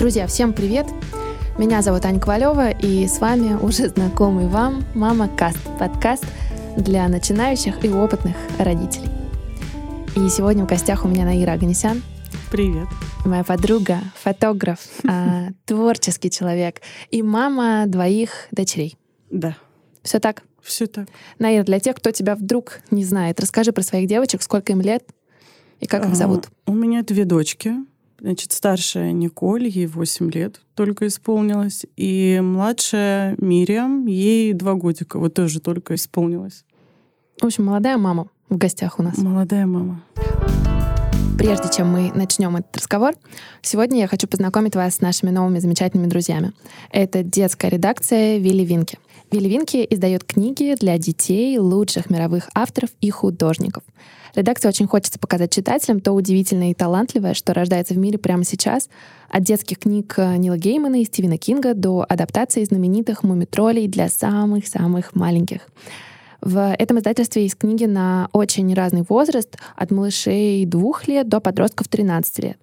Друзья, 0.00 0.26
всем 0.26 0.54
привет! 0.54 0.86
Меня 1.58 1.82
зовут 1.82 2.06
Аня 2.06 2.18
Ковалева, 2.18 2.70
и 2.70 3.06
с 3.06 3.20
вами 3.20 3.62
уже 3.62 3.90
знакомый 3.90 4.46
вам 4.46 4.82
«Мама 4.94 5.28
Каст»— 5.28 5.58
подкаст 5.78 6.24
для 6.74 7.06
начинающих 7.06 7.84
и 7.84 7.90
опытных 7.90 8.34
родителей. 8.58 9.10
И 10.16 10.26
сегодня 10.30 10.64
в 10.64 10.68
гостях 10.68 11.04
у 11.04 11.08
меня 11.08 11.26
Наира 11.26 11.52
Аганесян. 11.52 12.02
Привет. 12.50 12.88
Моя 13.26 13.44
подруга, 13.44 13.98
фотограф, 14.14 14.78
а, 15.06 15.48
творческий 15.66 16.30
человек 16.30 16.80
и 17.10 17.20
мама 17.22 17.84
двоих 17.86 18.48
дочерей. 18.52 18.96
Да. 19.30 19.54
Все 20.02 20.18
так? 20.18 20.44
Все 20.62 20.86
так. 20.86 21.08
Наира, 21.38 21.62
для 21.62 21.78
тех, 21.78 21.96
кто 21.96 22.10
тебя 22.10 22.36
вдруг 22.36 22.80
не 22.90 23.04
знает, 23.04 23.38
расскажи 23.38 23.70
про 23.72 23.82
своих 23.82 24.08
девочек, 24.08 24.40
сколько 24.40 24.72
им 24.72 24.80
лет 24.80 25.04
и 25.78 25.86
как 25.86 26.06
их 26.06 26.14
зовут. 26.14 26.46
А, 26.64 26.70
у 26.70 26.74
меня 26.74 27.02
две 27.02 27.26
дочки. 27.26 27.74
Значит, 28.20 28.52
старшая 28.52 29.12
Николь, 29.12 29.66
ей 29.66 29.86
8 29.86 30.30
лет 30.30 30.60
только 30.74 31.06
исполнилось. 31.06 31.86
И 31.96 32.38
младшая 32.42 33.34
Мириам, 33.38 34.06
ей 34.06 34.52
два 34.52 34.74
годика, 34.74 35.18
вот 35.18 35.34
тоже 35.34 35.60
только 35.60 35.94
исполнилось. 35.94 36.64
В 37.40 37.46
общем, 37.46 37.64
молодая 37.64 37.96
мама 37.96 38.28
в 38.50 38.58
гостях 38.58 38.98
у 38.98 39.02
нас. 39.02 39.16
Молодая 39.16 39.64
мама. 39.64 40.02
Прежде 41.38 41.70
чем 41.74 41.88
мы 41.88 42.12
начнем 42.14 42.56
этот 42.56 42.76
разговор, 42.76 43.14
сегодня 43.62 44.00
я 44.00 44.06
хочу 44.06 44.28
познакомить 44.28 44.76
вас 44.76 44.96
с 44.96 45.00
нашими 45.00 45.30
новыми 45.30 45.58
замечательными 45.58 46.10
друзьями. 46.10 46.52
Это 46.90 47.22
детская 47.22 47.70
редакция 47.70 48.36
Вилли 48.36 48.64
Винки. 48.64 48.98
Вилли 49.32 49.48
Винки 49.48 49.86
издает 49.88 50.24
книги 50.24 50.76
для 50.78 50.98
детей 50.98 51.58
лучших 51.58 52.10
мировых 52.10 52.50
авторов 52.54 52.90
и 53.00 53.08
художников. 53.08 53.82
Редакция 54.34 54.68
очень 54.68 54.86
хочется 54.86 55.18
показать 55.18 55.52
читателям 55.52 56.00
то 56.00 56.12
удивительное 56.12 56.70
и 56.70 56.74
талантливое, 56.74 57.34
что 57.34 57.52
рождается 57.54 57.94
в 57.94 57.98
мире 57.98 58.18
прямо 58.18 58.44
сейчас, 58.44 58.88
от 59.28 59.42
детских 59.42 59.78
книг 59.78 60.16
Нила 60.18 60.56
Геймана 60.56 61.00
и 61.00 61.04
Стивена 61.04 61.36
Кинга 61.36 61.74
до 61.74 62.04
адаптации 62.08 62.64
знаменитых 62.64 63.22
мумитролей 63.22 63.88
для 63.88 64.08
самых-самых 64.08 65.14
маленьких. 65.14 65.60
В 66.40 66.74
этом 66.78 66.98
издательстве 66.98 67.42
есть 67.42 67.58
книги 67.58 67.84
на 67.84 68.28
очень 68.32 68.72
разный 68.72 69.04
возраст, 69.06 69.58
от 69.76 69.90
малышей 69.90 70.64
двух 70.64 71.06
лет 71.06 71.28
до 71.28 71.40
подростков 71.40 71.88
13 71.88 72.38
лет. 72.38 72.58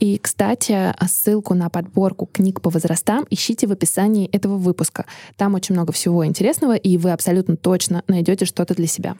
И, 0.00 0.18
кстати, 0.18 0.94
ссылку 1.06 1.54
на 1.54 1.68
подборку 1.68 2.26
книг 2.26 2.60
по 2.62 2.70
возрастам 2.70 3.26
ищите 3.30 3.66
в 3.66 3.72
описании 3.72 4.28
этого 4.32 4.56
выпуска. 4.56 5.04
Там 5.36 5.54
очень 5.54 5.74
много 5.74 5.92
всего 5.92 6.26
интересного, 6.26 6.74
и 6.74 6.96
вы 6.96 7.12
абсолютно 7.12 7.56
точно 7.56 8.02
найдете 8.08 8.46
что-то 8.46 8.74
для 8.74 8.86
себя. 8.86 9.16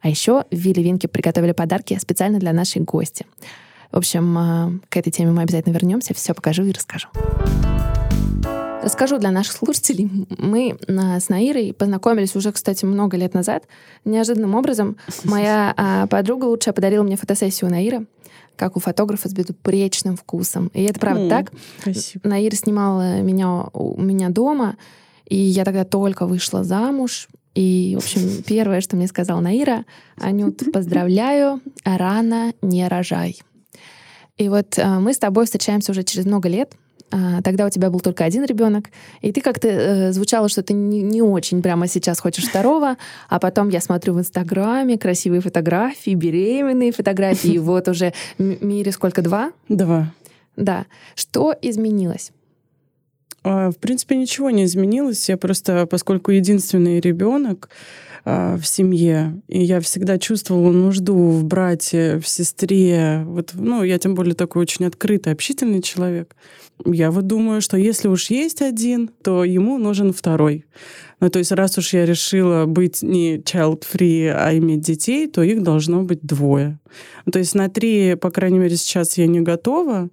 А 0.00 0.08
еще 0.08 0.44
в 0.50 0.56
Вилли 0.56 0.80
Винки 0.80 1.06
приготовили 1.08 1.52
подарки 1.52 1.98
специально 2.00 2.38
для 2.38 2.52
нашей 2.52 2.80
гости. 2.82 3.26
В 3.90 3.96
общем, 3.96 4.38
э, 4.38 4.78
к 4.88 4.96
этой 4.96 5.10
теме 5.10 5.32
мы 5.32 5.42
обязательно 5.42 5.74
вернемся, 5.74 6.14
все 6.14 6.32
покажу 6.32 6.64
и 6.64 6.72
расскажу. 6.72 7.08
Расскажу 8.82 9.18
для 9.18 9.30
наших 9.30 9.52
слушателей. 9.52 10.10
Мы 10.38 10.78
с 10.88 11.28
Наирой 11.28 11.74
познакомились 11.74 12.34
уже, 12.34 12.50
кстати, 12.50 12.86
много 12.86 13.16
лет 13.16 13.34
назад. 13.34 13.64
Неожиданным 14.04 14.54
образом 14.54 14.96
моя 15.24 15.74
а, 15.76 16.06
подруга 16.06 16.46
лучшая 16.46 16.72
подарила 16.72 17.02
мне 17.02 17.16
фотосессию 17.16 17.70
Наира, 17.70 18.04
как 18.56 18.76
у 18.76 18.80
фотографа 18.80 19.28
с 19.28 19.32
безупречным 19.32 20.16
вкусом. 20.16 20.70
И 20.72 20.82
это 20.82 20.98
правда 20.98 21.24
mm, 21.24 21.28
так. 21.28 21.52
Спасибо. 21.80 22.28
Наира 22.28 22.56
снимала 22.56 23.20
меня 23.20 23.66
у 23.74 24.00
меня 24.00 24.30
дома, 24.30 24.76
и 25.26 25.36
я 25.36 25.64
тогда 25.64 25.84
только 25.84 26.26
вышла 26.26 26.64
замуж. 26.64 27.28
И, 27.54 27.96
в 28.00 28.02
общем, 28.02 28.42
первое, 28.46 28.80
что 28.80 28.96
мне 28.96 29.08
сказала 29.08 29.40
Наира, 29.40 29.84
Анют, 30.16 30.62
поздравляю, 30.72 31.60
рано 31.84 32.54
не 32.62 32.88
рожай. 32.88 33.42
И 34.38 34.48
вот 34.48 34.78
э, 34.78 34.98
мы 35.00 35.12
с 35.12 35.18
тобой 35.18 35.44
встречаемся 35.44 35.92
уже 35.92 36.02
через 36.02 36.24
много 36.24 36.48
лет, 36.48 36.72
а, 36.72 36.89
тогда 37.42 37.66
у 37.66 37.70
тебя 37.70 37.90
был 37.90 38.00
только 38.00 38.24
один 38.24 38.44
ребенок, 38.44 38.90
и 39.20 39.32
ты 39.32 39.40
как-то 39.40 39.68
э, 39.68 40.12
звучало, 40.12 40.48
что 40.48 40.62
ты 40.62 40.74
не, 40.74 41.02
не 41.02 41.22
очень 41.22 41.62
прямо 41.62 41.86
сейчас 41.88 42.20
хочешь 42.20 42.44
второго, 42.44 42.96
а 43.28 43.38
потом 43.38 43.68
я 43.68 43.80
смотрю 43.80 44.14
в 44.14 44.20
Инстаграме 44.20 44.98
красивые 44.98 45.40
фотографии, 45.40 46.14
беременные 46.14 46.92
фотографии, 46.92 47.54
и 47.54 47.58
вот 47.70 47.88
уже 47.88 48.12
Мире 48.38 48.92
сколько, 48.92 49.22
два? 49.22 49.52
Два. 49.68 50.12
Да. 50.56 50.86
Что 51.14 51.54
изменилось? 51.60 52.32
А, 53.42 53.70
в 53.70 53.76
принципе, 53.76 54.16
ничего 54.16 54.50
не 54.50 54.64
изменилось. 54.64 55.28
Я 55.28 55.36
просто, 55.36 55.86
поскольку 55.86 56.30
единственный 56.30 57.00
ребенок, 57.00 57.70
а, 58.24 58.56
в 58.56 58.66
семье. 58.66 59.40
И 59.48 59.62
я 59.62 59.80
всегда 59.80 60.18
чувствовала 60.18 60.72
нужду 60.72 61.14
в 61.14 61.44
брате, 61.44 62.18
в 62.18 62.28
сестре. 62.28 63.22
Вот, 63.24 63.52
ну, 63.54 63.82
я 63.82 63.98
тем 63.98 64.14
более 64.14 64.34
такой 64.34 64.62
очень 64.62 64.86
открытый, 64.86 65.32
общительный 65.32 65.82
человек. 65.82 66.34
Я 66.84 67.10
вот 67.10 67.26
думаю, 67.26 67.60
что 67.60 67.76
если 67.76 68.08
уж 68.08 68.30
есть 68.30 68.62
один, 68.62 69.10
то 69.22 69.44
ему 69.44 69.78
нужен 69.78 70.12
второй. 70.12 70.64
Ну, 71.20 71.28
то 71.28 71.38
есть 71.38 71.52
раз 71.52 71.76
уж 71.76 71.92
я 71.92 72.06
решила 72.06 72.64
быть 72.66 73.02
не 73.02 73.38
child-free, 73.38 74.30
а 74.30 74.56
иметь 74.56 74.80
детей, 74.80 75.26
то 75.28 75.42
их 75.42 75.62
должно 75.62 76.02
быть 76.02 76.20
двое. 76.22 76.78
То 77.30 77.38
есть 77.38 77.54
на 77.54 77.68
три, 77.68 78.14
по 78.14 78.30
крайней 78.30 78.58
мере, 78.58 78.76
сейчас 78.76 79.18
я 79.18 79.26
не 79.26 79.40
готова. 79.40 80.08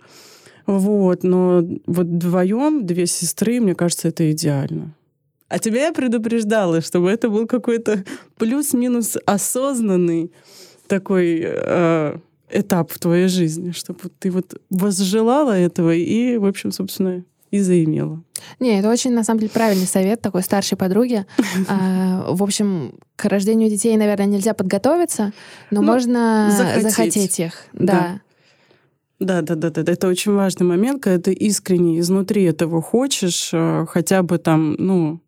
Вот, 0.66 1.24
но 1.24 1.64
вот 1.86 2.08
вдвоем, 2.08 2.86
две 2.86 3.08
сестры, 3.08 3.62
мне 3.62 3.74
кажется, 3.74 4.10
это 4.10 4.30
идеально. 4.30 4.94
А 5.50 5.60
тебя 5.60 5.88
я 5.88 5.94
предупреждала, 5.94 6.82
чтобы 6.82 7.10
это 7.10 7.30
был 7.30 7.48
какой-то 7.48 8.04
плюс-минус 8.38 9.18
осознанный 9.26 10.32
такой 10.88 11.42
э, 11.44 12.18
этап 12.50 12.92
в 12.92 13.00
твоей 13.00 13.28
жизни, 13.28 13.72
чтобы 13.72 14.10
ты 14.20 14.32
вот 14.32 14.60
возжелала 14.70 15.58
этого 15.58 15.94
и, 15.94 16.38
в 16.38 16.46
общем, 16.46 16.72
собственно, 16.72 17.24
и 17.52 17.60
заимела. 17.60 18.22
Не, 18.60 18.80
это 18.80 18.90
очень, 18.90 19.14
на 19.14 19.24
самом 19.24 19.40
деле, 19.40 19.52
правильный 19.52 19.88
совет 19.88 20.22
такой 20.22 20.44
старшей 20.44 20.78
подруги. 20.78 21.26
А, 21.70 22.32
в 22.32 22.44
общем, 22.44 22.96
к 23.16 23.26
рождению 23.26 23.70
детей, 23.70 23.96
наверное, 23.98 24.26
нельзя 24.26 24.54
подготовиться, 24.54 25.34
но 25.72 25.82
ну, 25.82 25.88
можно 25.88 26.54
захотеть, 26.56 26.84
захотеть 26.84 27.40
их. 27.40 27.54
Да. 27.74 28.22
Да, 29.20 29.42
да, 29.42 29.56
да, 29.56 29.70
да. 29.72 29.92
Это 29.92 30.08
очень 30.08 30.34
важный 30.34 30.66
момент, 30.66 31.02
когда 31.02 31.20
ты 31.20 31.34
искренне 31.34 32.00
изнутри 32.00 32.44
этого 32.44 32.82
хочешь, 32.82 33.50
э, 33.52 33.86
хотя 33.90 34.22
бы 34.22 34.38
там, 34.38 34.76
ну, 34.78 35.22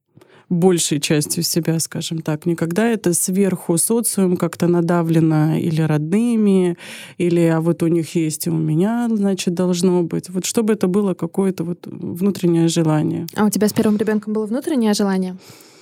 большей 0.50 1.00
частью 1.00 1.44
себя, 1.44 1.80
скажем 1.80 2.22
так. 2.22 2.46
Никогда 2.46 2.88
это 2.88 3.14
сверху 3.14 3.78
социум 3.78 4.38
как-то 4.38 4.68
надавлено 4.68 5.58
или 5.58 5.82
родными, 5.82 6.78
или 7.18 7.42
а 7.42 7.62
вот 7.62 7.84
у 7.84 7.88
них 7.88 8.16
есть 8.16 8.48
и 8.48 8.50
у 8.50 8.58
меня, 8.58 9.08
значит, 9.10 9.54
должно 9.54 10.04
быть. 10.04 10.30
Вот 10.30 10.46
чтобы 10.46 10.74
это 10.74 10.88
было 10.88 11.14
какое-то 11.14 11.64
вот 11.64 11.86
внутреннее 11.86 12.68
желание. 12.68 13.28
А 13.36 13.46
у 13.46 13.50
тебя 13.50 13.68
с 13.68 13.74
первым 13.74 13.98
ребенком 13.98 14.34
было 14.34 14.46
внутреннее 14.46 14.94
желание? 14.94 15.38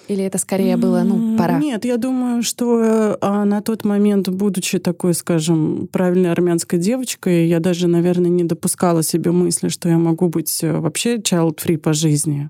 Или 0.07 0.23
это 0.23 0.37
скорее 0.37 0.77
было, 0.77 1.03
ну, 1.03 1.37
пора? 1.37 1.59
Нет, 1.59 1.83
я 1.83 1.97
думаю, 1.97 2.41
что 2.41 3.17
а, 3.19 3.43
на 3.43 3.61
тот 3.61 3.83
момент, 3.83 4.29
будучи 4.29 4.79
такой, 4.79 5.13
скажем, 5.13 5.89
правильной 5.91 6.31
армянской 6.31 6.79
девочкой, 6.79 7.47
я 7.47 7.59
даже, 7.59 7.87
наверное, 7.87 8.29
не 8.29 8.45
допускала 8.45 9.03
себе 9.03 9.31
мысли, 9.31 9.67
что 9.67 9.89
я 9.89 9.97
могу 9.97 10.29
быть 10.29 10.63
э, 10.63 10.79
вообще 10.79 11.17
child-free 11.17 11.77
по 11.77 11.91
жизни. 11.91 12.49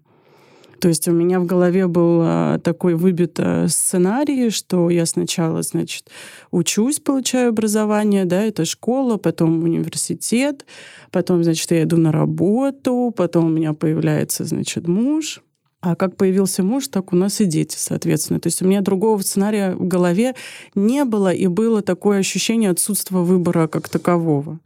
То 0.79 0.88
есть 0.88 1.07
у 1.07 1.11
меня 1.11 1.39
в 1.39 1.45
голове 1.45 1.88
был 1.88 2.21
а, 2.23 2.59
такой 2.59 2.95
выбит 2.95 3.39
а, 3.39 3.67
сценарий, 3.67 4.49
что 4.49 4.89
я 4.89 5.05
сначала, 5.05 5.61
значит, 5.61 6.09
учусь, 6.51 6.99
получаю 6.99 7.49
образование, 7.49 8.25
да, 8.25 8.43
это 8.43 8.65
школа, 8.65 9.17
потом 9.17 9.63
университет, 9.63 10.65
потом, 11.11 11.43
значит, 11.43 11.69
я 11.71 11.83
иду 11.83 11.97
на 11.97 12.11
работу, 12.11 13.13
потом 13.15 13.45
у 13.45 13.49
меня 13.49 13.73
появляется, 13.73 14.45
значит, 14.45 14.88
муж, 14.88 15.41
а 15.79 15.95
как 15.95 16.17
появился 16.17 16.63
муж, 16.63 16.88
так 16.88 17.13
у 17.13 17.15
нас 17.15 17.39
и 17.39 17.45
дети, 17.45 17.75
соответственно. 17.77 18.39
То 18.39 18.47
есть 18.47 18.61
у 18.61 18.65
меня 18.65 18.81
другого 18.81 19.21
сценария 19.21 19.75
в 19.75 19.88
голове 19.88 20.33
не 20.75 21.05
было, 21.05 21.31
и 21.31 21.47
было 21.47 21.81
такое 21.81 22.19
ощущение 22.19 22.71
отсутствия 22.71 23.19
выбора 23.19 23.67
как 23.67 23.88
такового. 23.88 24.59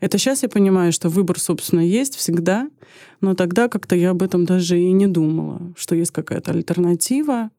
Это 0.00 0.18
сейчас 0.18 0.42
я 0.42 0.48
понимаю, 0.48 0.92
что 0.92 1.08
выбор, 1.08 1.38
собственно, 1.38 1.80
есть 1.80 2.16
всегда, 2.16 2.68
но 3.20 3.34
тогда 3.34 3.68
как-то 3.68 3.96
я 3.96 4.10
об 4.10 4.22
этом 4.22 4.44
даже 4.44 4.78
и 4.78 4.92
не 4.92 5.06
думала, 5.06 5.72
что 5.76 5.94
есть 5.94 6.10
какая-то 6.10 6.52
альтернатива. 6.52 7.50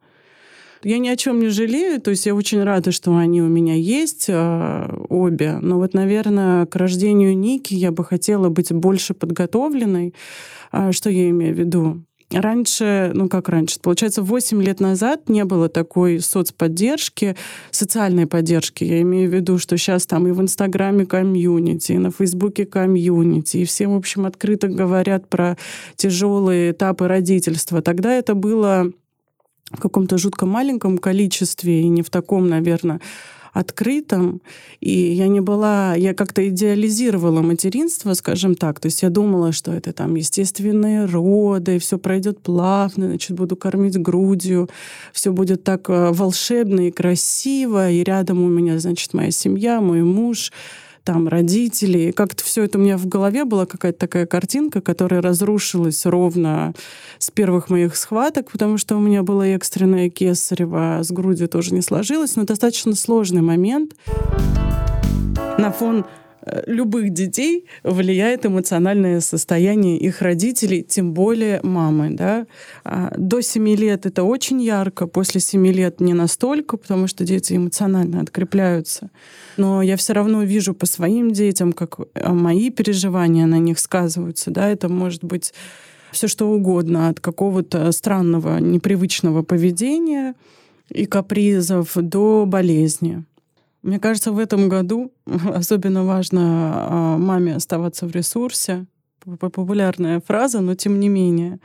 Я 0.84 1.00
ни 1.00 1.08
о 1.08 1.16
чем 1.16 1.40
не 1.40 1.48
жалею, 1.48 2.00
то 2.00 2.12
есть 2.12 2.28
я 2.28 2.36
очень 2.36 2.62
рада, 2.62 2.92
что 2.92 3.16
они 3.18 3.42
у 3.42 3.48
меня 3.48 3.74
есть, 3.74 4.26
э, 4.28 4.98
обе. 5.10 5.58
Но 5.60 5.80
вот, 5.80 5.96
наверное, 5.96 6.68
к 6.68 6.76
рождению 6.76 7.36
Ники 7.36 7.74
я 7.74 7.92
бы 7.92 8.06
хотела 8.06 8.50
быть 8.50 8.72
больше 8.72 9.16
подготовленной. 9.16 10.14
А 10.72 10.92
что 10.92 11.10
я 11.10 11.30
имею 11.30 11.56
в 11.56 11.58
виду? 11.58 12.04
Раньше, 12.32 13.12
ну 13.14 13.30
как 13.30 13.50
раньше, 13.50 13.80
получается, 13.80 14.24
8 14.24 14.62
лет 14.64 14.80
назад 14.80 15.30
не 15.30 15.46
было 15.46 15.70
такой 15.70 16.20
соцподдержки, 16.20 17.36
социальной 17.70 18.26
поддержки. 18.26 18.84
Я 18.84 19.02
имею 19.02 19.30
в 19.30 19.34
виду, 19.34 19.60
что 19.60 19.78
сейчас 19.78 20.08
там 20.08 20.28
и 20.28 20.32
в 20.32 20.42
Инстаграме 20.42 21.06
комьюнити, 21.06 21.92
и 21.92 21.98
на 22.00 22.10
Фейсбуке 22.10 22.66
комьюнити, 22.66 23.58
и 23.58 23.66
все, 23.66 23.88
в 23.88 23.96
общем, 23.96 24.26
открыто 24.26 24.68
говорят 24.68 25.30
про 25.30 25.56
тяжелые 25.98 26.72
этапы 26.72 27.08
родительства. 27.08 27.84
Тогда 27.84 28.12
это 28.14 28.34
было 28.34 28.92
в 29.72 29.80
каком-то 29.80 30.18
жутко 30.18 30.48
маленьком 30.48 30.98
количестве 30.98 31.82
и 31.82 31.88
не 31.88 32.02
в 32.02 32.10
таком, 32.10 32.50
наверное, 32.50 33.02
открытым, 33.56 34.42
и 34.82 34.92
я 34.92 35.30
не 35.30 35.40
была, 35.40 35.96
я 35.96 36.14
как-то 36.14 36.46
идеализировала 36.50 37.42
материнство, 37.42 38.14
скажем 38.14 38.56
так, 38.56 38.82
то 38.82 38.88
есть 38.88 39.02
я 39.02 39.10
думала, 39.10 39.54
что 39.54 39.72
это 39.72 39.94
там 39.94 40.16
естественные 40.16 41.06
роды, 41.06 41.80
все 41.80 41.98
пройдет 41.98 42.42
плавно, 42.42 43.08
значит, 43.08 43.38
буду 43.38 43.56
кормить 43.56 43.98
грудью, 43.98 44.70
все 45.14 45.32
будет 45.32 45.64
так 45.64 45.90
э, 45.90 46.12
волшебно 46.12 46.90
и 46.90 46.92
красиво, 46.92 47.90
и 47.90 48.04
рядом 48.04 48.44
у 48.44 48.50
меня, 48.50 48.78
значит, 48.78 49.14
моя 49.14 49.32
семья, 49.32 49.80
мой 49.80 50.04
муж, 50.04 50.52
там 51.06 51.28
родители. 51.28 52.12
Как-то 52.12 52.44
все 52.44 52.64
это 52.64 52.78
у 52.78 52.82
меня 52.82 52.98
в 52.98 53.08
голове 53.08 53.46
была 53.46 53.66
какая-то 53.66 54.00
такая 54.00 54.26
картинка, 54.26 54.82
которая 54.82 55.22
разрушилась 55.22 56.06
ровно 56.06 56.74
с 57.20 57.30
первых 57.32 57.70
моих 57.70 57.96
схваток, 57.96 58.52
потому 58.52 58.78
что 58.78 58.98
у 58.98 59.00
меня 59.00 59.24
была 59.24 59.48
экстренная 59.48 60.10
кесарева, 60.10 61.00
с 61.04 61.12
грудью 61.12 61.48
тоже 61.48 61.74
не 61.74 61.82
сложилось, 61.82 62.36
но 62.36 62.44
достаточно 62.44 62.96
сложный 62.96 63.42
момент. 63.42 63.94
На 65.58 65.72
фон 65.72 66.06
любых 66.68 67.12
детей 67.12 67.66
влияет 67.84 68.46
эмоциональное 68.46 69.20
состояние 69.20 69.98
их 69.98 70.22
родителей, 70.22 70.84
тем 70.84 71.14
более 71.14 71.60
мамы. 71.64 72.10
Да? 72.12 72.48
А 72.84 73.14
до 73.18 73.42
7 73.42 73.76
лет 73.76 74.06
это 74.06 74.24
очень 74.24 74.62
ярко, 74.62 75.08
после 75.08 75.42
7 75.42 75.68
лет 75.68 76.00
не 76.00 76.14
настолько, 76.14 76.78
потому 76.78 77.08
что 77.08 77.24
дети 77.24 77.54
эмоционально 77.54 78.22
открепляются. 78.22 79.10
Но 79.58 79.82
я 79.82 79.98
все 79.98 80.14
равно 80.14 80.44
вижу 80.44 80.74
по 80.74 80.86
своим 80.86 81.32
детям, 81.32 81.74
как 81.74 81.98
э, 82.00 82.30
мои 82.32 82.70
переживания 82.70 83.46
на 83.46 83.60
них 83.60 83.80
сказываются. 83.80 84.52
Да? 84.52 84.70
Это 84.70 84.90
может 84.90 85.24
быть 85.24 85.54
все 86.12 86.28
что 86.28 86.50
угодно, 86.50 87.10
от 87.10 87.20
какого-то 87.20 87.92
странного, 87.92 88.60
непривычного 88.60 89.44
поведения 89.44 90.36
и 90.90 91.06
капризов 91.06 91.92
до 91.96 92.46
болезни. 92.46 93.24
Мне 93.86 94.00
кажется, 94.00 94.32
в 94.32 94.40
этом 94.40 94.68
году 94.68 95.14
особенно 95.54 96.06
важно 96.06 96.42
а, 96.74 97.18
маме 97.20 97.56
оставаться 97.56 98.08
в 98.08 98.12
ресурсе. 98.12 98.88
Популярная 99.40 100.22
фраза, 100.22 100.60
но 100.60 100.74
тем 100.74 101.00
не 101.00 101.08
менее. 101.08 101.60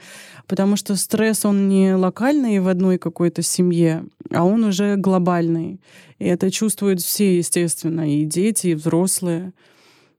Потому 0.46 0.76
что 0.76 0.96
стресс, 0.96 1.46
он 1.46 1.68
не 1.68 1.94
локальный 1.94 2.58
в 2.60 2.68
одной 2.68 2.98
какой-то 2.98 3.40
семье, 3.40 4.04
а 4.30 4.44
он 4.44 4.64
уже 4.64 4.96
глобальный. 4.96 5.80
И 6.18 6.26
это 6.26 6.50
чувствуют 6.50 7.00
все, 7.00 7.38
естественно, 7.38 8.10
и 8.10 8.26
дети, 8.26 8.68
и 8.68 8.74
взрослые. 8.74 9.52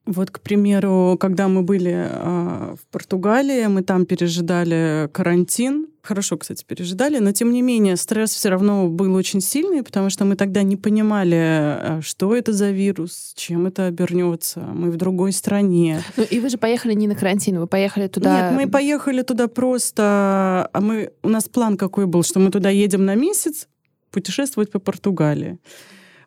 Вот, 0.06 0.32
к 0.32 0.40
примеру, 0.40 1.16
когда 1.20 1.48
мы 1.48 1.62
были 1.62 2.08
э, 2.10 2.76
в 2.76 2.92
Португалии, 2.92 3.68
мы 3.68 3.84
там 3.84 4.08
пережидали 4.08 5.08
карантин. 5.14 5.88
Хорошо, 6.02 6.38
кстати, 6.38 6.66
пережидали, 6.66 7.20
но 7.20 7.32
тем 7.32 7.54
не 7.54 7.62
менее 7.62 7.96
стресс 7.96 8.32
все 8.32 8.50
равно 8.50 8.88
был 8.90 9.14
очень 9.14 9.42
сильный, 9.42 9.84
потому 9.84 10.10
что 10.10 10.26
мы 10.26 10.36
тогда 10.36 10.64
не 10.64 10.76
понимали, 10.76 11.36
а, 11.36 12.00
что 12.02 12.36
это 12.36 12.52
за 12.52 12.72
вирус, 12.72 13.34
чем 13.36 13.68
это 13.68 13.86
обернется. 13.86 14.62
Мы 14.62 14.90
в 14.90 14.98
другой 14.98 15.32
стране. 15.34 16.02
Ну 16.18 16.24
и 16.24 16.40
вы 16.40 16.50
же 16.50 16.58
поехали 16.58 16.94
не 16.94 17.08
на 17.08 17.14
карантин, 17.14 17.60
вы 17.60 17.68
поехали 17.68 18.08
туда. 18.08 18.50
Нет, 18.50 18.60
мы 18.60 18.72
поехали 18.72 19.22
туда 19.22 19.48
просто. 19.48 20.68
А 20.74 20.82
мы 20.82 21.12
у 21.22 21.30
нас 21.30 21.48
план 21.48 21.78
какой 21.78 22.08
был, 22.08 22.24
что 22.24 22.40
мы 22.40 22.50
туда 22.50 22.72
едем 22.72 23.06
на 23.06 23.14
месяц 23.14 23.68
путешествовать 24.10 24.72
по 24.72 24.80
Португалии. 24.80 25.60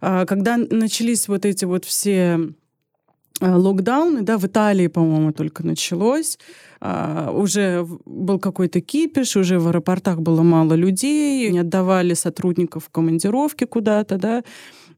Когда 0.01 0.59
начались 0.59 1.27
вот 1.27 1.45
эти 1.45 1.65
вот 1.65 1.85
все 1.85 2.55
локдауны, 3.41 4.23
да, 4.23 4.39
в 4.39 4.47
Италии, 4.47 4.87
по-моему, 4.87 5.33
только 5.33 5.67
началось. 5.67 6.39
А, 6.81 7.33
уже 7.33 7.87
был 8.05 8.39
какой-то 8.39 8.81
кипиш, 8.81 9.37
уже 9.37 9.59
в 9.59 9.69
аэропортах 9.69 10.21
было 10.21 10.43
мало 10.43 10.75
людей, 10.75 11.51
не 11.51 11.61
отдавали 11.61 12.15
сотрудников 12.15 12.85
в 12.85 12.91
командировки 12.91 13.65
куда-то, 13.65 14.19
да. 14.19 14.45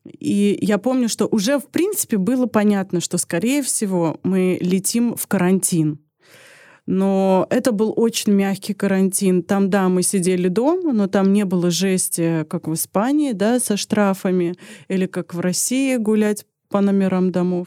И 0.04 0.58
я 0.60 0.78
помню, 0.78 1.08
что 1.08 1.26
уже, 1.26 1.58
в 1.58 1.66
принципе, 1.68 2.18
было 2.18 2.46
понятно, 2.46 3.00
что, 3.00 3.18
скорее 3.18 3.62
всего, 3.62 4.20
мы 4.22 4.58
летим 4.60 5.16
в 5.16 5.26
карантин. 5.26 5.98
Но 6.86 7.48
это 7.50 7.72
был 7.72 7.92
очень 7.96 8.32
мягкий 8.32 8.72
карантин. 8.72 9.42
Там, 9.42 9.70
да, 9.70 9.88
мы 9.88 10.04
сидели 10.04 10.46
дома, 10.46 10.92
но 10.92 11.08
там 11.08 11.32
не 11.32 11.44
было 11.44 11.70
жести, 11.70 12.44
как 12.48 12.68
в 12.68 12.74
Испании, 12.74 13.32
да, 13.32 13.58
со 13.58 13.76
штрафами, 13.76 14.54
или 14.86 15.06
как 15.06 15.34
в 15.34 15.40
России 15.40 15.96
гулять 15.96 16.46
по 16.68 16.80
номерам 16.80 17.32
домов 17.32 17.66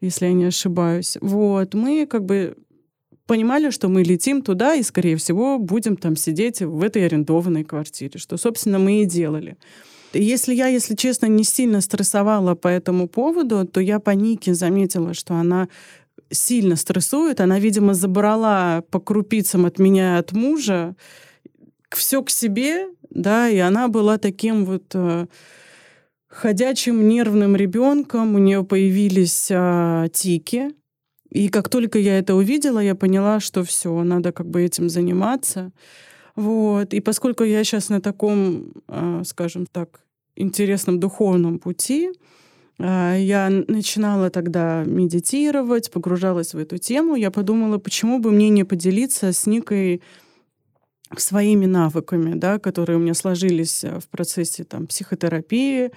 если 0.00 0.26
я 0.26 0.32
не 0.32 0.44
ошибаюсь. 0.44 1.16
Вот, 1.20 1.74
мы 1.74 2.06
как 2.06 2.24
бы 2.24 2.56
понимали, 3.26 3.70
что 3.70 3.88
мы 3.88 4.02
летим 4.02 4.42
туда 4.42 4.74
и, 4.74 4.82
скорее 4.82 5.16
всего, 5.16 5.58
будем 5.58 5.96
там 5.96 6.16
сидеть 6.16 6.62
в 6.62 6.82
этой 6.82 7.06
арендованной 7.06 7.64
квартире, 7.64 8.18
что, 8.18 8.36
собственно, 8.36 8.78
мы 8.78 9.02
и 9.02 9.04
делали. 9.06 9.56
Если 10.12 10.54
я, 10.54 10.66
если 10.66 10.96
честно, 10.96 11.26
не 11.26 11.44
сильно 11.44 11.80
стрессовала 11.80 12.56
по 12.56 12.66
этому 12.66 13.08
поводу, 13.08 13.64
то 13.66 13.80
я 13.80 14.00
по 14.00 14.10
Нике 14.10 14.54
заметила, 14.54 15.14
что 15.14 15.34
она 15.34 15.68
сильно 16.30 16.76
стрессует. 16.76 17.40
Она, 17.40 17.60
видимо, 17.60 17.94
забрала 17.94 18.82
по 18.90 18.98
крупицам 18.98 19.66
от 19.66 19.78
меня, 19.78 20.18
от 20.18 20.32
мужа, 20.32 20.96
все 21.90 22.22
к 22.22 22.30
себе, 22.30 22.88
да, 23.10 23.48
и 23.48 23.58
она 23.58 23.88
была 23.88 24.18
таким 24.18 24.64
вот 24.64 24.84
э, 24.94 25.26
ходячим 26.30 27.08
нервным 27.08 27.56
ребенком, 27.56 28.34
у 28.34 28.38
нее 28.38 28.64
появились 28.64 29.48
а, 29.52 30.08
тики. 30.08 30.70
И 31.28 31.48
как 31.48 31.68
только 31.68 31.98
я 31.98 32.18
это 32.18 32.34
увидела, 32.34 32.78
я 32.78 32.94
поняла, 32.94 33.40
что 33.40 33.62
все, 33.62 34.02
надо 34.02 34.32
как 34.32 34.48
бы 34.48 34.62
этим 34.62 34.88
заниматься. 34.88 35.72
Вот. 36.36 36.94
И 36.94 37.00
поскольку 37.00 37.44
я 37.44 37.62
сейчас 37.64 37.88
на 37.88 38.00
таком, 38.00 38.72
а, 38.88 39.22
скажем 39.24 39.66
так, 39.66 40.00
интересном 40.36 41.00
духовном 41.00 41.58
пути, 41.58 42.10
а, 42.78 43.16
я 43.16 43.50
начинала 43.50 44.30
тогда 44.30 44.84
медитировать, 44.86 45.90
погружалась 45.90 46.54
в 46.54 46.58
эту 46.58 46.78
тему. 46.78 47.16
Я 47.16 47.30
подумала, 47.30 47.78
почему 47.78 48.20
бы 48.20 48.30
мне 48.30 48.48
не 48.48 48.64
поделиться 48.64 49.32
с 49.32 49.46
Никой 49.46 50.00
своими 51.16 51.66
навыками, 51.66 52.34
да, 52.34 52.58
которые 52.58 52.96
у 52.96 53.00
меня 53.00 53.14
сложились 53.14 53.82
в 53.84 54.08
процессе 54.08 54.64
там, 54.64 54.86
психотерапии, 54.86 55.90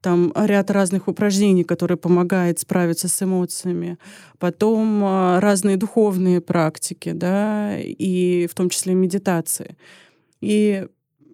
там 0.00 0.32
ряд 0.36 0.70
разных 0.70 1.08
упражнений, 1.08 1.64
которые 1.64 1.96
помогают 1.96 2.60
справиться 2.60 3.08
с 3.08 3.22
эмоциями, 3.22 3.98
потом 4.38 5.02
а, 5.04 5.40
разные 5.40 5.76
духовные 5.76 6.40
практики, 6.40 7.12
да, 7.12 7.76
и 7.78 8.46
в 8.46 8.54
том 8.54 8.70
числе 8.70 8.94
медитации. 8.94 9.76
И 10.40 10.86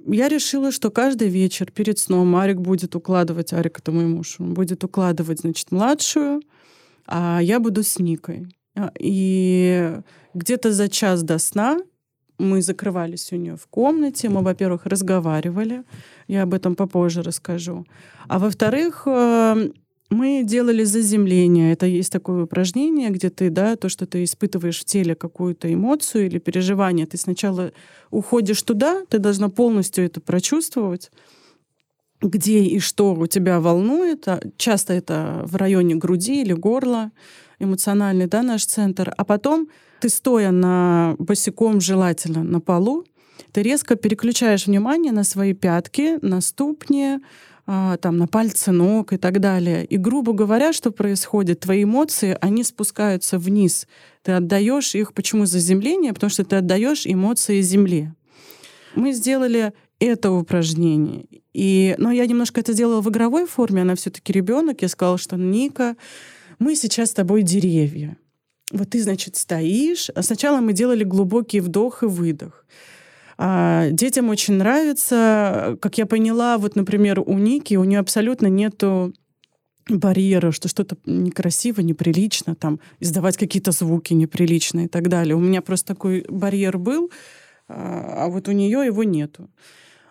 я 0.06 0.28
решила, 0.28 0.72
что 0.72 0.90
каждый 0.90 1.28
вечер 1.28 1.70
перед 1.70 1.98
сном 1.98 2.34
Арик 2.36 2.60
будет 2.60 2.96
укладывать, 2.96 3.52
Арик 3.52 3.78
это 3.78 3.92
мой 3.92 4.06
муж, 4.06 4.36
он 4.38 4.54
будет 4.54 4.82
укладывать, 4.84 5.40
значит, 5.40 5.70
младшую, 5.70 6.42
а 7.06 7.40
я 7.42 7.60
буду 7.60 7.82
с 7.82 7.98
Никой. 7.98 8.46
А, 8.74 8.90
и 8.98 10.00
где-то 10.34 10.72
за 10.72 10.88
час 10.88 11.22
до 11.22 11.38
сна 11.38 11.78
мы 12.38 12.62
закрывались 12.62 13.32
у 13.32 13.36
нее 13.36 13.56
в 13.56 13.66
комнате, 13.66 14.28
мы, 14.28 14.42
во-первых, 14.42 14.86
разговаривали, 14.86 15.84
я 16.28 16.42
об 16.42 16.54
этом 16.54 16.74
попозже 16.74 17.22
расскажу. 17.22 17.86
А 18.28 18.38
во-вторых, 18.38 19.02
э, 19.06 19.70
мы 20.12 20.42
делали 20.44 20.84
заземление. 20.84 21.72
Это 21.72 21.86
есть 21.86 22.12
такое 22.12 22.44
упражнение, 22.44 23.10
где 23.10 23.30
ты, 23.30 23.50
да, 23.50 23.76
то, 23.76 23.88
что 23.88 24.06
ты 24.06 24.24
испытываешь 24.24 24.80
в 24.80 24.84
теле 24.84 25.14
какую-то 25.14 25.72
эмоцию 25.72 26.26
или 26.26 26.38
переживание, 26.38 27.06
ты 27.06 27.16
сначала 27.16 27.72
уходишь 28.10 28.62
туда, 28.62 29.04
ты 29.08 29.18
должна 29.18 29.48
полностью 29.48 30.04
это 30.04 30.20
прочувствовать, 30.20 31.10
где 32.20 32.60
и 32.60 32.78
что 32.78 33.14
у 33.14 33.26
тебя 33.26 33.60
волнует. 33.60 34.28
А 34.28 34.40
часто 34.56 34.92
это 34.92 35.42
в 35.44 35.56
районе 35.56 35.94
груди 35.94 36.42
или 36.42 36.52
горла, 36.52 37.10
эмоциональный, 37.58 38.26
да, 38.26 38.42
наш 38.42 38.66
центр. 38.66 39.12
А 39.16 39.24
потом 39.24 39.68
ты 40.02 40.08
стоя 40.08 40.50
на 40.50 41.14
босиком, 41.20 41.80
желательно 41.80 42.42
на 42.42 42.60
полу, 42.60 43.04
ты 43.52 43.62
резко 43.62 43.94
переключаешь 43.94 44.66
внимание 44.66 45.12
на 45.12 45.22
свои 45.22 45.52
пятки, 45.52 46.18
на 46.22 46.40
ступни, 46.40 47.18
а, 47.68 47.96
там, 47.98 48.18
на 48.18 48.26
пальцы 48.26 48.72
ног 48.72 49.12
и 49.12 49.16
так 49.16 49.38
далее. 49.38 49.84
И, 49.84 49.96
грубо 49.96 50.32
говоря, 50.32 50.72
что 50.72 50.90
происходит? 50.90 51.60
Твои 51.60 51.84
эмоции, 51.84 52.36
они 52.40 52.64
спускаются 52.64 53.38
вниз. 53.38 53.86
Ты 54.24 54.32
отдаешь 54.32 54.96
их, 54.96 55.14
почему 55.14 55.46
заземление? 55.46 56.12
Потому 56.12 56.30
что 56.30 56.44
ты 56.44 56.56
отдаешь 56.56 57.06
эмоции 57.06 57.60
земле. 57.60 58.12
Мы 58.96 59.12
сделали 59.12 59.72
это 60.00 60.32
упражнение. 60.32 61.26
И, 61.52 61.94
но 61.98 62.10
я 62.10 62.26
немножко 62.26 62.60
это 62.60 62.74
делала 62.74 63.00
в 63.02 63.08
игровой 63.08 63.46
форме, 63.46 63.82
она 63.82 63.94
все-таки 63.94 64.32
ребенок. 64.32 64.82
Я 64.82 64.88
сказала, 64.88 65.16
что 65.16 65.36
Ника, 65.36 65.94
мы 66.58 66.74
сейчас 66.74 67.10
с 67.10 67.14
тобой 67.14 67.42
деревья. 67.42 68.16
Вот 68.72 68.90
ты, 68.90 69.02
значит, 69.02 69.36
стоишь. 69.36 70.10
А 70.14 70.22
сначала 70.22 70.60
мы 70.60 70.72
делали 70.72 71.04
глубокий 71.04 71.60
вдох 71.60 72.02
и 72.02 72.06
выдох. 72.06 72.64
А 73.38 73.88
детям 73.90 74.28
очень 74.28 74.54
нравится. 74.54 75.76
Как 75.80 75.98
я 75.98 76.06
поняла, 76.06 76.58
вот, 76.58 76.76
например, 76.76 77.20
у 77.20 77.38
Ники, 77.38 77.74
у 77.74 77.84
нее 77.84 77.98
абсолютно 77.98 78.46
нету 78.46 79.12
барьера, 79.88 80.52
что 80.52 80.68
что-то 80.68 80.96
некрасиво, 81.06 81.80
неприлично, 81.80 82.54
там, 82.54 82.80
издавать 83.00 83.36
какие-то 83.36 83.72
звуки 83.72 84.14
неприличные 84.14 84.86
и 84.86 84.88
так 84.88 85.08
далее. 85.08 85.34
У 85.34 85.40
меня 85.40 85.60
просто 85.60 85.88
такой 85.88 86.24
барьер 86.28 86.78
был, 86.78 87.10
а, 87.68 88.24
а 88.24 88.28
вот 88.28 88.48
у 88.48 88.52
нее 88.52 88.86
его 88.86 89.04
нету. 89.04 89.50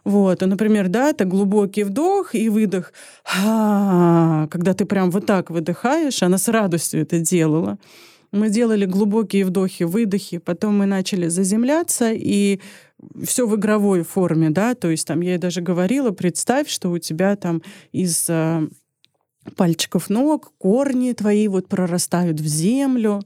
Вот, 0.04 0.42
и, 0.42 0.46
например, 0.46 0.88
да, 0.88 1.10
это 1.10 1.26
глубокий 1.26 1.84
вдох 1.84 2.34
и 2.34 2.50
выдох. 2.50 2.92
А, 3.24 4.48
когда 4.48 4.74
ты 4.74 4.86
прям 4.86 5.12
вот 5.12 5.26
так 5.26 5.52
выдыхаешь, 5.52 6.24
она 6.24 6.38
с 6.38 6.48
радостью 6.48 7.02
это 7.02 7.20
делала. 7.20 7.78
Мы 8.32 8.50
делали 8.50 8.86
глубокие 8.86 9.46
вдохи, 9.46 9.84
выдохи, 9.84 10.38
потом 10.38 10.78
мы 10.78 10.86
начали 10.86 11.28
заземляться, 11.28 12.12
и 12.14 12.62
все 13.24 13.48
в 13.48 13.56
игровой 13.56 14.04
форме, 14.04 14.50
да, 14.50 14.74
то 14.76 14.90
есть 14.90 15.08
там 15.08 15.22
я 15.22 15.32
ей 15.32 15.38
даже 15.38 15.62
говорила, 15.62 16.12
представь, 16.12 16.70
что 16.70 16.90
у 16.92 16.98
тебя 16.98 17.36
там 17.36 17.62
из 17.92 18.30
э, 18.30 18.68
пальчиков 19.56 20.10
ног 20.10 20.54
корни 20.58 21.14
твои 21.14 21.48
вот 21.48 21.68
прорастают 21.68 22.40
в 22.40 22.46
землю, 22.46 23.22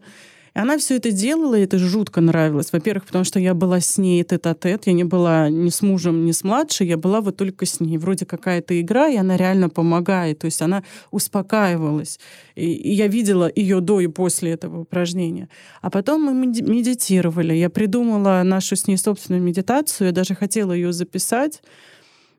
и 0.55 0.59
она 0.59 0.77
все 0.77 0.95
это 0.95 1.11
делала, 1.11 1.55
и 1.55 1.63
это 1.63 1.77
жутко 1.77 2.21
нравилось. 2.21 2.71
Во-первых, 2.71 3.05
потому 3.05 3.25
что 3.25 3.39
я 3.39 3.53
была 3.53 3.81
с 3.81 3.97
ней 3.97 4.23
тет-а-тет, 4.23 4.87
я 4.87 4.93
не 4.93 5.03
была 5.03 5.49
ни 5.49 5.69
с 5.69 5.81
мужем, 5.81 6.25
ни 6.25 6.31
с 6.31 6.45
младшей, 6.45 6.87
я 6.87 6.97
была 6.97 7.19
вот 7.19 7.35
только 7.35 7.65
с 7.65 7.81
ней. 7.81 7.97
Вроде 7.97 8.25
какая-то 8.25 8.79
игра, 8.79 9.09
и 9.09 9.17
она 9.17 9.35
реально 9.35 9.67
помогает. 9.67 10.39
То 10.39 10.45
есть 10.45 10.61
она 10.61 10.83
успокаивалась. 11.11 12.19
И, 12.55 12.71
и 12.71 12.93
я 12.93 13.07
видела 13.07 13.51
ее 13.53 13.81
до 13.81 13.99
и 13.99 14.07
после 14.07 14.51
этого 14.51 14.81
упражнения. 14.81 15.49
А 15.81 15.89
потом 15.89 16.23
мы 16.23 16.33
медитировали. 16.33 17.53
Я 17.53 17.69
придумала 17.69 18.41
нашу 18.43 18.77
с 18.77 18.87
ней 18.87 18.97
собственную 18.97 19.43
медитацию, 19.43 20.07
я 20.07 20.13
даже 20.13 20.35
хотела 20.35 20.71
ее 20.71 20.93
записать. 20.93 21.61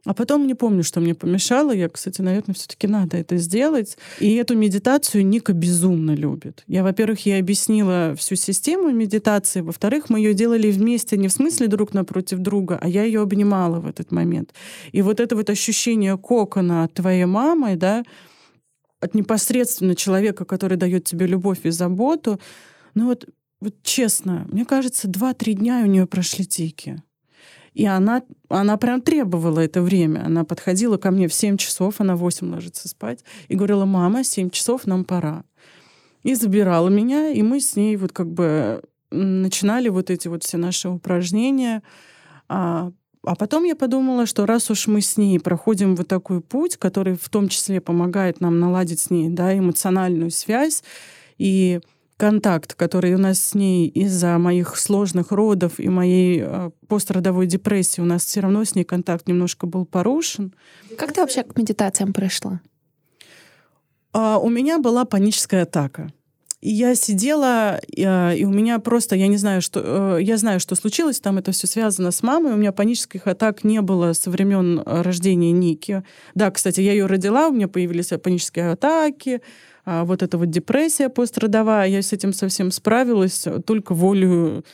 А 0.06 0.14
потом 0.14 0.46
не 0.46 0.54
помню, 0.54 0.84
что 0.84 1.00
мне 1.00 1.14
помешало. 1.14 1.72
Я, 1.74 1.88
кстати, 1.88 2.22
наверное, 2.22 2.54
все-таки 2.54 2.86
надо 2.86 3.16
это 3.16 3.36
сделать. 3.38 3.98
И 4.20 4.36
эту 4.36 4.56
медитацию 4.56 5.26
Ника 5.26 5.52
безумно 5.52 6.14
любит. 6.14 6.62
Я, 6.68 6.84
во-первых, 6.84 7.26
ей 7.26 7.40
объяснила 7.40 8.14
всю 8.16 8.36
систему 8.36 8.92
медитации. 8.92 9.62
Во-вторых, 9.62 10.08
мы 10.08 10.20
ее 10.20 10.32
делали 10.32 10.70
вместе 10.70 11.16
не 11.16 11.26
в 11.26 11.32
смысле 11.32 11.66
друг 11.66 11.92
напротив 11.92 12.38
друга, 12.38 12.78
а 12.80 12.88
я 12.88 13.02
ее 13.02 13.20
обнимала 13.20 13.80
в 13.80 13.86
этот 13.88 14.12
момент. 14.12 14.54
И 14.92 15.02
вот 15.02 15.18
это 15.18 15.34
вот 15.34 15.50
ощущение 15.50 16.16
кокона 16.16 16.84
от 16.84 16.94
твоей 16.94 17.24
мамы, 17.24 17.74
да, 17.74 18.04
от 19.00 19.14
непосредственно 19.14 19.96
человека, 19.96 20.44
который 20.44 20.78
дает 20.78 21.04
тебе 21.04 21.26
любовь 21.26 21.60
и 21.64 21.70
заботу, 21.70 22.40
ну 22.94 23.06
вот, 23.06 23.28
вот 23.60 23.74
честно, 23.82 24.46
мне 24.52 24.64
кажется, 24.64 25.08
два-три 25.08 25.54
дня 25.54 25.80
у 25.82 25.86
нее 25.86 26.06
прошли 26.06 26.46
тики. 26.46 27.02
И 27.76 27.84
она, 27.84 28.22
она 28.48 28.78
прям 28.78 29.02
требовала 29.02 29.60
это 29.60 29.82
время. 29.82 30.24
Она 30.24 30.44
подходила 30.44 30.96
ко 30.96 31.10
мне 31.10 31.28
в 31.28 31.34
7 31.34 31.58
часов, 31.58 31.96
она 31.98 32.16
в 32.16 32.20
8 32.20 32.50
ложится 32.50 32.88
спать, 32.88 33.22
и 33.48 33.54
говорила, 33.54 33.84
мама, 33.84 34.24
7 34.24 34.48
часов, 34.48 34.86
нам 34.86 35.04
пора. 35.04 35.44
И 36.22 36.34
забирала 36.34 36.88
меня, 36.88 37.28
и 37.28 37.42
мы 37.42 37.60
с 37.60 37.76
ней 37.76 37.98
вот 37.98 38.12
как 38.12 38.32
бы 38.32 38.82
начинали 39.10 39.90
вот 39.90 40.08
эти 40.08 40.26
вот 40.26 40.42
все 40.42 40.56
наши 40.56 40.88
упражнения. 40.88 41.82
А, 42.48 42.92
а 43.22 43.34
потом 43.36 43.64
я 43.64 43.76
подумала, 43.76 44.24
что 44.24 44.46
раз 44.46 44.70
уж 44.70 44.86
мы 44.86 45.02
с 45.02 45.18
ней 45.18 45.38
проходим 45.38 45.96
вот 45.96 46.08
такой 46.08 46.40
путь, 46.40 46.78
который 46.78 47.14
в 47.14 47.28
том 47.28 47.50
числе 47.50 47.82
помогает 47.82 48.40
нам 48.40 48.58
наладить 48.58 49.00
с 49.00 49.10
ней 49.10 49.28
да, 49.28 49.56
эмоциональную 49.56 50.30
связь, 50.30 50.82
и 51.36 51.80
контакт, 52.16 52.74
который 52.74 53.14
у 53.14 53.18
нас 53.18 53.38
с 53.38 53.54
ней 53.54 53.88
из-за 53.88 54.38
моих 54.38 54.76
сложных 54.76 55.32
родов 55.32 55.78
и 55.78 55.88
моей 55.88 56.42
э, 56.42 56.70
пострадовой 56.88 57.46
депрессии, 57.46 58.00
у 58.00 58.04
нас 58.04 58.24
все 58.24 58.40
равно 58.40 58.64
с 58.64 58.74
ней 58.74 58.84
контакт 58.84 59.28
немножко 59.28 59.66
был 59.66 59.84
порушен. 59.84 60.54
Как 60.96 61.12
ты 61.12 61.20
вообще 61.20 61.42
к 61.42 61.56
медитациям 61.56 62.12
пришла? 62.12 62.60
А, 64.12 64.38
у 64.38 64.48
меня 64.48 64.78
была 64.78 65.04
паническая 65.04 65.64
атака. 65.64 66.10
И 66.62 66.70
я 66.70 66.94
сидела, 66.94 67.78
и 67.86 68.44
у 68.44 68.50
меня 68.50 68.78
просто, 68.78 69.14
я 69.14 69.26
не 69.26 69.36
знаю, 69.36 69.60
что, 69.60 70.16
э, 70.18 70.22
я 70.22 70.38
знаю, 70.38 70.58
что 70.58 70.74
случилось, 70.74 71.20
там 71.20 71.36
это 71.36 71.52
все 71.52 71.66
связано 71.66 72.10
с 72.10 72.22
мамой, 72.22 72.54
у 72.54 72.56
меня 72.56 72.72
панических 72.72 73.26
атак 73.26 73.62
не 73.62 73.82
было 73.82 74.14
со 74.14 74.30
времен 74.30 74.82
рождения 74.86 75.52
Ники. 75.52 76.02
Да, 76.34 76.50
кстати, 76.50 76.80
я 76.80 76.92
ее 76.92 77.06
родила, 77.06 77.48
у 77.48 77.52
меня 77.52 77.68
появились 77.68 78.08
панические 78.22 78.72
атаки, 78.72 79.42
а, 79.42 79.75
вот 79.86 80.22
эта 80.22 80.36
вот 80.36 80.50
депрессия 80.50 81.08
пострадовая, 81.08 81.86
я 81.86 82.02
с 82.02 82.12
этим 82.12 82.32
совсем 82.32 82.70
справилась 82.70 83.46
только 83.64 83.94
волю 83.94 84.64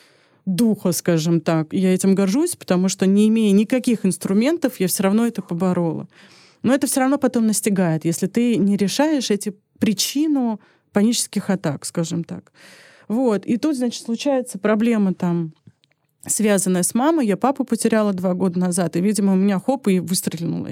духа, 0.45 0.91
скажем 0.91 1.39
так. 1.39 1.71
Я 1.71 1.93
этим 1.93 2.15
горжусь, 2.15 2.55
потому 2.55 2.89
что 2.89 3.05
не 3.05 3.27
имея 3.29 3.51
никаких 3.53 4.05
инструментов, 4.05 4.79
я 4.79 4.87
все 4.87 5.03
равно 5.03 5.25
это 5.25 5.41
поборола. 5.41 6.07
Но 6.63 6.73
это 6.73 6.87
все 6.87 7.01
равно 7.01 7.17
потом 7.17 7.47
настигает, 7.47 8.05
если 8.05 8.27
ты 8.27 8.57
не 8.57 8.77
решаешь 8.77 9.31
эти 9.31 9.55
причину 9.79 10.59
панических 10.91 11.49
атак, 11.49 11.85
скажем 11.85 12.23
так. 12.23 12.51
Вот. 13.07 13.45
И 13.45 13.57
тут, 13.57 13.75
значит, 13.75 14.03
случается 14.03 14.57
проблема 14.57 15.13
там 15.13 15.53
связанная 16.25 16.83
с 16.83 16.93
мамой. 16.93 17.27
Я 17.27 17.37
папу 17.37 17.63
потеряла 17.63 18.13
два 18.13 18.33
года 18.33 18.59
назад, 18.59 18.95
и, 18.95 19.01
видимо, 19.01 19.33
у 19.33 19.35
меня 19.35 19.59
хоп, 19.59 19.87
и 19.87 19.99
выстрелила. 19.99 20.69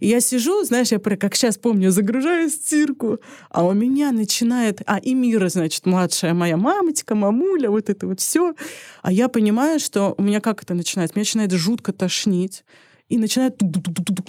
И 0.00 0.08
я 0.08 0.20
сижу, 0.20 0.64
знаешь, 0.64 0.92
я 0.92 0.98
как 0.98 1.34
сейчас 1.34 1.58
помню, 1.58 1.90
загружаю 1.90 2.48
стирку, 2.50 3.18
а 3.50 3.64
у 3.64 3.72
меня 3.72 4.12
начинает... 4.12 4.82
А, 4.86 4.98
и 4.98 5.14
Мира, 5.14 5.48
значит, 5.48 5.86
младшая 5.86 6.34
моя 6.34 6.56
мамочка, 6.56 7.14
мамуля, 7.14 7.70
вот 7.70 7.90
это 7.90 8.06
вот 8.06 8.20
все. 8.20 8.54
А 9.02 9.12
я 9.12 9.28
понимаю, 9.28 9.80
что 9.80 10.14
у 10.16 10.22
меня 10.22 10.40
как 10.40 10.62
это 10.62 10.74
начинает? 10.74 11.14
Меня 11.14 11.22
начинает 11.22 11.52
жутко 11.52 11.92
тошнить 11.92 12.64
и 13.08 13.18
начинает 13.18 13.60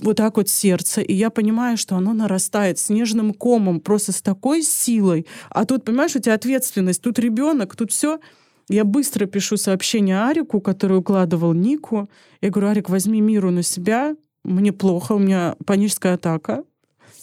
вот 0.01 0.17
так 0.17 0.37
вот 0.37 0.49
сердце, 0.49 1.01
и 1.01 1.13
я 1.13 1.29
понимаю, 1.29 1.77
что 1.77 1.95
оно 1.95 2.13
нарастает 2.13 2.77
снежным 2.77 3.33
комом 3.33 3.79
просто 3.79 4.11
с 4.11 4.21
такой 4.21 4.63
силой. 4.63 5.25
А 5.49 5.65
тут, 5.65 5.85
понимаешь, 5.85 6.15
у 6.15 6.19
тебя 6.19 6.33
ответственность, 6.33 7.01
тут 7.01 7.17
ребенок, 7.17 7.75
тут 7.75 7.91
все. 7.91 8.19
Я 8.67 8.83
быстро 8.83 9.25
пишу 9.25 9.57
сообщение 9.57 10.19
Арику, 10.21 10.59
который 10.59 10.97
укладывал 10.97 11.53
Нику. 11.53 12.09
Я 12.41 12.49
говорю, 12.49 12.69
Арик, 12.69 12.89
возьми 12.89 13.21
миру 13.21 13.51
на 13.51 13.61
себя, 13.61 14.15
мне 14.43 14.71
плохо, 14.71 15.13
у 15.13 15.19
меня 15.19 15.55
паническая 15.65 16.15
атака. 16.15 16.63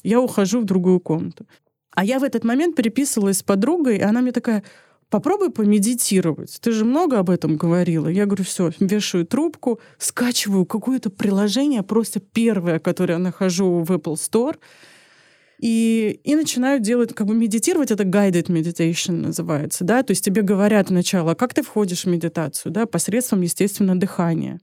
Я 0.03 0.21
ухожу 0.21 0.61
в 0.61 0.65
другую 0.65 1.01
комнату. 1.01 1.47
А 1.95 2.05
я 2.05 2.19
в 2.19 2.25
этот 2.25 2.45
момент 2.45 2.77
переписывалась 2.77 3.39
с 3.39 3.43
подругой, 3.43 3.99
и 3.99 4.03
она 4.03 4.21
мне 4.21 4.33
такая, 4.33 4.63
попробуй 5.11 5.51
помедитировать. 5.51 6.59
Ты 6.61 6.73
же 6.73 6.85
много 6.85 7.19
об 7.19 7.29
этом 7.29 7.57
говорила. 7.57 8.09
Я 8.09 8.27
говорю, 8.27 8.45
все, 8.45 8.73
вешаю 8.81 9.27
трубку, 9.27 9.81
скачиваю 9.99 10.65
какое-то 10.65 11.11
приложение, 11.11 11.83
просто 11.83 12.21
первое, 12.21 12.79
которое 12.79 13.15
я 13.15 13.19
нахожу 13.19 13.83
в 13.83 13.91
Apple 13.91 14.15
Store— 14.15 14.57
и, 15.63 16.19
и 16.25 16.35
начинают 16.35 16.83
делать, 16.83 17.15
как 17.15 17.29
бы 17.29 17.37
медитировать, 17.37 17.93
это 17.93 18.03
guided 18.03 18.49
meditation 18.49 19.13
называется, 19.13 19.85
да, 19.85 20.03
то 20.03 20.11
есть 20.11 20.25
тебе 20.25 20.43
говорят 20.43 20.89
сначала, 20.89 21.35
как 21.35 21.55
ты 21.55 21.63
входишь 21.63 22.03
в 22.05 22.09
медитацию, 22.09 22.73
да, 22.73 22.85
посредством, 22.85 23.43
естественно, 23.43 23.99
дыхания. 23.99 24.61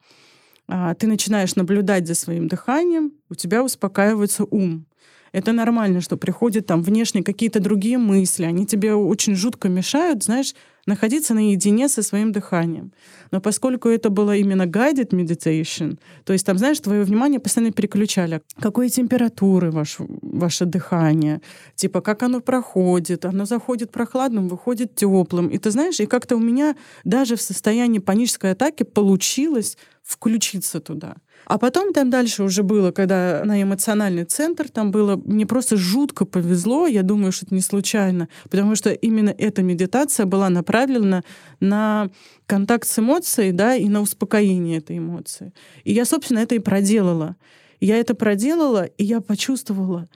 А, 0.68 0.94
ты 0.96 1.08
начинаешь 1.08 1.56
наблюдать 1.56 2.06
за 2.06 2.16
своим 2.16 2.50
дыханием, 2.50 3.14
у 3.30 3.36
тебя 3.36 3.64
успокаивается 3.64 4.44
ум. 4.44 4.86
Это 5.32 5.54
нормально, 5.54 6.02
что 6.02 6.18
приходят 6.18 6.66
там 6.66 6.84
внешне 6.84 7.24
какие-то 7.24 7.62
другие 7.62 7.98
мысли, 7.98 8.44
они 8.44 8.66
тебе 8.66 8.94
очень 8.94 9.36
жутко 9.36 9.70
мешают, 9.70 10.26
знаешь, 10.26 10.54
находиться 10.90 11.34
наедине 11.34 11.88
со 11.88 12.04
своим 12.04 12.32
дыханием. 12.32 12.92
Но 13.32 13.40
поскольку 13.40 13.88
это 13.88 14.10
было 14.10 14.36
именно 14.36 14.64
guided 14.64 15.12
meditation, 15.12 15.98
то 16.26 16.34
есть 16.34 16.46
там, 16.46 16.58
знаешь, 16.58 16.80
твое 16.80 17.04
внимание 17.04 17.40
постоянно 17.40 17.72
переключали. 17.72 18.42
Какой 18.60 18.90
температуры 18.90 19.72
ваш, 19.72 19.98
ваше 20.22 20.66
дыхание, 20.66 21.42
типа 21.76 22.02
как 22.02 22.24
оно 22.24 22.42
проходит, 22.42 23.26
оно 23.26 23.46
заходит 23.46 23.92
прохладным, 23.92 24.48
выходит 24.50 24.96
теплым. 24.96 25.48
И 25.48 25.58
ты 25.58 25.72
знаешь, 25.72 26.00
и 26.00 26.06
как-то 26.06 26.36
у 26.36 26.40
меня 26.40 26.76
даже 27.04 27.36
в 27.36 27.42
состоянии 27.42 28.00
панической 28.00 28.52
атаки 28.52 28.84
получилось 28.84 29.78
включиться 30.04 30.80
туда. 30.80 31.16
А 31.50 31.58
потом 31.58 31.94
там 31.94 32.12
дальше 32.12 32.44
уже 32.44 32.62
было, 32.62 32.92
когда 32.92 33.42
на 33.44 33.60
эмоциональный 33.60 34.24
центр, 34.24 34.70
там 34.70 34.92
было, 34.92 35.16
мне 35.16 35.48
просто 35.48 35.78
жутко 35.78 36.26
повезло, 36.26 36.86
я 36.86 37.02
думаю, 37.02 37.32
что 37.32 37.48
это 37.48 37.56
не 37.56 37.62
случайно, 37.62 38.30
потому 38.52 38.76
что 38.76 38.92
именно 38.92 39.34
эта 39.36 39.64
медитация 39.64 40.28
была 40.28 40.50
направлена 40.50 41.24
на 41.60 42.12
контакт 42.46 42.88
с 42.88 43.00
эмоцией, 43.00 43.52
да, 43.52 43.76
и 43.76 43.90
на 43.90 44.02
успокоение 44.02 44.78
этой 44.78 45.00
эмоции. 45.00 45.52
И 45.86 45.92
я, 45.92 46.06
собственно, 46.06 46.38
это 46.38 46.54
и 46.54 46.60
проделала. 46.60 47.36
Я 47.80 47.98
это 47.98 48.14
проделала, 48.14 48.86
и 48.86 49.04
я 49.04 49.20
почувствовала 49.20 50.08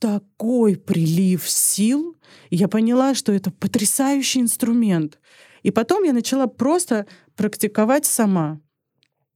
такой 0.00 0.74
прилив 0.74 1.48
сил. 1.48 2.16
Я 2.50 2.66
поняла, 2.66 3.14
что 3.14 3.30
это 3.30 3.52
потрясающий 3.52 4.40
инструмент. 4.40 5.20
И 5.62 5.70
потом 5.70 6.02
я 6.02 6.12
начала 6.12 6.48
просто 6.48 7.06
практиковать 7.36 8.06
сама 8.06 8.58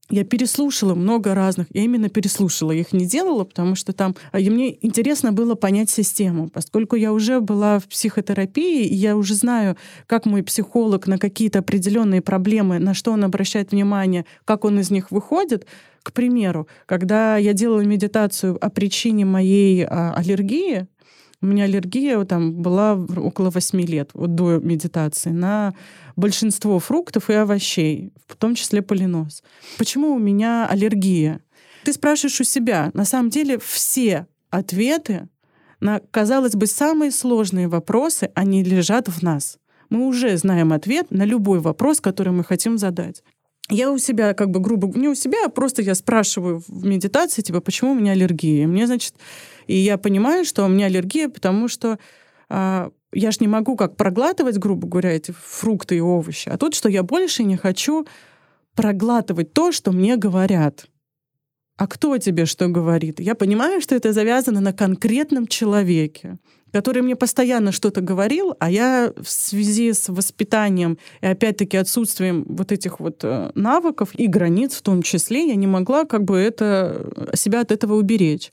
я 0.09 0.23
переслушала 0.23 0.95
много 0.95 1.35
разных, 1.35 1.67
я 1.71 1.83
именно 1.83 2.09
переслушала, 2.09 2.71
их 2.71 2.93
не 2.93 3.05
делала, 3.05 3.43
потому 3.43 3.75
что 3.75 3.93
там, 3.93 4.15
а, 4.31 4.39
и 4.39 4.49
мне 4.49 4.77
интересно 4.85 5.31
было 5.31 5.55
понять 5.55 5.89
систему, 5.89 6.49
поскольку 6.49 6.95
я 6.95 7.13
уже 7.13 7.39
была 7.39 7.79
в 7.79 7.87
психотерапии, 7.87 8.85
и 8.85 8.95
я 8.95 9.15
уже 9.15 9.35
знаю, 9.35 9.77
как 10.07 10.25
мой 10.25 10.43
психолог 10.43 11.07
на 11.07 11.17
какие-то 11.17 11.59
определенные 11.59 12.21
проблемы, 12.21 12.79
на 12.79 12.93
что 12.93 13.11
он 13.11 13.23
обращает 13.23 13.71
внимание, 13.71 14.25
как 14.45 14.65
он 14.65 14.79
из 14.79 14.89
них 14.89 15.11
выходит. 15.11 15.67
К 16.01 16.11
примеру, 16.13 16.67
когда 16.85 17.37
я 17.37 17.53
делала 17.53 17.81
медитацию 17.81 18.57
о 18.59 18.69
причине 18.69 19.25
моей 19.25 19.85
а, 19.85 20.13
аллергии, 20.15 20.87
у 21.41 21.45
меня 21.45 21.63
аллергия 21.63 22.23
там 22.25 22.53
была 22.61 22.95
около 22.95 23.49
8 23.49 23.81
лет, 23.81 24.11
вот 24.13 24.35
до 24.35 24.59
медитации, 24.59 25.29
на 25.29 25.73
большинство 26.15 26.79
фруктов 26.79 27.29
и 27.29 27.33
овощей, 27.33 28.11
в 28.27 28.35
том 28.35 28.55
числе 28.55 28.81
полинос. 28.81 29.43
Почему 29.77 30.13
у 30.13 30.19
меня 30.19 30.67
аллергия? 30.67 31.41
Ты 31.85 31.93
спрашиваешь 31.93 32.41
у 32.41 32.43
себя. 32.43 32.91
На 32.93 33.05
самом 33.05 33.29
деле 33.29 33.57
все 33.57 34.27
ответы 34.49 35.29
на, 35.79 36.01
казалось 36.11 36.55
бы, 36.55 36.67
самые 36.67 37.11
сложные 37.11 37.67
вопросы, 37.67 38.31
они 38.35 38.63
лежат 38.63 39.07
в 39.07 39.23
нас. 39.23 39.57
Мы 39.89 40.05
уже 40.05 40.35
знаем 40.37 40.73
ответ 40.73 41.09
на 41.09 41.23
любой 41.23 41.59
вопрос, 41.59 42.01
который 42.01 42.33
мы 42.33 42.43
хотим 42.43 42.77
задать. 42.77 43.23
Я 43.69 43.91
у 43.91 43.97
себя, 43.97 44.33
как 44.33 44.49
бы 44.49 44.59
грубо, 44.59 44.87
не 44.97 45.07
у 45.07 45.15
себя, 45.15 45.45
а 45.45 45.49
просто 45.49 45.81
я 45.83 45.93
спрашиваю 45.93 46.61
в 46.67 46.85
медитации, 46.85 47.43
типа, 47.43 47.61
почему 47.61 47.91
у 47.91 47.95
меня 47.95 48.13
аллергия? 48.13 48.67
Мне, 48.67 48.87
значит, 48.87 49.13
и 49.69 49.77
я 49.77 49.97
понимаю, 49.99 50.45
что 50.45 50.65
у 50.65 50.67
меня 50.67 50.87
аллергия, 50.87 51.29
потому 51.29 51.67
что 51.67 51.99
а, 52.49 52.89
я 53.13 53.31
ж 53.31 53.39
не 53.39 53.47
могу 53.47 53.75
как 53.75 53.97
проглатывать, 53.97 54.57
грубо 54.57 54.87
говоря, 54.87 55.11
эти 55.11 55.31
фрукты 55.31 55.97
и 55.97 56.01
овощи. 56.01 56.49
А 56.49 56.57
тут, 56.57 56.73
что 56.73 56.89
я 56.89 57.03
больше 57.03 57.43
не 57.43 57.55
хочу 57.55 58.07
проглатывать 58.75 59.53
то, 59.53 59.71
что 59.71 59.91
мне 59.91 60.17
говорят 60.17 60.87
а 61.79 61.87
кто 61.87 62.17
тебе 62.17 62.45
что 62.45 62.67
говорит? 62.67 63.21
Я 63.21 63.35
понимаю, 63.35 63.79
что 63.79 63.95
это 63.95 64.11
завязано 64.11 64.59
на 64.59 64.73
конкретном 64.73 65.47
человеке, 65.47 66.37
который 66.73 67.01
мне 67.01 67.15
постоянно 67.15 67.71
что-то 67.71 68.01
говорил, 68.01 68.53
а 68.59 68.69
я 68.69 69.13
в 69.15 69.29
связи 69.29 69.93
с 69.93 70.09
воспитанием 70.09 70.97
и 71.21 71.27
опять-таки 71.27 71.77
отсутствием 71.77 72.43
вот 72.49 72.73
этих 72.73 72.99
вот 72.99 73.21
э, 73.23 73.51
навыков 73.55 74.09
и 74.13 74.27
границ 74.27 74.73
в 74.73 74.81
том 74.81 75.01
числе, 75.01 75.47
я 75.47 75.55
не 75.55 75.67
могла 75.67 76.03
как 76.03 76.25
бы 76.25 76.37
это, 76.37 77.09
себя 77.33 77.61
от 77.61 77.71
этого 77.71 77.93
уберечь. 77.93 78.51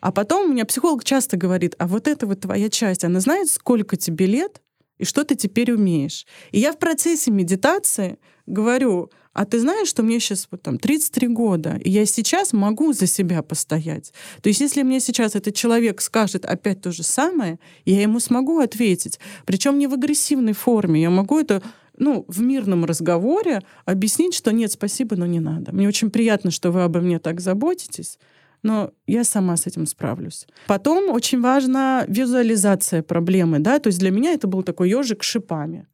А 0.00 0.12
потом 0.12 0.50
у 0.50 0.52
меня 0.52 0.64
психолог 0.64 1.04
часто 1.04 1.36
говорит, 1.36 1.74
а 1.78 1.86
вот 1.86 2.08
это 2.08 2.26
вот 2.26 2.40
твоя 2.40 2.68
часть, 2.68 3.04
она 3.04 3.20
знает, 3.20 3.50
сколько 3.50 3.96
тебе 3.96 4.26
лет 4.26 4.60
и 4.98 5.04
что 5.04 5.24
ты 5.24 5.34
теперь 5.34 5.72
умеешь. 5.72 6.26
И 6.52 6.60
я 6.60 6.72
в 6.72 6.78
процессе 6.78 7.30
медитации 7.30 8.18
говорю, 8.46 9.10
а 9.36 9.44
ты 9.44 9.60
знаешь, 9.60 9.88
что 9.88 10.02
мне 10.02 10.18
сейчас 10.18 10.48
вот 10.50 10.62
там 10.62 10.78
33 10.78 11.28
года, 11.28 11.78
и 11.84 11.90
я 11.90 12.06
сейчас 12.06 12.54
могу 12.54 12.94
за 12.94 13.06
себя 13.06 13.42
постоять. 13.42 14.14
То 14.40 14.48
есть 14.48 14.62
если 14.62 14.82
мне 14.82 14.98
сейчас 14.98 15.34
этот 15.34 15.54
человек 15.54 16.00
скажет 16.00 16.46
опять 16.46 16.80
то 16.80 16.90
же 16.90 17.02
самое, 17.02 17.58
я 17.84 18.00
ему 18.00 18.18
смогу 18.18 18.60
ответить. 18.60 19.20
Причем 19.44 19.78
не 19.78 19.88
в 19.88 19.92
агрессивной 19.92 20.54
форме. 20.54 21.02
Я 21.02 21.10
могу 21.10 21.38
это 21.38 21.62
ну, 21.98 22.24
в 22.28 22.40
мирном 22.40 22.86
разговоре 22.86 23.60
объяснить, 23.84 24.34
что 24.34 24.52
нет, 24.52 24.72
спасибо, 24.72 25.16
но 25.16 25.26
не 25.26 25.40
надо. 25.40 25.72
Мне 25.72 25.86
очень 25.86 26.10
приятно, 26.10 26.50
что 26.50 26.70
вы 26.70 26.82
обо 26.82 27.00
мне 27.00 27.18
так 27.18 27.40
заботитесь, 27.40 28.18
но 28.66 28.90
я 29.06 29.22
сама 29.22 29.56
с 29.56 29.66
этим 29.68 29.86
справлюсь. 29.86 30.46
Потом 30.66 31.10
очень 31.10 31.40
важна 31.40 32.04
визуализация 32.08 33.02
проблемы, 33.02 33.60
да, 33.60 33.78
то 33.78 33.86
есть 33.86 34.00
для 34.00 34.10
меня 34.10 34.32
это 34.32 34.48
был 34.48 34.64
такой 34.64 34.90
ежик 34.90 35.22
с 35.22 35.26
шипами. 35.26 35.86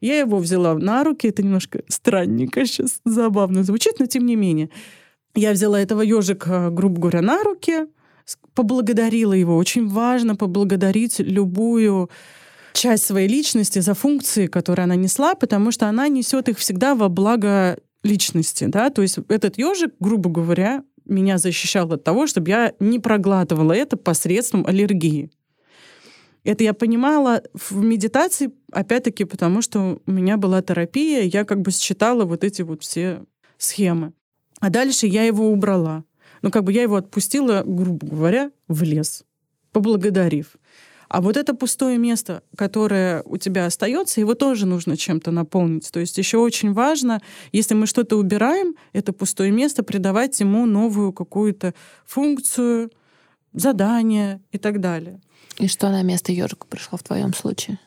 Я 0.00 0.20
его 0.20 0.38
взяла 0.38 0.74
на 0.74 1.02
руки, 1.02 1.26
это 1.26 1.42
немножко 1.42 1.82
странненько 1.88 2.64
сейчас, 2.64 3.00
забавно 3.04 3.64
звучит, 3.64 3.98
но 3.98 4.06
тем 4.06 4.26
не 4.26 4.36
менее. 4.36 4.70
Я 5.34 5.52
взяла 5.52 5.80
этого 5.80 6.02
ежика, 6.02 6.70
грубо 6.70 7.00
говоря, 7.00 7.20
на 7.20 7.42
руки, 7.42 7.86
поблагодарила 8.54 9.32
его. 9.32 9.56
Очень 9.56 9.88
важно 9.88 10.36
поблагодарить 10.36 11.18
любую 11.18 12.10
часть 12.72 13.04
своей 13.04 13.28
личности 13.28 13.80
за 13.80 13.94
функции, 13.94 14.46
которые 14.46 14.84
она 14.84 14.94
несла, 14.94 15.34
потому 15.34 15.72
что 15.72 15.88
она 15.88 16.06
несет 16.08 16.48
их 16.48 16.58
всегда 16.58 16.94
во 16.94 17.08
благо 17.08 17.76
личности, 18.02 18.64
да, 18.64 18.90
то 18.90 19.02
есть 19.02 19.18
этот 19.28 19.58
ежик, 19.58 19.94
грубо 20.00 20.30
говоря, 20.30 20.84
меня 21.10 21.38
защищал 21.38 21.92
от 21.92 22.04
того, 22.04 22.26
чтобы 22.26 22.50
я 22.50 22.72
не 22.80 22.98
проглатывала 22.98 23.72
это 23.72 23.96
посредством 23.96 24.66
аллергии. 24.66 25.30
Это 26.42 26.64
я 26.64 26.72
понимала 26.72 27.42
в 27.52 27.76
медитации, 27.76 28.52
опять-таки, 28.72 29.24
потому 29.24 29.60
что 29.60 30.00
у 30.06 30.10
меня 30.10 30.38
была 30.38 30.62
терапия, 30.62 31.22
я 31.22 31.44
как 31.44 31.60
бы 31.60 31.70
считала 31.70 32.24
вот 32.24 32.44
эти 32.44 32.62
вот 32.62 32.82
все 32.82 33.24
схемы. 33.58 34.14
А 34.58 34.70
дальше 34.70 35.06
я 35.06 35.24
его 35.24 35.50
убрала. 35.50 36.04
Ну, 36.42 36.50
как 36.50 36.64
бы 36.64 36.72
я 36.72 36.82
его 36.82 36.96
отпустила, 36.96 37.62
грубо 37.66 38.06
говоря, 38.06 38.50
в 38.68 38.82
лес, 38.82 39.24
поблагодарив. 39.72 40.56
А 41.10 41.20
вот 41.20 41.36
это 41.36 41.54
пустое 41.54 41.98
место, 41.98 42.44
которое 42.56 43.22
у 43.24 43.36
тебя 43.36 43.66
остается, 43.66 44.20
его 44.20 44.34
тоже 44.34 44.64
нужно 44.64 44.96
чем-то 44.96 45.32
наполнить. 45.32 45.90
То 45.90 45.98
есть 45.98 46.16
еще 46.18 46.38
очень 46.38 46.72
важно, 46.72 47.20
если 47.50 47.74
мы 47.74 47.88
что-то 47.88 48.16
убираем, 48.16 48.76
это 48.92 49.12
пустое 49.12 49.50
место, 49.50 49.82
придавать 49.82 50.38
ему 50.38 50.66
новую 50.66 51.12
какую-то 51.12 51.74
функцию, 52.06 52.92
задание 53.52 54.40
и 54.52 54.58
так 54.58 54.80
далее. 54.80 55.20
И 55.58 55.66
что 55.66 55.90
на 55.90 56.02
место 56.02 56.30
ежику 56.30 56.68
пришло 56.68 56.96
в 56.96 57.02
твоем 57.02 57.34
случае? 57.34 57.80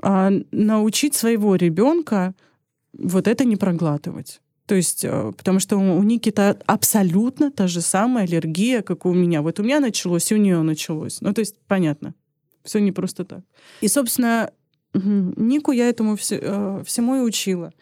А, 0.00 0.30
научить 0.52 1.16
своего 1.16 1.56
ребенка 1.56 2.36
вот 2.92 3.26
это 3.26 3.44
не 3.44 3.56
проглатывать. 3.56 4.40
То 4.66 4.76
есть, 4.76 5.04
э, 5.04 5.32
потому 5.36 5.58
что 5.58 5.78
у 5.78 6.02
Никита 6.04 6.56
абсолютно 6.66 7.50
та 7.50 7.66
же 7.66 7.80
самая 7.80 8.22
аллергия, 8.22 8.82
как 8.82 9.04
у 9.04 9.12
меня. 9.12 9.42
Вот 9.42 9.58
у 9.58 9.64
меня 9.64 9.80
началось, 9.80 10.30
и 10.30 10.36
у 10.36 10.38
нее 10.38 10.62
началось. 10.62 11.20
Ну, 11.20 11.34
то 11.34 11.40
есть, 11.40 11.56
понятно. 11.66 12.14
Все 12.64 12.78
не 12.80 12.92
просто 12.92 13.24
так. 13.24 13.40
И, 13.80 13.88
собственно, 13.88 14.50
Нику 14.92 15.70
я 15.72 15.88
этому 15.88 16.16
все, 16.16 16.38
э, 16.42 16.82
всему 16.84 17.16
и 17.16 17.20
учила. 17.20 17.72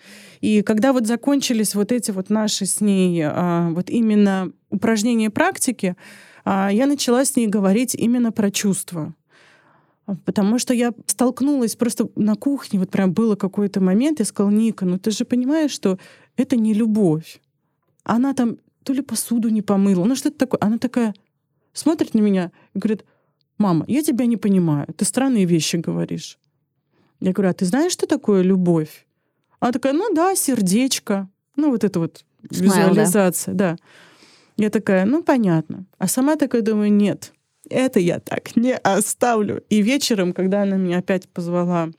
И 0.40 0.62
когда 0.62 0.92
вот 0.92 1.06
закончились 1.06 1.74
вот 1.74 1.90
эти 1.90 2.10
вот 2.10 2.28
наши 2.28 2.66
с 2.66 2.82
ней 2.82 3.22
а, 3.24 3.70
вот 3.70 3.88
именно 3.88 4.52
упражнения 4.68 5.30
практики, 5.30 5.96
а, 6.44 6.70
я 6.70 6.86
начала 6.86 7.24
с 7.24 7.34
ней 7.34 7.46
говорить 7.46 7.94
именно 7.94 8.30
про 8.30 8.50
чувства. 8.50 9.14
А, 10.06 10.16
потому 10.26 10.58
что 10.58 10.74
я 10.74 10.92
столкнулась 11.06 11.76
просто 11.76 12.08
на 12.14 12.34
кухне, 12.34 12.78
вот 12.78 12.90
прям 12.90 13.12
было 13.12 13.36
какой-то 13.36 13.80
момент, 13.80 14.18
я 14.18 14.26
сказала, 14.26 14.50
Ника, 14.50 14.84
ну 14.84 14.98
ты 14.98 15.10
же 15.10 15.24
понимаешь, 15.24 15.70
что 15.70 15.98
это 16.36 16.56
не 16.56 16.74
любовь. 16.74 17.40
Она 18.04 18.34
там 18.34 18.58
то 18.84 18.92
ли 18.92 19.02
посуду 19.02 19.48
не 19.48 19.62
помыла, 19.62 20.04
ну 20.04 20.14
что-то 20.14 20.38
такое. 20.38 20.58
Она 20.60 20.78
такая 20.78 21.14
смотрит 21.72 22.14
на 22.14 22.20
меня 22.20 22.52
и 22.74 22.78
говорит, 22.78 23.04
мама, 23.58 23.84
я 23.88 24.02
тебя 24.02 24.26
не 24.26 24.36
понимаю, 24.36 24.86
ты 24.96 25.04
странные 25.04 25.44
вещи 25.44 25.76
говоришь. 25.76 26.38
Я 27.20 27.32
говорю, 27.32 27.50
а 27.50 27.54
ты 27.54 27.64
знаешь, 27.64 27.92
что 27.92 28.06
такое 28.06 28.42
любовь? 28.42 29.06
Она 29.60 29.72
такая, 29.72 29.92
ну 29.92 30.14
да, 30.14 30.34
сердечко. 30.36 31.28
Ну 31.56 31.70
вот 31.70 31.84
это 31.84 31.98
вот 31.98 32.24
Смайл, 32.50 32.90
визуализация, 32.90 33.54
да. 33.54 33.72
да. 33.72 33.76
Я 34.56 34.70
такая, 34.70 35.04
ну, 35.04 35.22
понятно. 35.22 35.84
А 35.98 36.08
сама 36.08 36.36
такая 36.36 36.62
думаю, 36.62 36.92
нет, 36.92 37.32
это 37.68 38.00
я 38.00 38.20
так 38.20 38.56
не 38.56 38.74
оставлю. 38.74 39.62
И 39.68 39.82
вечером, 39.82 40.32
когда 40.32 40.62
она 40.62 40.76
меня 40.76 40.98
опять 40.98 41.28
позвала 41.28 41.90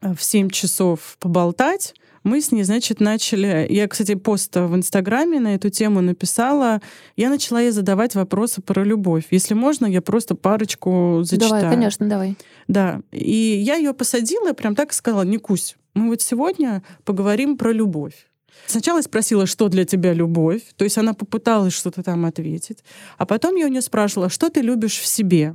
э, 0.00 0.14
в 0.14 0.22
7 0.22 0.50
часов 0.50 1.16
поболтать, 1.20 1.94
мы 2.24 2.40
с 2.40 2.52
ней, 2.52 2.62
значит, 2.62 3.00
начали... 3.00 3.66
Я, 3.68 3.88
кстати, 3.88 4.14
пост 4.14 4.54
в 4.54 4.74
Инстаграме 4.74 5.40
на 5.40 5.54
эту 5.54 5.70
тему 5.70 6.00
написала. 6.00 6.80
Я 7.16 7.30
начала 7.30 7.60
ей 7.60 7.70
задавать 7.70 8.14
вопросы 8.14 8.62
про 8.62 8.84
любовь. 8.84 9.24
Если 9.30 9.54
можно, 9.54 9.86
я 9.86 10.02
просто 10.02 10.34
парочку 10.34 11.20
зачитаю. 11.24 11.62
Давай, 11.62 11.74
конечно, 11.74 12.08
давай. 12.08 12.36
Да. 12.68 13.00
И 13.10 13.60
я 13.64 13.76
ее 13.76 13.92
посадила 13.92 14.50
и 14.50 14.54
прям 14.54 14.74
так 14.74 14.92
и 14.92 14.94
сказала, 14.94 15.22
Никусь, 15.22 15.76
мы 15.94 16.08
вот 16.08 16.22
сегодня 16.22 16.82
поговорим 17.04 17.56
про 17.56 17.72
любовь. 17.72 18.28
Сначала 18.66 18.98
я 18.98 19.02
спросила, 19.02 19.46
что 19.46 19.68
для 19.68 19.84
тебя 19.84 20.12
любовь, 20.12 20.62
то 20.76 20.84
есть 20.84 20.98
она 20.98 21.14
попыталась 21.14 21.72
что-то 21.72 22.02
там 22.02 22.24
ответить, 22.24 22.84
а 23.18 23.26
потом 23.26 23.56
я 23.56 23.66
у 23.66 23.68
нее 23.68 23.82
спрашивала, 23.82 24.28
что 24.28 24.50
ты 24.50 24.60
любишь 24.60 24.98
в 24.98 25.06
себе, 25.06 25.54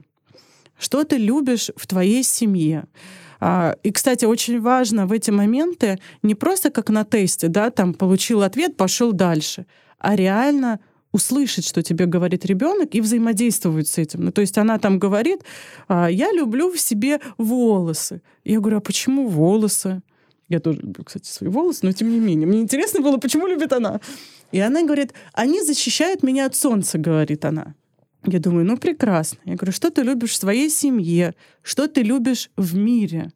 что 0.77 1.03
ты 1.03 1.17
любишь 1.17 1.71
в 1.75 1.88
твоей 1.88 2.23
семье. 2.23 2.86
А, 3.39 3.76
и, 3.84 3.91
кстати, 3.91 4.26
очень 4.26 4.60
важно 4.62 5.06
в 5.06 5.12
эти 5.12 5.32
моменты 5.32 6.00
не 6.23 6.36
просто 6.36 6.69
как 6.69 6.89
на 6.89 7.04
тесте, 7.04 7.47
да, 7.47 7.69
там 7.69 7.93
получил 7.93 8.41
ответ, 8.41 8.78
пошел 8.78 9.12
дальше, 9.12 9.65
а 10.00 10.15
реально 10.15 10.80
услышать, 11.12 11.65
что 11.65 11.82
тебе 11.82 12.06
говорит 12.06 12.45
ребенок, 12.45 12.93
и 12.93 13.02
взаимодействовать 13.02 13.88
с 13.88 13.97
этим. 13.97 14.26
Ну, 14.26 14.32
то 14.32 14.41
есть 14.41 14.58
она 14.58 14.78
там 14.78 15.00
говорит, 15.00 15.43
«А, 15.88 16.08
я 16.10 16.32
люблю 16.32 16.71
в 16.71 16.80
себе 16.80 17.19
волосы. 17.38 18.21
Я 18.43 18.60
говорю, 18.60 18.78
а 18.78 18.82
почему 18.82 19.28
волосы? 19.28 20.02
Я 20.50 20.60
тоже 20.60 20.80
люблю, 20.80 21.04
кстати, 21.04 21.28
свои 21.28 21.50
волосы, 21.50 21.80
но 21.84 21.91
тем 21.91 22.12
не 22.12 22.19
менее. 22.19 22.47
Мне 22.47 22.62
интересно 22.62 23.02
было, 23.02 23.17
почему 23.17 23.47
любит 23.47 23.73
она. 23.73 24.00
И 24.52 24.60
она 24.60 24.84
говорит, 24.84 25.13
они 25.34 25.62
защищают 25.62 26.23
меня 26.23 26.45
от 26.45 26.56
солнца, 26.56 26.97
говорит 26.97 27.43
она. 27.45 27.76
Я 28.27 28.39
думаю, 28.39 28.65
ну 28.65 28.77
прекрасно. 28.77 29.39
Я 29.45 29.55
говорю, 29.55 29.71
что 29.71 29.89
ты 29.89 30.03
любишь 30.03 30.31
в 30.31 30.35
своей 30.35 30.69
семье? 30.69 31.33
Что 31.61 31.87
ты 31.87 32.03
любишь 32.03 32.49
в 32.57 32.75
мире? 32.75 33.31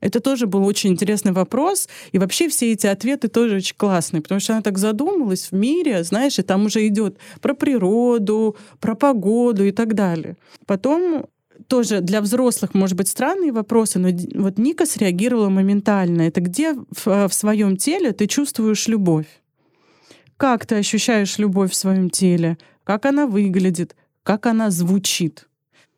Это 0.00 0.20
тоже 0.20 0.46
был 0.46 0.64
очень 0.66 0.90
интересный 0.90 1.32
вопрос. 1.32 1.88
И 2.10 2.18
вообще 2.18 2.48
все 2.48 2.72
эти 2.72 2.86
ответы 2.86 3.28
тоже 3.28 3.56
очень 3.56 3.76
классные, 3.76 4.22
потому 4.22 4.40
что 4.40 4.54
она 4.54 4.62
так 4.62 4.78
задумалась 4.78 5.50
в 5.50 5.52
мире, 5.52 6.02
знаешь, 6.02 6.38
и 6.38 6.42
там 6.42 6.64
уже 6.64 6.86
идет 6.88 7.18
про 7.40 7.54
природу, 7.54 8.56
про 8.80 8.94
погоду 8.94 9.64
и 9.64 9.70
так 9.70 9.94
далее. 9.94 10.36
Потом 10.66 11.26
тоже 11.68 12.00
для 12.00 12.20
взрослых, 12.20 12.74
может 12.74 12.96
быть, 12.96 13.08
странные 13.08 13.52
вопросы, 13.52 13.98
но 13.98 14.08
вот 14.34 14.58
Ника 14.58 14.86
среагировала 14.86 15.50
моментально. 15.50 16.22
Это 16.22 16.40
где 16.40 16.74
в, 16.74 17.06
э, 17.06 17.28
в 17.28 17.34
своем 17.34 17.76
теле 17.76 18.12
ты 18.12 18.26
чувствуешь 18.26 18.88
любовь? 18.88 19.26
Как 20.36 20.66
ты 20.66 20.76
ощущаешь 20.76 21.38
любовь 21.38 21.70
в 21.70 21.76
своем 21.76 22.10
теле? 22.10 22.56
Как 22.82 23.06
она 23.06 23.26
выглядит? 23.26 23.94
Как 24.22 24.46
она 24.46 24.70
звучит? 24.70 25.48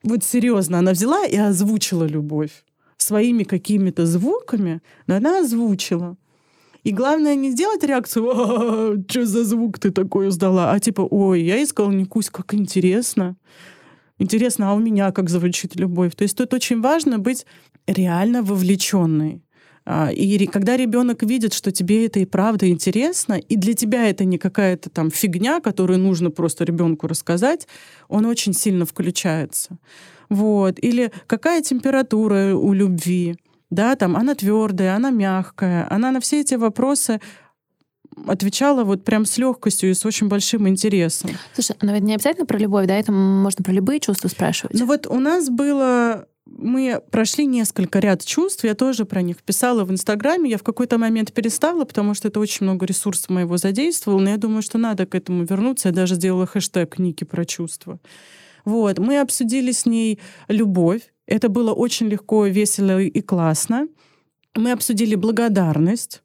Вот 0.03 0.25
серьезно, 0.25 0.79
она 0.79 0.93
взяла 0.93 1.27
и 1.27 1.37
озвучила 1.37 2.05
любовь 2.05 2.65
своими 2.97 3.43
какими-то 3.43 4.07
звуками, 4.07 4.81
но 5.07 5.17
она 5.17 5.41
озвучила. 5.41 6.17
И 6.85 6.93
главное 6.93 7.35
не 7.35 7.51
сделать 7.51 7.83
реакцию, 7.83 9.05
что 9.09 9.27
за 9.27 9.45
звук 9.45 9.79
ты 9.79 9.91
такой 9.91 10.29
издала, 10.29 10.73
а 10.73 10.81
типа, 10.81 11.03
ой, 11.03 11.43
я 11.43 11.63
искала 11.63 11.91
Никусь, 11.91 12.31
как 12.31 12.55
интересно. 12.55 13.37
Интересно, 14.19 14.71
а 14.71 14.75
у 14.75 14.79
меня 14.79 15.11
как 15.13 15.29
звучит 15.31 15.77
любовь? 15.77 16.15
То 16.15 16.23
есть 16.23 16.37
тут 16.37 16.55
очень 16.55 16.81
важно 16.81 17.19
быть 17.19 17.47
реально 17.87 18.43
вовлеченной. 18.43 19.43
А, 19.87 20.11
и 20.11 20.47
когда 20.47 20.77
ребенок 20.77 21.23
видит, 21.23 21.53
что 21.53 21.71
тебе 21.71 22.07
это 22.07 22.21
и 22.21 22.25
правда 22.25 22.69
интересно, 22.69 23.35
и 23.35 23.57
для 23.57 23.75
тебя 23.75 24.09
это 24.09 24.25
не 24.25 24.39
какая-то 24.39 24.89
там 24.89 25.11
фигня, 25.11 25.61
которую 25.61 25.99
нужно 25.99 26.31
просто 26.31 26.65
ребенку 26.65 27.07
рассказать, 27.07 27.69
он 28.09 28.25
очень 28.25 28.55
сильно 28.55 28.87
включается. 28.87 29.79
Вот. 30.31 30.79
Или 30.83 31.13
какая 31.27 31.61
температура 31.61 32.55
у 32.55 32.73
любви, 32.73 33.37
да, 33.71 33.95
там 33.97 34.17
она 34.17 34.35
твердая, 34.35 34.95
она 34.95 35.11
мягкая, 35.11 35.87
она 35.91 36.13
на 36.13 36.21
все 36.21 36.41
эти 36.41 36.55
вопросы 36.55 37.21
отвечала 38.27 38.85
вот 38.85 39.05
прям 39.05 39.27
с 39.27 39.37
легкостью 39.39 39.91
и 39.91 39.95
с 39.95 40.07
очень 40.07 40.29
большим 40.29 40.69
интересом. 40.69 41.31
Слушай, 41.53 41.77
но 41.83 41.93
ведь 41.93 42.05
не 42.05 42.15
обязательно 42.15 42.47
про 42.47 42.59
любовь, 42.59 42.87
да, 42.87 42.97
это 42.97 43.13
можно 43.13 43.65
про 43.65 43.73
любые 43.73 44.01
чувства 44.01 44.29
спрашивать. 44.29 44.79
Ну 44.79 44.87
вот 44.87 45.07
у 45.07 45.19
нас 45.19 45.51
было 45.51 46.27
мы 46.57 47.01
прошли 47.11 47.47
несколько 47.47 47.99
ряд 47.99 48.25
чувств, 48.25 48.65
я 48.65 48.75
тоже 48.75 49.05
про 49.05 49.23
них 49.23 49.43
писала 49.43 49.85
в 49.85 49.91
Инстаграме, 49.91 50.51
я 50.51 50.59
в 50.59 50.63
какой-то 50.63 50.99
момент 50.99 51.33
перестала, 51.33 51.85
потому 51.85 52.15
что 52.15 52.29
это 52.29 52.41
очень 52.41 52.65
много 52.65 52.87
ресурсов 52.87 53.31
моего 53.31 53.57
задействовало, 53.57 54.21
но 54.21 54.31
я 54.31 54.37
думаю, 54.37 54.63
что 54.63 54.79
надо 54.79 55.07
к 55.07 55.15
этому 55.15 55.45
вернуться, 55.45 55.89
я 55.89 55.95
даже 55.95 56.15
сделала 56.15 56.47
хэштег 56.47 56.99
Ники 56.99 57.25
про 57.25 57.45
чувства. 57.45 57.99
Вот, 58.65 58.99
мы 58.99 59.21
обсудили 59.21 59.73
с 59.73 59.87
ней 59.87 60.19
любовь, 60.49 61.03
это 61.27 61.49
было 61.49 61.73
очень 61.73 62.09
легко, 62.09 62.47
весело 62.47 63.01
и 63.01 63.21
классно. 63.21 63.89
Мы 64.55 64.73
обсудили 64.73 65.15
благодарность, 65.15 66.24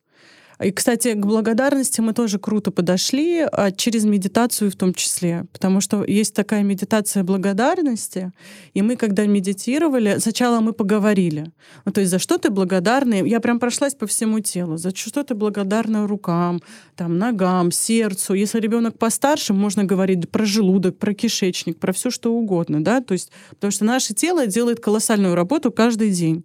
и, 0.62 0.72
кстати, 0.72 1.14
к 1.14 1.26
благодарности 1.26 2.02
мы 2.02 2.14
тоже 2.14 2.38
круто 2.38 2.72
подошли, 2.72 3.48
а 3.52 3.72
через 3.72 4.04
медитацию 4.04 4.70
в 4.70 4.76
том 4.76 4.94
числе, 4.94 5.46
потому 5.54 5.80
что 5.80 6.04
есть 6.04 6.36
такая 6.36 6.64
медитация 6.64 7.24
благодарности, 7.24 8.34
и 8.74 8.82
мы, 8.82 8.98
когда 8.98 9.26
медитировали, 9.26 10.18
сначала 10.20 10.60
мы 10.60 10.74
поговорили. 10.74 11.52
Ну, 11.86 11.94
то 11.94 12.02
есть 12.02 12.12
за 12.12 12.20
что 12.20 12.38
ты 12.38 12.50
благодарна? 12.50 13.14
Я 13.14 13.40
прям 13.40 13.60
прошлась 13.60 13.96
по 13.96 14.06
всему 14.06 14.42
телу. 14.42 14.76
За 14.76 14.94
что 14.94 15.24
ты 15.24 15.34
благодарна 15.34 16.08
рукам, 16.08 16.62
там, 16.96 17.18
ногам, 17.18 17.72
сердцу. 17.72 18.34
Если 18.34 18.60
ребенок 18.60 18.98
постарше, 18.98 19.54
можно 19.54 19.86
говорить 19.86 20.30
про 20.30 20.44
желудок, 20.46 20.98
про 20.98 21.14
кишечник, 21.14 21.80
про 21.80 21.94
все 21.94 22.10
что 22.10 22.34
угодно, 22.34 22.84
да, 22.84 23.00
то 23.00 23.14
есть 23.14 23.32
потому 23.52 23.72
что 23.72 23.86
наше 23.86 24.14
тело 24.14 24.46
делает 24.46 24.82
колоссальную 24.82 25.36
работу 25.36 25.72
каждый 25.72 26.12
день. 26.12 26.44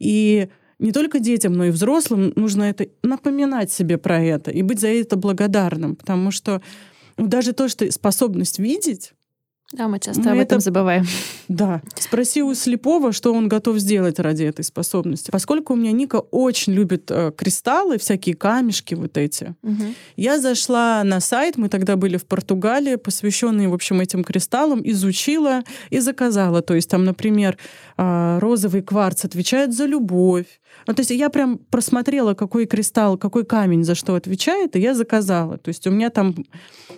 И 0.00 0.48
не 0.84 0.92
только 0.92 1.18
детям, 1.18 1.54
но 1.54 1.64
и 1.64 1.70
взрослым 1.70 2.32
нужно 2.36 2.64
это 2.64 2.86
напоминать 3.02 3.72
себе 3.72 3.96
про 3.96 4.22
это 4.22 4.50
и 4.50 4.62
быть 4.62 4.80
за 4.80 4.88
это 4.88 5.16
благодарным, 5.16 5.96
потому 5.96 6.30
что 6.30 6.60
даже 7.16 7.52
то, 7.52 7.68
что 7.68 7.90
способность 7.90 8.58
видеть, 8.58 9.14
да, 9.72 9.88
мы 9.88 9.98
часто 9.98 10.22
мы 10.22 10.30
об 10.32 10.38
этом 10.38 10.60
забываем. 10.60 11.04
Да. 11.48 11.82
Спроси 11.96 12.42
у 12.42 12.54
слепого, 12.54 13.12
что 13.12 13.34
он 13.34 13.48
готов 13.48 13.78
сделать 13.78 14.20
ради 14.20 14.44
этой 14.44 14.64
способности. 14.64 15.30
Поскольку 15.32 15.72
у 15.72 15.76
меня 15.76 15.90
Ника 15.90 16.16
очень 16.16 16.74
любит 16.74 17.10
э, 17.10 17.32
кристаллы, 17.36 17.98
всякие 17.98 18.36
камешки 18.36 18.94
вот 18.94 19.16
эти, 19.16 19.56
угу. 19.62 19.94
я 20.16 20.38
зашла 20.38 21.02
на 21.02 21.18
сайт, 21.18 21.56
мы 21.56 21.68
тогда 21.68 21.96
были 21.96 22.18
в 22.18 22.24
Португалии, 22.26 22.96
посвященный, 22.96 23.66
в 23.66 23.74
общем, 23.74 24.00
этим 24.00 24.22
кристаллам, 24.22 24.80
изучила 24.84 25.62
и 25.90 25.98
заказала. 25.98 26.62
То 26.62 26.74
есть 26.74 26.88
там, 26.88 27.04
например, 27.04 27.58
э, 27.96 28.38
розовый 28.40 28.82
кварц 28.82 29.24
отвечает 29.24 29.74
за 29.74 29.86
любовь, 29.86 30.60
ну, 30.86 30.94
то 30.94 31.00
есть 31.00 31.10
я 31.10 31.30
прям 31.30 31.58
просмотрела, 31.58 32.34
какой 32.34 32.66
кристалл, 32.66 33.16
какой 33.16 33.44
камень 33.44 33.84
за 33.84 33.94
что 33.94 34.14
отвечает, 34.14 34.76
и 34.76 34.80
я 34.80 34.94
заказала. 34.94 35.58
То 35.58 35.68
есть 35.68 35.86
у 35.86 35.90
меня 35.90 36.10
там 36.10 36.34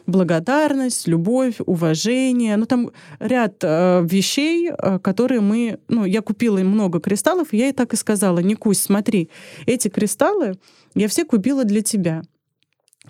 благодарность, 0.06 1.06
любовь, 1.06 1.56
уважение, 1.64 2.56
ну 2.56 2.66
там 2.66 2.90
ряд 3.18 3.56
э, 3.62 4.04
вещей, 4.04 4.70
э, 4.70 4.98
которые 4.98 5.40
мы, 5.40 5.78
ну 5.88 6.04
я 6.04 6.22
купила 6.22 6.58
много 6.58 7.00
кристаллов, 7.00 7.52
и 7.52 7.58
я 7.58 7.66
ей 7.66 7.72
так 7.72 7.92
и 7.92 7.96
сказала, 7.96 8.38
Никусь, 8.38 8.80
смотри, 8.80 9.30
эти 9.66 9.88
кристаллы 9.88 10.54
я 10.94 11.08
все 11.08 11.24
купила 11.24 11.64
для 11.64 11.82
тебя. 11.82 12.22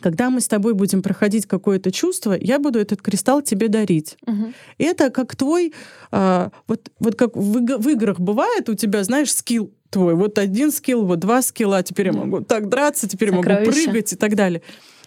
Когда 0.01 0.29
мы 0.29 0.41
с 0.41 0.49
тобой 0.49 0.75
будем 0.75 1.03
проходить 1.03 1.47
какое-то 1.47 1.91
чувство, 1.91 2.37
я 2.39 2.59
буду 2.59 2.79
этот 2.79 3.01
кристалл 3.01 3.41
тебе 3.41 3.69
дарить. 3.69 4.19
Угу. 4.27 4.53
Это 4.79 5.11
как 5.11 5.35
твой, 5.37 5.73
э, 6.13 6.51
вот, 6.67 6.91
вот 6.99 7.15
как 7.15 7.37
в, 7.37 7.79
в 7.79 7.89
играх 7.89 8.21
бывает 8.21 8.69
у 8.69 8.75
тебя, 8.75 9.03
знаешь, 9.05 9.33
скилл 9.33 9.73
твой. 9.97 10.15
Вот 10.15 10.39
один 10.39 10.71
скилл, 10.71 11.07
вот 11.07 11.21
два 11.21 11.41
скилла, 11.41 11.83
теперь 11.83 12.07
я 12.09 12.13
могу 12.13 12.43
так 12.43 12.69
драться, 12.69 13.09
теперь 13.09 13.31
я 13.31 13.37
могу 13.37 13.65
прыгать 13.65 14.13
и 14.13 14.17
так 14.17 14.35
далее. 14.35 14.61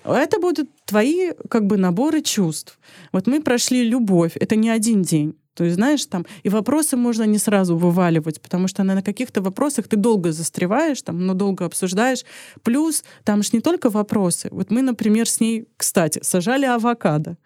Это 0.03 0.39
будут 0.39 0.67
твои 0.85 1.33
как 1.47 1.67
бы 1.67 1.77
наборы 1.77 2.21
чувств. 2.21 2.79
Вот 3.11 3.27
мы 3.27 3.39
прошли 3.41 3.87
любовь, 3.87 4.31
это 4.35 4.55
не 4.55 4.69
один 4.71 5.03
день. 5.03 5.35
То 5.53 5.65
есть, 5.65 5.75
знаешь, 5.75 6.05
там, 6.05 6.25
и 6.43 6.49
вопросы 6.49 6.97
можно 6.97 7.25
не 7.25 7.37
сразу 7.37 7.77
вываливать, 7.77 8.41
потому 8.41 8.67
что 8.67 8.83
на 8.83 9.01
каких-то 9.01 9.41
вопросах 9.41 9.87
ты 9.87 9.97
долго 9.97 10.31
застреваешь, 10.31 11.01
там, 11.01 11.27
но 11.27 11.33
долго 11.33 11.65
обсуждаешь. 11.65 12.25
Плюс 12.63 13.03
там 13.23 13.43
же 13.43 13.49
не 13.53 13.59
только 13.59 13.89
вопросы. 13.89 14.47
Вот 14.51 14.71
мы, 14.71 14.81
например, 14.81 15.27
с 15.27 15.39
ней, 15.39 15.67
кстати, 15.77 16.19
сажали 16.23 16.65
авокадо. 16.65 17.37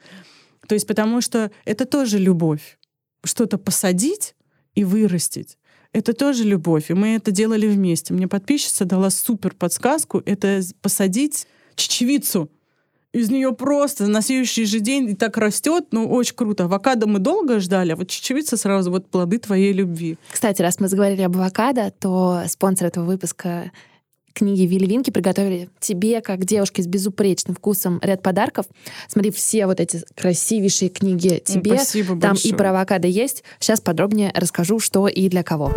То 0.67 0.75
есть, 0.75 0.87
потому 0.87 1.21
что 1.21 1.51
это 1.65 1.85
тоже 1.85 2.19
любовь. 2.19 2.77
Что-то 3.25 3.57
посадить 3.57 4.35
и 4.75 4.85
вырастить 4.85 5.57
это 5.93 6.13
тоже 6.13 6.43
любовь, 6.43 6.89
и 6.89 6.93
мы 6.93 7.15
это 7.15 7.31
делали 7.31 7.67
вместе. 7.67 8.13
Мне 8.13 8.27
подписчица 8.27 8.83
дала 8.85 9.09
супер 9.09 9.53
подсказку, 9.53 10.21
это 10.25 10.61
посадить 10.81 11.47
чечевицу. 11.75 12.49
Из 13.13 13.29
нее 13.29 13.53
просто 13.53 14.07
на 14.07 14.23
следующий 14.23 14.65
же 14.65 14.79
день 14.79 15.11
и 15.11 15.13
так 15.15 15.37
растет, 15.37 15.85
ну, 15.91 16.09
очень 16.09 16.35
круто. 16.35 16.63
Авокадо 16.63 17.07
мы 17.07 17.19
долго 17.19 17.59
ждали, 17.59 17.91
а 17.91 17.95
вот 17.95 18.09
чечевица 18.09 18.57
сразу 18.57 18.89
вот 18.89 19.07
плоды 19.07 19.37
твоей 19.37 19.71
любви. 19.71 20.17
Кстати, 20.31 20.63
раз 20.63 20.79
мы 20.79 20.87
заговорили 20.87 21.21
об 21.21 21.37
авокадо, 21.37 21.91
то 21.91 22.41
спонсор 22.47 22.87
этого 22.87 23.05
выпуска 23.05 23.71
книги 24.33 24.63
Вилли 24.63 24.85
Винки 24.85 25.11
приготовили 25.11 25.69
тебе, 25.79 26.21
как 26.21 26.45
девушке 26.45 26.83
с 26.83 26.87
безупречным 26.87 27.55
вкусом, 27.55 27.99
ряд 28.01 28.21
подарков. 28.21 28.65
Смотри, 29.07 29.31
все 29.31 29.65
вот 29.65 29.79
эти 29.79 30.01
красивейшие 30.15 30.89
книги 30.89 31.41
тебе. 31.43 31.75
Спасибо 31.75 32.19
Там 32.19 32.31
большое. 32.31 32.53
и 32.53 32.57
про 32.57 32.71
авокадо 32.71 33.07
есть. 33.07 33.43
Сейчас 33.59 33.81
подробнее 33.81 34.31
расскажу, 34.35 34.79
что 34.79 35.07
и 35.07 35.29
для 35.29 35.43
кого. 35.43 35.71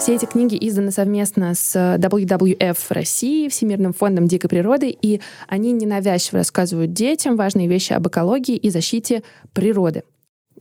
Все 0.00 0.16
эти 0.16 0.26
книги 0.26 0.58
изданы 0.60 0.90
совместно 0.90 1.54
с 1.54 1.74
WWF 1.76 2.76
России, 2.90 3.48
Всемирным 3.48 3.94
фондом 3.94 4.26
дикой 4.26 4.50
природы, 4.50 4.90
и 4.90 5.20
они 5.48 5.72
ненавязчиво 5.72 6.38
рассказывают 6.38 6.92
детям 6.92 7.36
важные 7.36 7.68
вещи 7.68 7.92
об 7.92 8.06
экологии 8.06 8.56
и 8.56 8.68
защите 8.70 9.22
природы. 9.54 10.02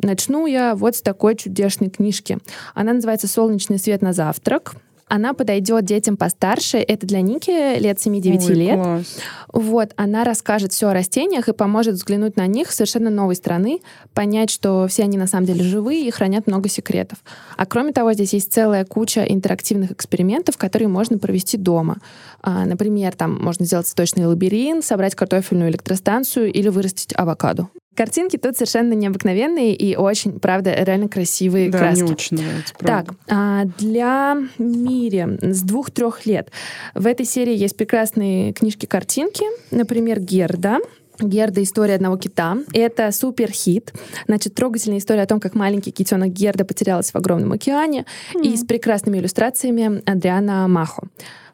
Начну 0.02 0.46
я 0.46 0.76
вот 0.76 0.96
с 0.96 1.02
такой 1.02 1.36
чудесной 1.36 1.90
книжки. 1.90 2.38
Она 2.74 2.94
называется 2.94 3.28
«Солнечный 3.28 3.80
свет 3.80 4.02
на 4.02 4.14
завтрак». 4.14 4.76
Она 5.08 5.34
подойдет 5.34 5.86
детям 5.86 6.18
постарше. 6.18 6.78
Это 6.78 7.06
для 7.06 7.22
Ники 7.22 7.80
лет 7.80 7.98
7-9 7.98 8.48
Ой, 8.48 8.54
лет. 8.56 8.80
Класс. 8.82 9.18
Вот, 9.52 9.94
она 9.96 10.24
расскажет 10.24 10.74
все 10.74 10.88
о 10.88 10.94
растениях 10.94 11.48
и 11.48 11.54
поможет 11.54 11.96
взглянуть 11.96 12.36
на 12.38 12.48
них 12.48 12.72
с 12.72 12.76
совершенно 12.76 13.10
новой 13.10 13.36
стороны, 13.36 13.82
понять, 14.14 14.50
что 14.50 14.88
все 14.88 15.04
они 15.04 15.18
на 15.18 15.28
самом 15.28 15.46
деле 15.46 15.64
живые 15.64 16.08
и 16.08 16.12
хранят 16.12 16.48
много 16.48 16.70
секретов. 16.70 17.20
А 17.58 17.66
кроме 17.66 17.92
того, 17.92 18.14
здесь 18.14 18.34
есть 18.34 18.52
целая 18.52 18.86
куча 18.86 19.24
интерактивных 19.24 19.92
экспериментов, 19.92 20.58
которые 20.58 20.88
можно 20.88 21.18
провести 21.18 21.58
дома. 21.58 21.98
А, 22.42 22.66
например, 22.66 23.16
там 23.16 23.38
можно 23.42 23.66
сделать 23.66 23.88
цветочный 23.88 24.26
лабиринт, 24.26 24.84
собрать 24.84 25.16
картофельную 25.16 25.70
электростанцию 25.70 26.52
или 26.52 26.70
вырастить 26.70 27.14
авокадо. 27.16 27.70
Картинки 27.96 28.38
тут 28.38 28.56
совершенно 28.56 28.94
необыкновенные 28.94 29.76
и 29.76 29.96
очень, 29.96 30.40
правда, 30.40 30.74
реально 30.74 31.08
красивые 31.08 31.70
да, 31.70 31.78
краски. 31.78 32.04
мне 32.04 32.12
очень 32.12 32.38
нравится, 32.38 32.74
правда. 32.78 33.06
Так, 33.06 33.16
а 33.30 33.66
для 33.78 34.38
Мири 34.58 35.38
с 35.42 35.62
двух-трех 35.62 36.26
лет 36.26 36.50
в 36.96 37.06
этой 37.06 37.26
серии 37.26 37.56
есть 37.56 37.78
прекрасные 37.78 38.54
книжки-картинки, 38.54 39.46
например, 39.72 40.20
Герда. 40.20 40.80
Герда 41.20 41.62
«История 41.62 41.96
одного 41.96 42.18
кита». 42.18 42.58
Это 42.74 43.12
супер 43.12 43.52
хит. 43.52 43.94
Значит, 44.28 44.56
трогательная 44.56 44.98
история 44.98 45.22
о 45.22 45.28
том, 45.28 45.40
как 45.40 45.54
маленький 45.54 45.92
китенок 45.92 46.30
Герда 46.30 46.66
потерялась 46.66 47.12
в 47.12 47.16
огромном 47.16 47.52
океане 47.52 48.06
mm. 48.34 48.42
и 48.42 48.58
с 48.58 48.66
прекрасными 48.66 49.20
иллюстрациями 49.20 50.02
Адриана 50.10 50.68
Махо. 50.68 51.04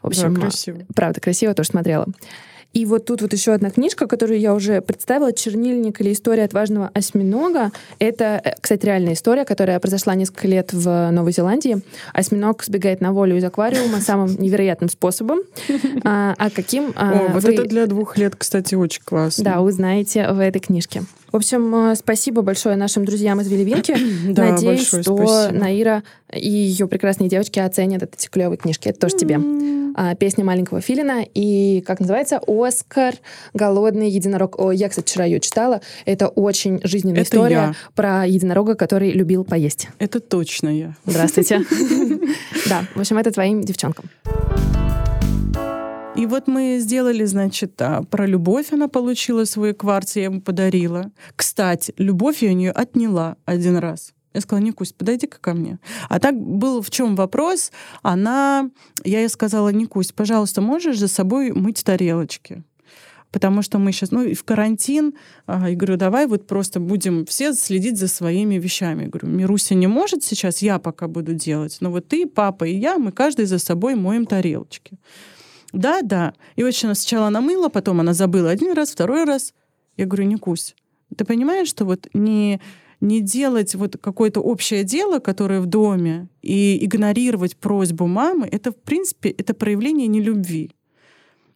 В 0.02 0.08
общем, 0.08 0.34
да, 0.34 0.42
красиво. 0.42 0.80
правда, 0.96 1.20
красиво, 1.20 1.54
тоже 1.54 1.70
смотрела. 1.70 2.08
И 2.74 2.86
вот 2.86 3.06
тут 3.06 3.22
вот 3.22 3.34
еще 3.34 3.54
одна 3.54 3.72
книжка, 3.72 4.06
которую 4.06 4.40
я 4.40 4.54
уже 4.54 4.82
представила, 4.82 5.34
«Чернильник» 5.34 6.02
или 6.02 6.14
«История 6.14 6.44
отважного 6.44 6.92
осьминога». 6.94 7.72
Это, 7.98 8.42
э, 8.44 8.56
кстати, 8.62 8.86
реальная 8.86 9.14
история, 9.14 9.44
которая 9.44 9.80
произошла 9.80 10.14
несколько 10.14 10.48
лет 10.48 10.72
в 10.72 11.10
Новой 11.12 11.32
Зеландии. 11.32 11.82
Осьминог 12.14 12.64
сбегает 12.64 13.02
на 13.02 13.12
волю 13.12 13.38
из 13.38 13.44
аквариума 13.44 14.00
самым 14.02 14.36
невероятным 14.40 14.90
способом. 14.90 15.40
А, 16.04 16.36
а 16.38 16.50
каким... 16.50 16.94
А, 16.96 17.12
О, 17.12 17.28
вот 17.34 17.44
это 17.44 17.66
для 17.66 17.88
двух 17.88 18.18
лет, 18.18 18.36
кстати, 18.36 18.76
очень 18.76 19.02
классно. 19.04 19.44
Да, 19.44 19.62
узнаете 19.62 20.32
в 20.32 20.40
этой 20.40 20.60
книжке. 20.60 21.04
В 21.32 21.36
общем, 21.36 21.92
э, 21.92 21.96
спасибо 21.96 22.42
большое 22.42 22.76
нашим 22.76 23.06
друзьям 23.06 23.40
из 23.42 23.48
Веливинки. 23.48 23.96
Надеюсь, 24.28 24.88
что 24.88 25.50
Наира 25.52 26.04
и 26.34 26.50
ее 26.50 26.88
прекрасные 26.88 27.30
девочки 27.30 27.60
оценят 27.60 28.04
эти 28.04 28.28
клевые 28.28 28.58
книжки. 28.58 28.90
Это 28.90 29.00
тоже 29.00 29.18
тебе. 29.18 29.40
А, 29.96 30.16
песня 30.16 30.46
маленького 30.46 30.82
Филина 30.82 31.26
и, 31.34 31.82
как 31.86 32.00
называется, 32.00 32.40
Оскар, 32.48 33.16
голодный 33.54 34.10
единорог. 34.10 34.60
О, 34.60 34.72
я, 34.72 34.90
кстати, 34.90 35.06
вчера 35.06 35.26
ее 35.26 35.40
читала. 35.40 35.82
Это 36.06 36.28
очень 36.30 36.80
жизненная 36.84 37.22
Это 37.22 37.36
история 37.36 37.56
я. 37.56 37.74
про 37.96 38.26
единорога, 38.26 38.76
который 38.76 39.12
любил 39.12 39.44
поесть. 39.44 39.90
Это 40.00 40.20
точно 40.20 40.70
я. 40.70 40.96
Здравствуйте. 41.06 41.66
Да, 42.70 42.86
в 42.94 43.00
общем, 43.00 43.18
это 43.18 43.32
твоим 43.32 43.62
девчонкам. 43.62 44.06
И 46.20 46.26
вот 46.26 46.48
мы 46.48 46.80
сделали, 46.82 47.24
значит, 47.24 47.82
а, 47.82 48.04
про 48.04 48.26
любовь 48.28 48.74
она 48.74 48.90
получила 48.90 49.46
свой 49.46 49.74
кварц, 49.74 50.18
я 50.18 50.26
ему 50.26 50.42
подарила. 50.42 51.12
Кстати, 51.34 51.94
любовь 51.98 52.44
я 52.44 52.50
у 52.50 52.54
нее 52.54 52.72
отняла 52.72 53.38
один 53.46 53.78
раз. 53.78 54.12
Я 54.34 54.42
сказала, 54.42 54.62
Никусь, 54.66 54.92
подойди-ка 54.92 55.40
ко 55.40 55.54
мне. 55.54 55.80
А 56.10 56.20
так 56.20 56.36
был 56.36 56.82
в 56.82 56.92
чем 56.92 57.16
вопрос? 57.16 57.72
Она, 58.02 58.70
я 59.06 59.20
ей 59.22 59.30
сказала, 59.30 59.70
Никусь, 59.70 60.12
пожалуйста, 60.12 60.60
можешь 60.60 61.00
за 61.00 61.08
собой 61.08 61.54
мыть 61.54 61.86
тарелочки? 61.86 62.64
потому 63.32 63.62
что 63.62 63.78
мы 63.78 63.92
сейчас, 63.92 64.10
ну, 64.10 64.34
в 64.34 64.44
карантин, 64.44 65.14
а, 65.46 65.70
и 65.70 65.76
говорю, 65.76 65.98
давай 65.98 66.26
вот 66.26 66.48
просто 66.48 66.80
будем 66.80 67.28
все 67.28 67.54
следить 67.54 68.00
за 68.00 68.08
своими 68.08 68.56
вещами. 68.56 69.04
Я 69.04 69.10
говорю, 69.10 69.28
Мируся 69.28 69.76
не 69.76 69.86
может 69.86 70.24
сейчас, 70.24 70.64
я 70.64 70.80
пока 70.80 71.08
буду 71.08 71.36
делать, 71.36 71.78
но 71.80 71.92
вот 71.92 72.08
ты, 72.08 72.26
папа 72.26 72.64
и 72.64 72.76
я, 72.76 72.98
мы 72.98 73.12
каждый 73.12 73.46
за 73.46 73.60
собой 73.60 73.94
моем 73.94 74.26
тарелочки. 74.26 74.98
Да, 75.74 76.02
да. 76.02 76.34
И 76.56 76.64
очень 76.64 76.88
она 76.88 76.96
сначала 76.96 77.28
она 77.28 77.42
мыла, 77.42 77.70
потом 77.70 78.00
она 78.00 78.14
забыла 78.14 78.50
один 78.50 78.74
раз, 78.74 78.92
второй 78.92 79.24
раз. 79.24 79.54
Я 79.98 80.06
говорю, 80.06 80.26
Никусь, 80.26 80.76
ты 81.16 81.26
понимаешь, 81.26 81.68
что 81.68 81.86
вот 81.86 82.08
не 82.14 82.62
не 83.02 83.22
делать 83.22 83.76
вот 83.76 83.96
какое-то 84.02 84.42
общее 84.42 84.84
дело, 84.84 85.20
которое 85.20 85.62
в 85.62 85.68
доме, 85.68 86.28
и 86.42 86.84
игнорировать 86.84 87.56
просьбу 87.56 88.08
мамы, 88.08 88.48
это, 88.52 88.72
в 88.72 88.76
принципе, 88.76 89.30
это 89.30 89.54
проявление 89.54 90.08
нелюбви. 90.08 90.72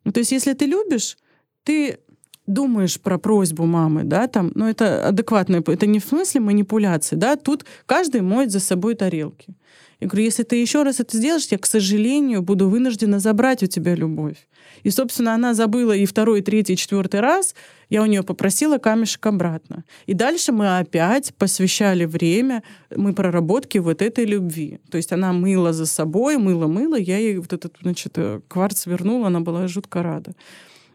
Ну, 0.06 0.12
то 0.12 0.20
есть, 0.20 0.32
если 0.32 0.54
ты 0.54 0.66
любишь, 0.66 1.18
ты 1.64 2.00
думаешь 2.46 3.00
про 3.00 3.18
просьбу 3.18 3.66
мамы, 3.66 4.04
да, 4.04 4.28
там, 4.28 4.52
но 4.56 4.66
ну, 4.66 4.70
это 4.70 5.08
адекватно, 5.08 5.64
это 5.66 5.86
не 5.86 6.00
в 6.00 6.06
смысле 6.06 6.42
манипуляции, 6.42 7.16
да, 7.16 7.36
тут 7.36 7.66
каждый 7.86 8.22
моет 8.22 8.52
за 8.52 8.60
собой 8.60 8.96
тарелки. 8.96 9.56
Я 10.04 10.10
говорю, 10.10 10.26
если 10.26 10.44
ты 10.44 10.58
еще 10.58 10.84
раз 10.84 11.00
это 11.00 11.16
сделаешь, 11.16 11.48
я, 11.50 11.58
к 11.58 11.66
сожалению, 11.66 12.42
буду 12.42 12.68
вынуждена 12.68 13.20
забрать 13.20 13.64
у 13.64 13.68
тебя 13.68 13.96
любовь. 13.96 14.36
И, 14.84 14.90
собственно, 14.90 15.34
она 15.34 15.54
забыла 15.54 15.94
и 15.94 16.06
второй, 16.06 16.40
и 16.40 16.42
третий, 16.42 16.74
и 16.74 16.76
четвертый 16.76 17.22
раз. 17.22 17.56
Я 17.90 18.02
у 18.02 18.06
нее 18.06 18.22
попросила 18.22 18.80
камешек 18.80 19.26
обратно. 19.26 19.86
И 20.06 20.14
дальше 20.14 20.52
мы 20.52 20.78
опять 20.78 21.34
посвящали 21.36 22.04
время 22.04 22.64
мы 22.94 23.14
проработке 23.14 23.80
вот 23.80 24.02
этой 24.02 24.26
любви. 24.26 24.82
То 24.92 24.98
есть 24.98 25.14
она 25.14 25.32
мыла 25.32 25.72
за 25.72 25.86
собой, 25.86 26.36
мыла-мыла, 26.36 27.00
я 27.00 27.18
ей 27.18 27.38
вот 27.38 27.54
этот, 27.54 27.78
значит, 27.82 28.12
э, 28.18 28.42
кварц 28.50 28.86
вернула, 28.86 29.28
она 29.28 29.40
была 29.40 29.70
жутко 29.70 30.04
рада. 30.04 30.34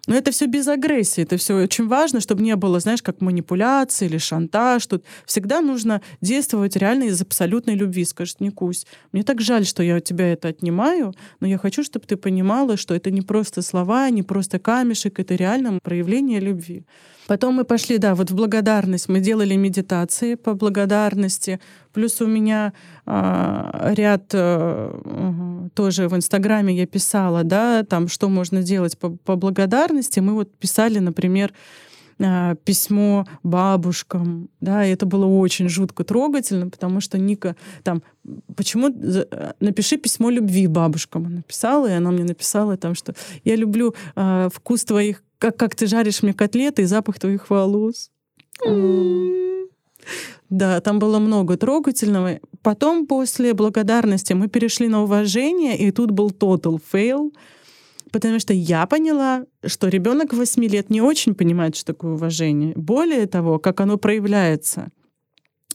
Но 0.09 0.17
это 0.17 0.31
все 0.31 0.47
без 0.47 0.67
агрессии, 0.67 1.23
это 1.23 1.37
все 1.37 1.55
очень 1.55 1.87
важно, 1.87 2.21
чтобы 2.21 2.43
не 2.43 2.57
было, 2.57 2.81
знаешь, 2.81 3.03
как 3.03 3.21
манипуляции 3.21 4.07
или 4.07 4.17
шантаж. 4.17 4.87
Тут 4.87 5.05
всегда 5.27 5.61
нужно 5.61 6.01
действовать 6.23 6.77
реально 6.77 7.05
из 7.05 7.21
абсолютной 7.21 7.75
любви. 7.75 8.07
Скажет, 8.07 8.41
Никусь, 8.41 8.87
мне 9.13 9.23
так 9.23 9.43
жаль, 9.43 9.67
что 9.67 9.83
я 9.83 9.97
у 9.97 10.01
тебя 10.01 10.33
это 10.33 10.49
отнимаю, 10.49 11.13
но 11.41 11.47
я 11.47 11.59
хочу, 11.59 11.85
чтобы 11.85 12.07
ты 12.07 12.17
понимала, 12.17 12.79
что 12.79 12.95
это 12.95 13.11
не 13.11 13.21
просто 13.21 13.61
слова, 13.61 14.09
не 14.09 14.23
просто 14.23 14.59
камешек, 14.59 15.21
это 15.21 15.35
реально 15.35 15.79
проявление 15.83 16.41
любви. 16.41 16.87
Потом 17.27 17.57
мы 17.57 17.65
пошли, 17.65 17.99
да, 17.99 18.15
вот 18.15 18.31
в 18.31 18.35
благодарность. 18.35 19.11
Мы 19.11 19.21
делали 19.21 19.55
медитации 19.57 20.37
по 20.37 20.55
благодарности. 20.55 21.61
Плюс 21.93 22.21
у 22.21 22.27
меня 22.27 22.73
а, 23.07 23.93
ряд 23.95 24.31
а, 24.35 25.71
тоже 25.75 26.09
в 26.09 26.17
Инстаграме 26.17 26.77
я 26.77 26.87
писала, 26.87 27.45
да, 27.45 27.83
там, 27.85 28.09
что 28.09 28.29
можно 28.29 28.63
делать 28.63 28.99
по, 28.99 29.11
по 29.11 29.37
благодарности. 29.37 30.21
Мы 30.21 30.35
вот 30.35 30.53
писали, 30.55 30.99
например, 30.99 31.53
а, 32.21 32.57
письмо 32.57 33.27
бабушкам, 33.43 34.49
да, 34.61 34.85
и 34.85 34.91
это 34.91 35.07
было 35.07 35.27
очень 35.27 35.69
жутко 35.69 36.05
трогательно, 36.05 36.69
потому 36.69 37.01
что 37.01 37.17
Ника 37.19 37.55
там, 37.85 38.03
почему, 38.57 38.89
напиши 39.61 39.97
письмо 39.97 40.31
любви 40.31 40.67
бабушкам, 40.67 41.27
она 41.27 41.37
написала, 41.37 41.87
и 41.89 41.93
она 41.93 42.11
мне 42.11 42.25
написала 42.25 42.77
там, 42.77 42.95
что 42.95 43.15
я 43.45 43.55
люблю 43.55 43.95
э, 44.17 44.49
вкус 44.53 44.85
твоих 44.85 45.23
как, 45.39 45.57
как 45.57 45.75
ты 45.77 45.87
жаришь 45.87 46.23
мне 46.23 46.35
котлеты 46.35 46.83
и 46.83 46.87
запах 46.87 47.19
твоих 47.19 47.51
волос. 47.51 48.11
Да, 50.51 50.81
там 50.81 50.99
было 50.99 51.19
много 51.19 51.57
трогательного. 51.57 52.41
Потом, 52.63 53.07
после 53.07 53.55
благодарности, 53.55 54.33
мы 54.33 54.49
перешли 54.49 54.89
на 54.89 55.03
уважение, 55.03 55.77
и 55.77 55.91
тут 55.91 56.11
был 56.11 56.31
total 56.31 56.81
fail, 56.93 57.33
потому 58.11 58.39
что 58.39 58.53
я 58.53 58.87
поняла, 58.87 59.45
что 59.65 59.89
ребенок 59.89 60.33
8 60.33 60.65
лет 60.65 60.91
не 60.91 61.03
очень 61.03 61.35
понимает, 61.35 61.77
что 61.77 61.87
такое 61.87 62.13
уважение. 62.13 62.73
Более 62.77 63.27
того, 63.27 63.59
как 63.59 63.81
оно 63.81 63.99
проявляется 63.99 64.91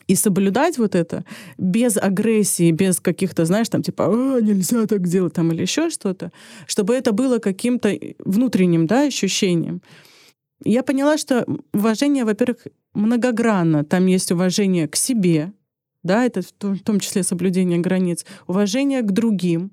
и 0.07 0.15
соблюдать 0.15 0.77
вот 0.77 0.95
это 0.95 1.23
без 1.57 1.97
агрессии, 1.97 2.71
без 2.71 2.99
каких-то, 2.99 3.45
знаешь, 3.45 3.69
там 3.69 3.81
типа, 3.81 4.05
а, 4.07 4.41
нельзя 4.41 4.85
так 4.85 5.07
делать 5.07 5.33
там 5.33 5.51
или 5.51 5.61
еще 5.61 5.89
что-то, 5.89 6.31
чтобы 6.67 6.93
это 6.95 7.11
было 7.11 7.39
каким-то 7.39 7.97
внутренним, 8.19 8.87
да, 8.87 9.03
ощущением. 9.03 9.81
Я 10.65 10.83
поняла, 10.83 11.17
что 11.17 11.45
уважение, 11.73 12.25
во-первых, 12.25 12.67
многогранно. 12.93 13.83
Там 13.83 14.05
есть 14.05 14.31
уважение 14.31 14.87
к 14.87 14.95
себе, 14.95 15.51
да, 16.03 16.25
это 16.25 16.41
в 16.41 16.79
том 16.79 16.99
числе 16.99 17.23
соблюдение 17.23 17.79
границ, 17.79 18.25
уважение 18.47 19.01
к 19.01 19.11
другим, 19.11 19.71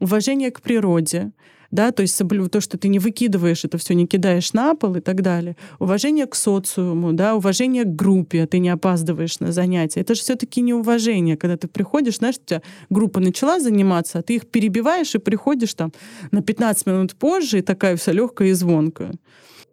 уважение 0.00 0.50
к 0.50 0.60
природе, 0.60 1.32
да, 1.70 1.90
то 1.90 2.02
есть 2.02 2.16
то, 2.52 2.60
что 2.60 2.78
ты 2.78 2.86
не 2.86 3.00
выкидываешь 3.00 3.64
это 3.64 3.78
все, 3.78 3.94
не 3.94 4.06
кидаешь 4.06 4.52
на 4.52 4.76
пол 4.76 4.94
и 4.94 5.00
так 5.00 5.22
далее. 5.22 5.56
Уважение 5.80 6.26
к 6.26 6.36
социуму, 6.36 7.12
да, 7.12 7.34
уважение 7.34 7.82
к 7.82 7.96
группе, 7.96 8.46
ты 8.46 8.58
не 8.58 8.68
опаздываешь 8.68 9.40
на 9.40 9.50
занятия. 9.50 10.00
Это 10.00 10.14
же 10.14 10.20
все-таки 10.20 10.60
не 10.60 10.72
уважение, 10.72 11.36
когда 11.36 11.56
ты 11.56 11.66
приходишь, 11.66 12.18
знаешь, 12.18 12.36
у 12.36 12.46
тебя 12.46 12.62
группа 12.90 13.18
начала 13.18 13.58
заниматься, 13.58 14.20
а 14.20 14.22
ты 14.22 14.36
их 14.36 14.46
перебиваешь 14.46 15.16
и 15.16 15.18
приходишь 15.18 15.74
там 15.74 15.92
на 16.30 16.42
15 16.42 16.86
минут 16.86 17.16
позже, 17.16 17.58
и 17.58 17.62
такая 17.62 17.96
вся 17.96 18.12
легкая 18.12 18.48
и 18.48 18.52
звонкая 18.52 19.14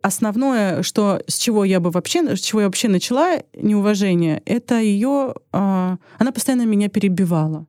основное, 0.01 0.83
что 0.83 1.21
с 1.27 1.37
чего 1.37 1.63
я 1.63 1.79
бы 1.79 1.91
вообще, 1.91 2.35
с 2.35 2.41
чего 2.41 2.61
я 2.61 2.67
вообще 2.67 2.87
начала 2.87 3.43
неуважение, 3.53 4.41
это 4.45 4.79
ее, 4.79 5.35
э, 5.53 5.97
она 6.17 6.31
постоянно 6.33 6.65
меня 6.65 6.89
перебивала. 6.89 7.67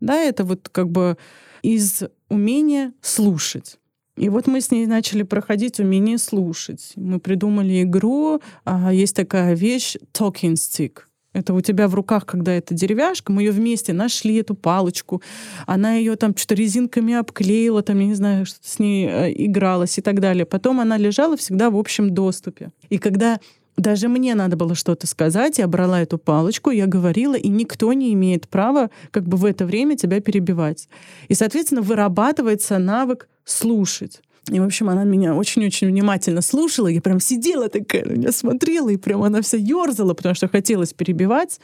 Да, 0.00 0.16
это 0.16 0.44
вот 0.44 0.68
как 0.70 0.90
бы 0.90 1.16
из 1.62 2.02
умения 2.28 2.92
слушать. 3.00 3.78
И 4.16 4.28
вот 4.28 4.46
мы 4.46 4.60
с 4.60 4.70
ней 4.70 4.86
начали 4.86 5.22
проходить 5.22 5.80
умение 5.80 6.18
слушать. 6.18 6.92
Мы 6.96 7.18
придумали 7.18 7.82
игру. 7.82 8.40
А, 8.64 8.92
есть 8.92 9.16
такая 9.16 9.54
вещь 9.54 9.96
talking 10.12 10.54
stick. 10.54 11.00
Это 11.32 11.54
у 11.54 11.60
тебя 11.60 11.88
в 11.88 11.94
руках, 11.94 12.26
когда 12.26 12.52
это 12.52 12.74
деревяшка, 12.74 13.32
мы 13.32 13.42
ее 13.42 13.52
вместе 13.52 13.92
нашли, 13.92 14.36
эту 14.36 14.54
палочку. 14.54 15.22
Она 15.66 15.94
ее 15.94 16.16
там 16.16 16.36
что-то 16.36 16.54
резинками 16.54 17.14
обклеила, 17.14 17.82
там, 17.82 17.98
я 18.00 18.06
не 18.06 18.14
знаю, 18.14 18.44
что 18.44 18.58
с 18.62 18.78
ней 18.78 19.08
э, 19.08 19.32
игралась 19.32 19.98
и 19.98 20.02
так 20.02 20.20
далее. 20.20 20.44
Потом 20.44 20.80
она 20.80 20.98
лежала 20.98 21.36
всегда 21.36 21.70
в 21.70 21.76
общем 21.76 22.10
доступе. 22.10 22.70
И 22.90 22.98
когда 22.98 23.40
даже 23.76 24.08
мне 24.08 24.34
надо 24.34 24.56
было 24.56 24.74
что-то 24.74 25.06
сказать, 25.06 25.58
я 25.58 25.66
брала 25.66 26.02
эту 26.02 26.18
палочку, 26.18 26.70
я 26.70 26.86
говорила, 26.86 27.34
и 27.34 27.48
никто 27.48 27.92
не 27.94 28.12
имеет 28.12 28.48
права 28.48 28.90
как 29.10 29.26
бы 29.26 29.38
в 29.38 29.46
это 29.46 29.64
время 29.64 29.96
тебя 29.96 30.20
перебивать. 30.20 30.88
И, 31.28 31.34
соответственно, 31.34 31.80
вырабатывается 31.80 32.78
навык 32.78 33.28
слушать. 33.44 34.20
И, 34.50 34.58
в 34.58 34.64
общем, 34.64 34.88
она 34.88 35.04
меня 35.04 35.34
очень-очень 35.34 35.86
внимательно 35.88 36.42
слушала. 36.42 36.88
Я 36.88 37.00
прям 37.00 37.20
сидела 37.20 37.68
такая, 37.68 38.04
на 38.04 38.12
меня 38.12 38.32
смотрела, 38.32 38.88
и 38.88 38.96
прям 38.96 39.22
она 39.22 39.40
вся 39.40 39.56
ерзала, 39.56 40.14
потому 40.14 40.34
что 40.34 40.48
хотелось 40.48 40.92
перебивать. 40.92 41.60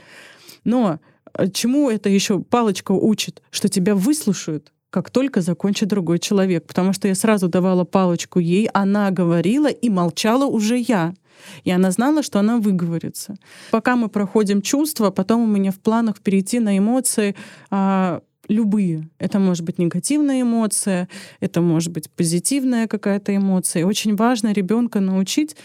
Но 0.64 1.00
э, 1.34 1.48
чему 1.50 1.90
это 1.90 2.08
еще 2.08 2.40
палочка 2.40 2.92
учит? 2.92 3.42
Что 3.50 3.68
тебя 3.68 3.96
выслушают, 3.96 4.72
как 4.90 5.10
только 5.10 5.40
закончит 5.40 5.88
другой 5.88 6.18
человек. 6.18 6.66
Потому 6.66 6.92
что 6.92 7.08
я 7.08 7.14
сразу 7.14 7.48
давала 7.48 7.84
палочку 7.84 8.38
ей, 8.38 8.68
она 8.72 9.10
говорила, 9.10 9.68
и 9.68 9.90
молчала 9.90 10.46
уже 10.46 10.78
я. 10.78 11.14
И 11.64 11.70
она 11.70 11.90
знала, 11.90 12.22
что 12.22 12.38
она 12.38 12.58
выговорится. 12.58 13.36
Пока 13.70 13.96
мы 13.96 14.08
проходим 14.08 14.62
чувства, 14.62 15.10
потом 15.10 15.42
у 15.42 15.46
меня 15.46 15.70
в 15.72 15.78
планах 15.78 16.20
перейти 16.20 16.58
на 16.60 16.76
эмоции 16.76 17.34
а, 17.70 18.22
любые. 18.48 19.08
Это 19.18 19.38
может 19.38 19.64
быть 19.64 19.78
негативная 19.78 20.42
эмоция, 20.42 21.08
это 21.40 21.60
может 21.60 21.92
быть 21.92 22.10
позитивная 22.10 22.86
какая-то 22.88 23.34
эмоция. 23.34 23.80
И 23.80 23.84
очень 23.84 24.16
важно 24.16 24.52
ребенка 24.52 25.00
научить 25.00 25.56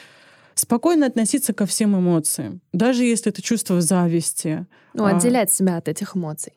спокойно 0.55 1.07
относиться 1.07 1.53
ко 1.53 1.65
всем 1.65 1.97
эмоциям, 1.97 2.61
даже 2.73 3.03
если 3.03 3.31
это 3.31 3.41
чувство 3.41 3.81
зависти. 3.81 4.67
Ну, 4.93 5.05
отделять 5.05 5.49
а... 5.49 5.53
себя 5.53 5.77
от 5.77 5.87
этих 5.87 6.15
эмоций. 6.15 6.53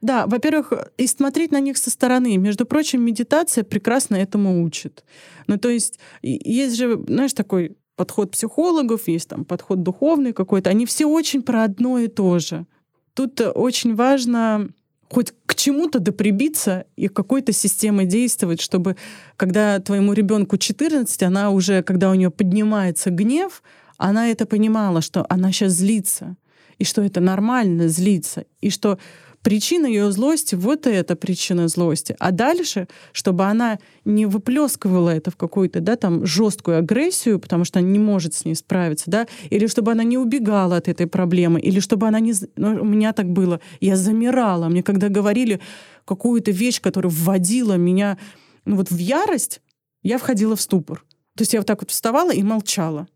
Да, 0.00 0.26
во-первых, 0.26 0.72
и 0.98 1.06
смотреть 1.06 1.52
на 1.52 1.60
них 1.60 1.76
со 1.76 1.88
стороны. 1.88 2.36
Между 2.36 2.66
прочим, 2.66 3.04
медитация 3.04 3.62
прекрасно 3.62 4.16
этому 4.16 4.64
учит. 4.64 5.04
Ну, 5.46 5.58
то 5.58 5.68
есть, 5.68 6.00
есть 6.22 6.76
же, 6.76 7.00
знаешь, 7.06 7.32
такой 7.34 7.76
подход 7.94 8.32
психологов, 8.32 9.06
есть 9.06 9.28
там 9.28 9.44
подход 9.44 9.84
духовный 9.84 10.32
какой-то. 10.32 10.70
Они 10.70 10.86
все 10.86 11.06
очень 11.06 11.42
про 11.42 11.62
одно 11.62 11.98
и 11.98 12.08
то 12.08 12.40
же. 12.40 12.66
Тут 13.14 13.40
очень 13.40 13.94
важно 13.94 14.70
хоть 15.12 15.34
к 15.44 15.54
чему-то 15.54 15.98
доприбиться 15.98 16.86
и 16.96 17.08
какой-то 17.08 17.52
системой 17.52 18.06
действовать, 18.06 18.62
чтобы 18.62 18.96
когда 19.36 19.78
твоему 19.78 20.14
ребенку 20.14 20.56
14, 20.56 21.22
она 21.22 21.50
уже, 21.50 21.82
когда 21.82 22.10
у 22.10 22.14
нее 22.14 22.30
поднимается 22.30 23.10
гнев, 23.10 23.62
она 23.98 24.28
это 24.28 24.46
понимала, 24.46 25.02
что 25.02 25.26
она 25.28 25.52
сейчас 25.52 25.72
злится, 25.72 26.36
и 26.78 26.84
что 26.84 27.02
это 27.02 27.20
нормально 27.20 27.88
злиться, 27.88 28.46
и 28.62 28.70
что 28.70 28.98
причина 29.42 29.86
ее 29.86 30.10
злости, 30.12 30.54
вот 30.54 30.86
это 30.86 31.16
причина 31.16 31.68
злости. 31.68 32.16
А 32.18 32.30
дальше, 32.30 32.88
чтобы 33.12 33.44
она 33.44 33.78
не 34.04 34.26
выплескивала 34.26 35.10
это 35.10 35.30
в 35.30 35.36
какую-то, 35.36 35.80
да, 35.80 35.96
там, 35.96 36.24
жесткую 36.24 36.78
агрессию, 36.78 37.38
потому 37.38 37.64
что 37.64 37.80
она 37.80 37.88
не 37.88 37.98
может 37.98 38.34
с 38.34 38.44
ней 38.44 38.54
справиться, 38.54 39.10
да, 39.10 39.26
или 39.50 39.66
чтобы 39.66 39.92
она 39.92 40.04
не 40.04 40.18
убегала 40.18 40.76
от 40.76 40.88
этой 40.88 41.06
проблемы, 41.06 41.60
или 41.60 41.80
чтобы 41.80 42.06
она 42.08 42.20
не... 42.20 42.34
Ну, 42.56 42.82
у 42.82 42.84
меня 42.84 43.12
так 43.12 43.30
было. 43.30 43.60
Я 43.80 43.96
замирала. 43.96 44.68
Мне 44.68 44.82
когда 44.82 45.08
говорили 45.08 45.60
какую-то 46.04 46.50
вещь, 46.50 46.80
которая 46.80 47.12
вводила 47.12 47.74
меня 47.74 48.18
ну, 48.64 48.76
вот 48.76 48.90
в 48.90 48.96
ярость, 48.96 49.60
я 50.02 50.18
входила 50.18 50.56
в 50.56 50.60
ступор. 50.60 51.04
То 51.36 51.42
есть 51.42 51.52
я 51.52 51.60
вот 51.60 51.66
так 51.66 51.80
вот 51.80 51.90
вставала 51.90 52.32
и 52.32 52.42
молчала. 52.42 53.06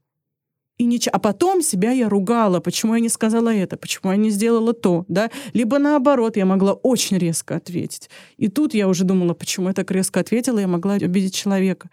И 0.78 0.84
ничего. 0.84 1.14
А 1.14 1.18
потом 1.18 1.62
себя 1.62 1.90
я 1.92 2.08
ругала, 2.08 2.60
почему 2.60 2.94
я 2.94 3.00
не 3.00 3.08
сказала 3.08 3.52
это, 3.54 3.76
почему 3.76 4.10
я 4.12 4.18
не 4.18 4.30
сделала 4.30 4.74
то, 4.74 5.04
да? 5.08 5.30
Либо 5.54 5.78
наоборот, 5.78 6.36
я 6.36 6.44
могла 6.44 6.74
очень 6.74 7.16
резко 7.16 7.56
ответить. 7.56 8.10
И 8.36 8.48
тут 8.48 8.74
я 8.74 8.86
уже 8.86 9.04
думала, 9.04 9.32
почему 9.32 9.68
я 9.68 9.74
так 9.74 9.90
резко 9.90 10.20
ответила, 10.20 10.58
я 10.58 10.68
могла 10.68 10.94
обидеть 10.94 11.34
человека. 11.34 11.88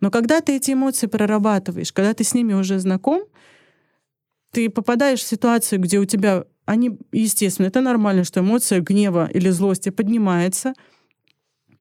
Но 0.00 0.10
когда 0.10 0.40
ты 0.40 0.56
эти 0.56 0.72
эмоции 0.72 1.08
прорабатываешь, 1.08 1.92
когда 1.92 2.14
ты 2.14 2.22
с 2.22 2.34
ними 2.34 2.52
уже 2.52 2.78
знаком, 2.78 3.22
ты 4.52 4.70
попадаешь 4.70 5.20
в 5.20 5.26
ситуацию, 5.26 5.80
где 5.80 5.98
у 5.98 6.04
тебя 6.04 6.44
они, 6.64 6.98
естественно, 7.10 7.66
это 7.66 7.80
нормально, 7.80 8.22
что 8.22 8.40
эмоция 8.40 8.80
гнева 8.80 9.28
или 9.32 9.50
злости 9.50 9.88
поднимается— 9.88 10.74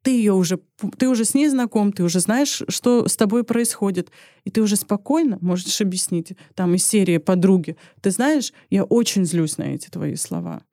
ты 0.02 0.12
ее 0.12 0.34
уже, 0.34 0.60
ты 0.98 1.08
уже 1.08 1.26
с 1.26 1.34
ней 1.34 1.48
знаком, 1.48 1.92
ты 1.94 2.04
уже 2.04 2.20
знаешь, 2.20 2.64
что 2.68 3.08
с 3.08 3.16
тобой 3.16 3.44
происходит, 3.44 4.12
и 4.44 4.50
ты 4.50 4.62
уже 4.62 4.76
спокойно 4.76 5.38
можешь 5.42 5.82
объяснить, 5.82 6.34
там 6.56 6.74
из 6.76 6.86
серии 6.86 7.18
подруги, 7.18 7.78
ты 8.02 8.12
знаешь, 8.12 8.54
я 8.70 8.84
очень 8.84 9.26
злюсь 9.26 9.58
на 9.58 9.64
эти 9.64 9.90
твои 9.90 10.16
слова. 10.16 10.64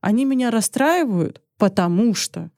Они 0.00 0.24
меня 0.24 0.50
расстраивают, 0.50 1.42
потому 1.58 2.14
что 2.14 2.50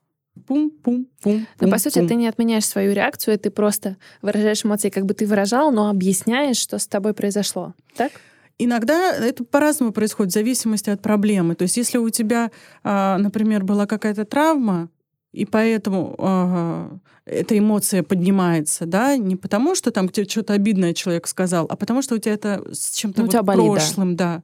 пум-пум-пум. 0.47 1.47
Но 1.61 1.69
по 1.69 1.79
сути 1.79 2.07
ты 2.07 2.15
не 2.15 2.29
отменяешь 2.29 2.67
свою 2.67 2.93
реакцию, 2.93 3.39
ты 3.39 3.51
просто 3.51 3.97
выражаешь 4.23 4.65
эмоции, 4.65 4.91
как 4.91 5.05
бы 5.05 5.15
ты 5.15 5.27
выражал, 5.27 5.73
но 5.73 5.89
объясняешь, 5.89 6.59
что 6.59 6.79
с 6.79 6.87
тобой 6.87 7.15
произошло, 7.15 7.75
так? 7.97 8.13
Иногда 8.61 9.15
это 9.15 9.45
по-разному 9.45 9.93
происходит, 9.93 10.33
в 10.33 10.35
зависимости 10.35 10.91
от 10.91 11.01
проблемы. 11.01 11.55
То 11.55 11.63
есть 11.63 11.77
если 11.77 11.97
у 11.99 12.11
тебя, 12.11 12.51
а, 12.83 13.17
например, 13.19 13.63
была 13.63 13.87
какая-то 13.87 14.25
травма, 14.25 14.91
и 15.33 15.45
поэтому 15.45 16.15
ага, 16.19 17.01
эта 17.27 17.59
эмоция 17.59 18.03
поднимается, 18.03 18.87
да, 18.87 19.17
не 19.17 19.37
потому, 19.37 19.75
что 19.75 19.91
там 19.91 20.09
тебе 20.09 20.29
что-то 20.29 20.55
обидное 20.55 20.95
человек 20.95 21.27
сказал, 21.27 21.67
а 21.69 21.77
потому, 21.77 22.03
что 22.03 22.15
у 22.15 22.19
тебя 22.19 22.35
это 22.35 22.65
с 22.73 22.97
чем-то 22.97 23.23
ну, 23.23 23.29
вот 23.29 23.45
болит, 23.45 23.73
прошлым, 23.73 24.17
да. 24.17 24.37
да. 24.37 24.43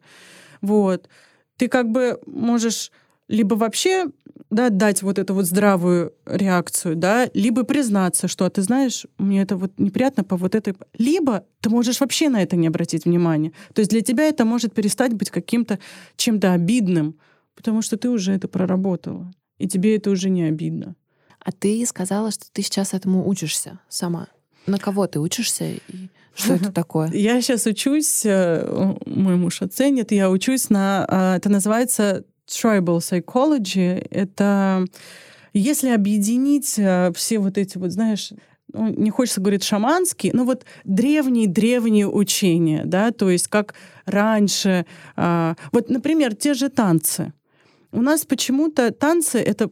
Вот. 0.60 1.08
Ты 1.56 1.68
как 1.68 1.90
бы 1.90 2.20
можешь 2.26 2.90
либо 3.28 3.54
вообще 3.54 4.06
да, 4.50 4.68
дать 4.68 5.02
вот 5.02 5.18
эту 5.18 5.34
вот 5.34 5.46
здравую 5.46 6.12
реакцию, 6.26 6.96
да, 6.96 7.28
либо 7.32 7.64
признаться, 7.64 8.28
что, 8.28 8.44
а 8.44 8.50
ты 8.50 8.60
знаешь, 8.62 9.06
мне 9.18 9.42
это 9.42 9.56
вот 9.56 9.72
неприятно 9.78 10.22
по 10.24 10.36
вот 10.36 10.54
этой... 10.54 10.74
Либо 10.98 11.46
ты 11.60 11.70
можешь 11.70 12.00
вообще 12.00 12.28
на 12.28 12.42
это 12.42 12.56
не 12.56 12.66
обратить 12.66 13.06
внимания. 13.06 13.52
То 13.72 13.80
есть 13.80 13.90
для 13.90 14.02
тебя 14.02 14.24
это 14.24 14.44
может 14.44 14.74
перестать 14.74 15.14
быть 15.14 15.30
каким-то 15.30 15.78
чем-то 16.16 16.52
обидным, 16.52 17.18
потому 17.56 17.80
что 17.80 17.96
ты 17.96 18.10
уже 18.10 18.32
это 18.32 18.48
проработала 18.48 19.32
и 19.58 19.68
тебе 19.68 19.96
это 19.96 20.10
уже 20.10 20.30
не 20.30 20.44
обидно. 20.44 20.96
А 21.40 21.52
ты 21.52 21.84
сказала, 21.86 22.30
что 22.30 22.46
ты 22.52 22.62
сейчас 22.62 22.94
этому 22.94 23.28
учишься 23.28 23.80
сама. 23.88 24.28
На 24.66 24.78
кого 24.78 25.06
ты 25.06 25.20
учишься 25.20 25.64
и 25.66 26.08
что 26.34 26.54
это 26.54 26.72
такое? 26.72 27.10
Я 27.12 27.40
сейчас 27.40 27.66
учусь, 27.66 28.22
э, 28.24 28.94
мой 29.06 29.36
муж 29.36 29.62
оценит, 29.62 30.10
я 30.12 30.30
учусь 30.30 30.70
на, 30.70 31.04
а, 31.08 31.36
это 31.36 31.48
называется 31.48 32.24
tribal 32.48 32.98
psychology. 32.98 34.06
Это 34.10 34.84
если 35.52 35.90
объединить 35.90 36.74
э, 36.78 37.12
все 37.14 37.38
вот 37.38 37.58
эти 37.58 37.78
вот, 37.78 37.92
знаешь, 37.92 38.32
ну, 38.72 38.88
не 38.88 39.10
хочется 39.10 39.40
говорить 39.40 39.62
шаманские, 39.62 40.32
но 40.34 40.44
вот 40.44 40.64
древние-древние 40.84 42.08
учения, 42.08 42.82
да, 42.84 43.12
то 43.12 43.30
есть 43.30 43.48
как 43.48 43.74
раньше, 44.04 44.84
а, 45.14 45.54
вот, 45.70 45.90
например, 45.90 46.34
те 46.34 46.54
же 46.54 46.68
танцы. 46.68 47.32
У 47.94 48.02
нас 48.02 48.24
почему-то 48.24 48.90
танцы— 48.90 49.38
это 49.46 49.70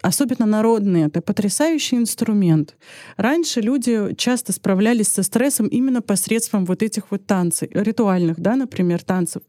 особенно 0.00 0.46
народные, 0.46 1.08
это 1.08 1.20
потрясающий 1.20 1.96
инструмент. 1.96 2.76
Раньше 3.18 3.60
люди 3.60 4.14
часто 4.16 4.52
справлялись 4.52 5.08
со 5.08 5.22
стрессом 5.22 5.66
именно 5.66 6.00
посредством 6.00 6.64
вот 6.64 6.82
этих 6.82 7.10
вот 7.10 7.26
танцев, 7.26 7.68
ритуальных, 7.72 8.40
да, 8.40 8.56
например, 8.56 9.02
танцев. 9.02 9.42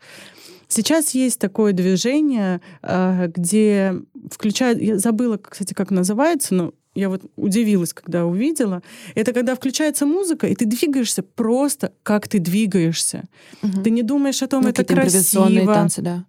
Сейчас 0.68 1.14
есть 1.14 1.40
такое 1.40 1.72
движение, 1.72 2.60
а, 2.82 3.28
где 3.28 3.96
включают, 4.30 4.82
я 4.82 4.98
забыла, 4.98 5.38
кстати, 5.38 5.74
как 5.74 5.90
называется, 5.92 6.54
но 6.54 6.74
я 6.94 7.08
вот 7.08 7.22
удивилась, 7.38 7.94
когда 7.94 8.26
увидела. 8.26 8.84
Это 9.16 9.32
когда 9.32 9.56
включается 9.56 10.06
музыка, 10.06 10.48
и 10.48 10.56
ты 10.56 10.66
двигаешься 10.66 11.24
просто, 11.24 11.94
как 12.04 12.28
ты 12.28 12.40
двигаешься. 12.40 13.24
Угу. 13.64 13.84
Ты 13.84 13.90
не 13.90 14.04
думаешь 14.04 14.42
о 14.42 14.48
том, 14.48 14.64
ну, 14.64 14.70
это 14.70 14.84
красиво. 14.84 15.74
танцы, 15.74 16.02
да 16.02 16.26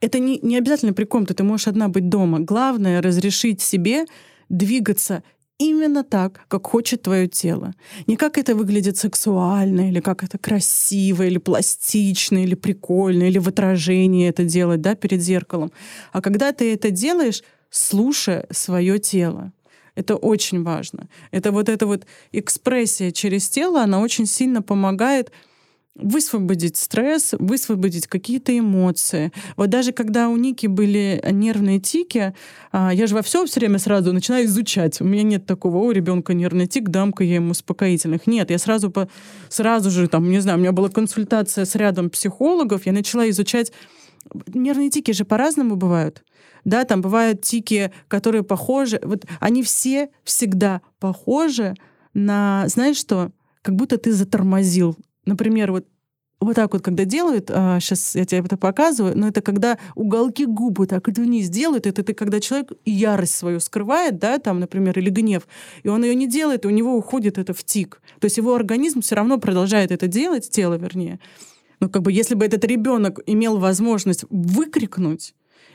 это 0.00 0.18
не, 0.18 0.38
не 0.42 0.56
обязательно 0.56 0.92
при 0.92 1.04
ком-то, 1.04 1.34
ты 1.34 1.42
можешь 1.42 1.68
одна 1.68 1.88
быть 1.88 2.08
дома. 2.08 2.40
Главное— 2.40 3.02
разрешить 3.02 3.60
себе 3.60 4.06
двигаться 4.48 5.22
именно 5.58 6.02
так, 6.02 6.40
как 6.48 6.66
хочет 6.66 7.02
твое 7.02 7.28
тело. 7.28 7.74
Не 8.06 8.16
как 8.16 8.38
это 8.38 8.54
выглядит 8.54 8.96
сексуально, 8.96 9.90
или 9.90 10.00
как 10.00 10.24
это 10.24 10.38
красиво, 10.38 11.22
или 11.22 11.38
пластично, 11.38 12.42
или 12.42 12.54
прикольно, 12.54 13.24
или 13.24 13.38
в 13.38 13.48
отражении 13.48 14.28
это 14.28 14.44
делать, 14.44 14.80
да, 14.80 14.94
перед 14.94 15.20
зеркалом. 15.20 15.70
А 16.12 16.22
когда 16.22 16.52
ты 16.52 16.72
это 16.72 16.90
делаешь, 16.90 17.42
слушая 17.68 18.46
свое 18.50 18.98
тело. 18.98 19.52
Это 19.94 20.16
очень 20.16 20.62
важно. 20.62 21.08
Это 21.30 21.52
вот 21.52 21.68
эта 21.68 21.86
вот 21.86 22.06
экспрессия 22.32 23.10
через 23.10 23.48
тело, 23.48 23.82
она 23.82 24.00
очень 24.00 24.26
сильно 24.26 24.62
помогает 24.62 25.30
высвободить 25.96 26.76
стресс, 26.76 27.34
высвободить 27.38 28.06
какие-то 28.06 28.56
эмоции. 28.56 29.32
Вот 29.56 29.70
даже 29.70 29.92
когда 29.92 30.28
у 30.28 30.36
Ники 30.36 30.66
были 30.66 31.22
нервные 31.30 31.80
тики, 31.80 32.34
а, 32.72 32.92
я 32.92 33.06
же 33.06 33.14
во 33.14 33.22
все 33.22 33.44
все 33.44 33.60
время 33.60 33.78
сразу 33.78 34.12
начинаю 34.12 34.46
изучать. 34.46 35.00
У 35.00 35.04
меня 35.04 35.22
нет 35.22 35.46
такого, 35.46 35.78
у 35.78 35.90
ребенка 35.90 36.32
нервный 36.34 36.66
тик, 36.66 36.88
дам-ка 36.88 37.24
я 37.24 37.36
ему 37.36 37.50
успокоительных. 37.50 38.26
Нет, 38.26 38.50
я 38.50 38.58
сразу, 38.58 38.90
по, 38.90 39.08
сразу 39.48 39.90
же, 39.90 40.08
там, 40.08 40.30
не 40.30 40.40
знаю, 40.40 40.58
у 40.58 40.60
меня 40.60 40.72
была 40.72 40.88
консультация 40.88 41.64
с 41.64 41.74
рядом 41.74 42.10
психологов, 42.10 42.86
я 42.86 42.92
начала 42.92 43.28
изучать. 43.30 43.72
Нервные 44.54 44.90
тики 44.90 45.12
же 45.12 45.24
по-разному 45.24 45.76
бывают. 45.76 46.22
Да, 46.64 46.84
там 46.84 47.00
бывают 47.00 47.42
тики, 47.42 47.90
которые 48.08 48.42
похожи. 48.42 49.00
Вот 49.02 49.24
они 49.40 49.62
все 49.62 50.10
всегда 50.24 50.82
похожи 50.98 51.74
на, 52.12 52.64
знаешь 52.68 52.96
что, 52.96 53.32
как 53.62 53.76
будто 53.76 53.98
ты 53.98 54.12
затормозил 54.12 54.96
Например, 55.30 55.70
вот 55.70 55.86
вот 56.40 56.56
так 56.56 56.72
вот, 56.72 56.82
когда 56.82 57.04
делают, 57.04 57.50
а, 57.50 57.78
сейчас 57.80 58.14
я 58.14 58.24
тебе 58.24 58.40
это 58.40 58.56
показываю, 58.56 59.16
но 59.16 59.28
это 59.28 59.42
когда 59.42 59.78
уголки 59.94 60.46
губы 60.46 60.86
так 60.86 61.06
вниз 61.06 61.50
делают, 61.50 61.86
это, 61.86 62.00
это 62.00 62.14
когда 62.14 62.40
человек 62.40 62.72
ярость 62.86 63.34
свою 63.36 63.60
скрывает, 63.60 64.18
да, 64.18 64.38
там, 64.38 64.58
например, 64.58 64.98
или 64.98 65.10
гнев, 65.10 65.46
и 65.82 65.88
он 65.88 66.02
ее 66.02 66.14
не 66.14 66.26
делает, 66.26 66.64
и 66.64 66.68
у 66.68 66.70
него 66.70 66.96
уходит 66.96 67.36
это 67.36 67.52
в 67.52 67.62
тик. 67.62 68.00
То 68.20 68.24
есть 68.24 68.38
его 68.38 68.54
организм 68.54 69.02
все 69.02 69.16
равно 69.16 69.38
продолжает 69.38 69.92
это 69.92 70.06
делать, 70.06 70.48
тело 70.48 70.74
вернее. 70.78 71.20
Но 71.78 71.90
как 71.90 72.02
бы 72.02 72.10
если 72.10 72.34
бы 72.34 72.46
этот 72.46 72.64
ребенок 72.64 73.20
имел 73.26 73.58
возможность 73.58 74.24
выкрикнуть, 74.30 75.34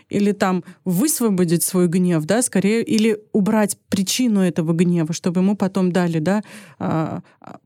или 0.10 0.32
там 0.32 0.64
высвободить 0.84 1.64
свой 1.64 1.88
гнев, 1.88 2.26
да, 2.26 2.42
скорее, 2.42 2.84
или 2.84 3.20
убрать 3.34 3.78
причину 3.90 4.42
этого 4.42 4.74
гнева, 4.74 5.14
чтобы 5.14 5.42
ему 5.42 5.56
потом 5.56 5.92
дали, 5.92 6.20
да, 6.20 6.44
а, 6.80 7.22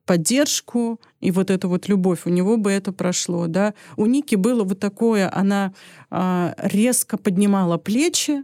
поддержку 0.05 0.99
и 1.19 1.31
вот 1.31 1.49
эту 1.49 1.69
вот 1.69 1.87
любовь. 1.87 2.21
У 2.25 2.29
него 2.29 2.57
бы 2.57 2.71
это 2.71 2.91
прошло, 2.91 3.47
да. 3.47 3.73
У 3.97 4.05
Ники 4.05 4.35
было 4.35 4.63
вот 4.63 4.79
такое, 4.79 5.29
она 5.33 5.73
а, 6.09 6.53
резко 6.57 7.17
поднимала 7.17 7.77
плечи, 7.77 8.43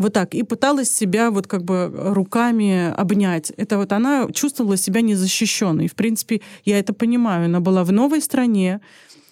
вот 0.00 0.14
так, 0.14 0.34
и 0.34 0.42
пыталась 0.42 0.90
себя 0.90 1.30
вот 1.30 1.46
как 1.46 1.62
бы 1.62 1.92
руками 1.94 2.90
обнять. 2.90 3.52
Это 3.58 3.76
вот 3.76 3.92
она 3.92 4.28
чувствовала 4.32 4.78
себя 4.78 5.02
незащищенной. 5.02 5.88
В 5.88 5.94
принципе, 5.94 6.40
я 6.64 6.78
это 6.78 6.94
понимаю. 6.94 7.44
Она 7.44 7.60
была 7.60 7.84
в 7.84 7.92
новой 7.92 8.22
стране, 8.22 8.80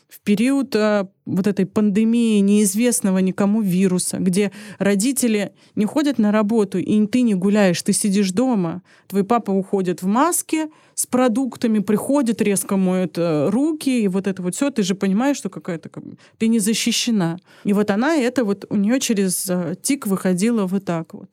в 0.08 0.20
период 0.20 0.74
а, 0.74 1.08
вот 1.26 1.46
этой 1.46 1.66
пандемии 1.66 2.40
неизвестного 2.40 3.18
никому 3.18 3.60
вируса, 3.60 4.16
где 4.18 4.50
родители 4.78 5.52
не 5.76 5.84
ходят 5.84 6.18
на 6.18 6.32
работу, 6.32 6.78
и 6.78 7.06
ты 7.06 7.20
не 7.20 7.34
гуляешь, 7.34 7.82
ты 7.82 7.92
сидишь 7.92 8.30
дома, 8.30 8.82
твой 9.06 9.24
папа 9.24 9.50
уходит 9.50 10.00
в 10.02 10.06
маске 10.06 10.70
с 10.94 11.06
продуктами, 11.06 11.80
приходит, 11.80 12.40
резко 12.40 12.76
моет 12.76 13.18
э, 13.18 13.50
руки, 13.50 14.02
и 14.02 14.08
вот 14.08 14.26
это 14.26 14.42
вот 14.42 14.54
все, 14.54 14.70
ты 14.70 14.82
же 14.82 14.94
понимаешь, 14.94 15.36
что 15.36 15.50
какая-то 15.50 15.90
ты 16.38 16.48
не 16.48 16.58
защищена. 16.58 17.38
И 17.64 17.74
вот 17.74 17.90
она 17.90 18.16
это 18.16 18.44
вот 18.44 18.64
у 18.70 18.76
нее 18.76 19.00
через 19.00 19.48
э, 19.50 19.74
тик 19.82 20.06
выходила 20.06 20.66
вот 20.66 20.84
так 20.86 21.12
вот. 21.12 21.28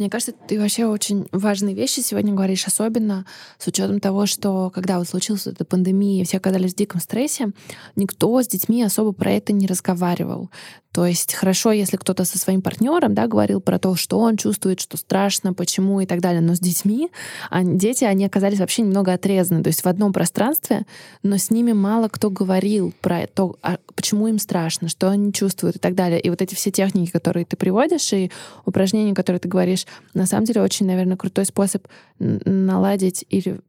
Мне 0.00 0.08
кажется, 0.08 0.32
ты 0.32 0.58
вообще 0.58 0.86
очень 0.86 1.26
важные 1.30 1.74
вещи 1.74 2.00
сегодня 2.00 2.32
говоришь, 2.32 2.66
особенно 2.66 3.26
с 3.58 3.66
учетом 3.66 4.00
того, 4.00 4.24
что 4.24 4.70
когда 4.70 4.98
вот 4.98 5.06
случилась 5.06 5.46
эта 5.46 5.66
пандемия, 5.66 6.24
все 6.24 6.38
оказались 6.38 6.72
в 6.72 6.76
диком 6.76 7.02
стрессе, 7.02 7.50
никто 7.96 8.42
с 8.42 8.48
детьми 8.48 8.82
особо 8.82 9.12
про 9.12 9.32
это 9.32 9.52
не 9.52 9.66
разговаривал. 9.66 10.48
То 10.92 11.06
есть 11.06 11.34
хорошо, 11.34 11.70
если 11.70 11.96
кто-то 11.96 12.24
со 12.24 12.36
своим 12.36 12.62
партнером 12.62 13.14
да, 13.14 13.28
говорил 13.28 13.60
про 13.60 13.78
то, 13.78 13.94
что 13.94 14.18
он 14.18 14.36
чувствует, 14.36 14.80
что 14.80 14.96
страшно, 14.96 15.54
почему 15.54 16.00
и 16.00 16.06
так 16.06 16.20
далее, 16.20 16.40
но 16.40 16.54
с 16.54 16.60
детьми 16.60 17.10
а 17.48 17.62
дети, 17.62 18.02
они 18.04 18.24
оказались 18.24 18.58
вообще 18.58 18.82
немного 18.82 19.12
отрезаны, 19.12 19.62
то 19.62 19.68
есть 19.68 19.84
в 19.84 19.86
одном 19.86 20.12
пространстве, 20.12 20.86
но 21.22 21.36
с 21.36 21.50
ними 21.50 21.72
мало 21.72 22.08
кто 22.08 22.28
говорил 22.28 22.92
про 23.00 23.26
то, 23.28 23.56
а 23.62 23.78
почему 23.94 24.26
им 24.26 24.40
страшно, 24.40 24.88
что 24.88 25.08
они 25.08 25.32
чувствуют 25.32 25.76
и 25.76 25.78
так 25.78 25.94
далее. 25.94 26.20
И 26.20 26.28
вот 26.28 26.42
эти 26.42 26.56
все 26.56 26.72
техники, 26.72 27.10
которые 27.10 27.44
ты 27.44 27.56
приводишь, 27.56 28.12
и 28.12 28.32
упражнения, 28.64 29.14
которые 29.14 29.38
ты 29.38 29.48
говоришь, 29.48 29.86
на 30.14 30.26
самом 30.26 30.44
деле 30.44 30.62
очень, 30.62 30.86
наверное, 30.86 31.16
крутой 31.16 31.44
способ 31.44 31.86
наладить 32.18 33.24
или 33.28 33.60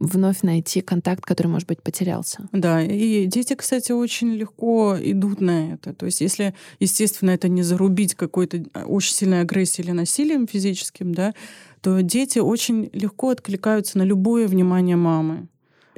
вновь 0.00 0.42
найти 0.42 0.80
контакт, 0.80 1.24
который, 1.24 1.48
может 1.48 1.68
быть, 1.68 1.82
потерялся. 1.82 2.48
Да, 2.52 2.82
и 2.82 3.26
дети, 3.26 3.54
кстати, 3.54 3.92
очень 3.92 4.34
легко 4.34 4.96
идут 5.00 5.40
на 5.40 5.72
это. 5.72 5.92
То 5.92 6.06
есть 6.06 6.20
если, 6.20 6.54
естественно, 6.78 7.30
это 7.30 7.48
не 7.48 7.62
зарубить 7.62 8.14
какой-то 8.14 8.64
а, 8.72 8.84
очень 8.84 9.14
сильной 9.14 9.40
агрессией 9.40 9.86
или 9.86 9.92
насилием 9.92 10.46
физическим, 10.46 11.14
да, 11.14 11.34
то 11.80 12.00
дети 12.00 12.38
очень 12.38 12.90
легко 12.92 13.30
откликаются 13.30 13.98
на 13.98 14.02
любое 14.02 14.46
внимание 14.46 14.96
мамы. 14.96 15.48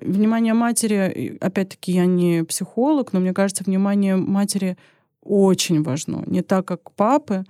Внимание 0.01 0.55
матери, 0.55 1.37
опять-таки, 1.41 1.93
я 1.93 2.07
не 2.07 2.43
психолог, 2.45 3.13
но 3.13 3.21
мне 3.21 3.35
кажется, 3.35 3.65
внимание 3.65 4.17
матери 4.17 4.79
очень 5.23 5.83
важно. 5.83 6.25
Не 6.27 6.43
так, 6.43 6.67
как 6.67 6.93
папы. 6.93 7.45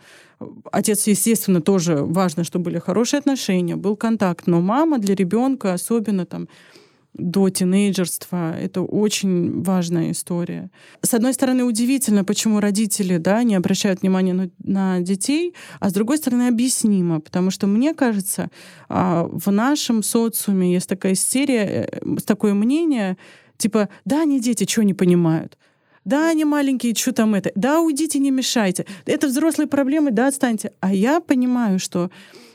Отец, 0.73 1.07
естественно, 1.07 1.61
тоже 1.61 1.97
важно, 1.97 2.45
чтобы 2.45 2.67
были 2.67 2.79
хорошие 2.79 3.19
отношения, 3.19 3.77
был 3.77 3.97
контакт. 3.97 4.47
Но 4.47 4.61
мама 4.61 4.99
для 4.99 5.15
ребенка, 5.15 5.73
особенно 5.73 6.27
там 6.27 6.49
до 7.15 7.51
тинейджерства, 7.51 8.57
это 8.57 8.83
очень 8.83 9.63
важная 9.63 10.13
история. 10.13 10.71
С 11.03 11.13
одной 11.13 11.35
стороны, 11.35 11.65
удивительно, 11.65 12.25
почему 12.25 12.61
родители 12.61 13.19
да, 13.19 13.43
не 13.43 13.57
обращают 13.57 14.03
внимания 14.03 14.33
на, 14.33 14.51
на 14.63 15.01
детей, 15.01 15.55
а 15.81 15.91
с 15.91 15.93
другой 15.93 16.19
стороны, 16.19 16.49
объяснимо, 16.49 17.21
потому 17.21 17.51
что, 17.51 17.67
мне 17.67 17.95
кажется, 17.95 18.51
а, 18.89 19.29
в 19.31 19.51
нашем 19.51 20.03
социуме 20.03 20.73
есть 20.73 20.89
такая 20.89 21.15
истерия, 21.15 21.89
э, 21.91 22.17
такое 22.25 22.55
мнение, 22.55 23.17
типа, 23.57 23.89
да, 24.05 24.23
они 24.23 24.41
дети, 24.41 24.71
что 24.71 24.85
не 24.85 24.95
понимают. 24.95 25.59
Да, 26.05 26.31
они 26.31 26.45
маленькие, 26.45 26.95
что 26.95 27.13
там 27.13 27.35
это? 27.35 27.53
Да, 27.55 27.81
уйдите, 27.81 28.19
не 28.19 28.31
мешайте. 28.31 28.87
Это 29.05 29.29
взрослые 29.29 29.69
проблемы, 29.69 30.11
да, 30.11 30.29
отстаньте. 30.29 30.73
А 30.81 30.93
я 30.95 31.21
понимаю, 31.21 31.79
что... 31.79 32.11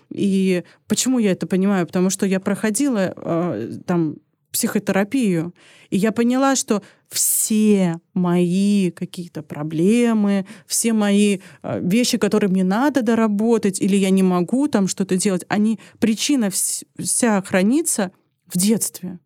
И 0.09 0.63
почему 0.87 1.19
я 1.19 1.31
это 1.31 1.47
понимаю? 1.47 1.87
Потому 1.87 2.09
что 2.09 2.25
я 2.25 2.39
проходила 2.39 3.13
э, 3.15 3.71
там 3.85 4.17
психотерапию, 4.55 5.53
и 5.89 5.97
я 5.97 6.13
поняла, 6.13 6.55
что 6.55 6.81
все 7.09 7.99
мои 8.13 8.89
какие-то 8.91 9.43
проблемы, 9.43 10.45
все 10.65 10.93
мои 10.93 11.39
э, 11.61 11.79
вещи, 11.81 12.17
которые 12.17 12.49
мне 12.49 12.63
надо 12.63 13.01
доработать, 13.01 13.81
или 13.81 13.97
я 13.97 14.11
не 14.11 14.23
могу 14.23 14.69
там 14.69 14.87
что-то 14.87 15.17
делать, 15.17 15.43
они, 15.49 15.79
причина 15.99 16.49
вся 16.49 17.41
хранится 17.41 18.11
в 18.47 18.57
детстве. 18.57 19.19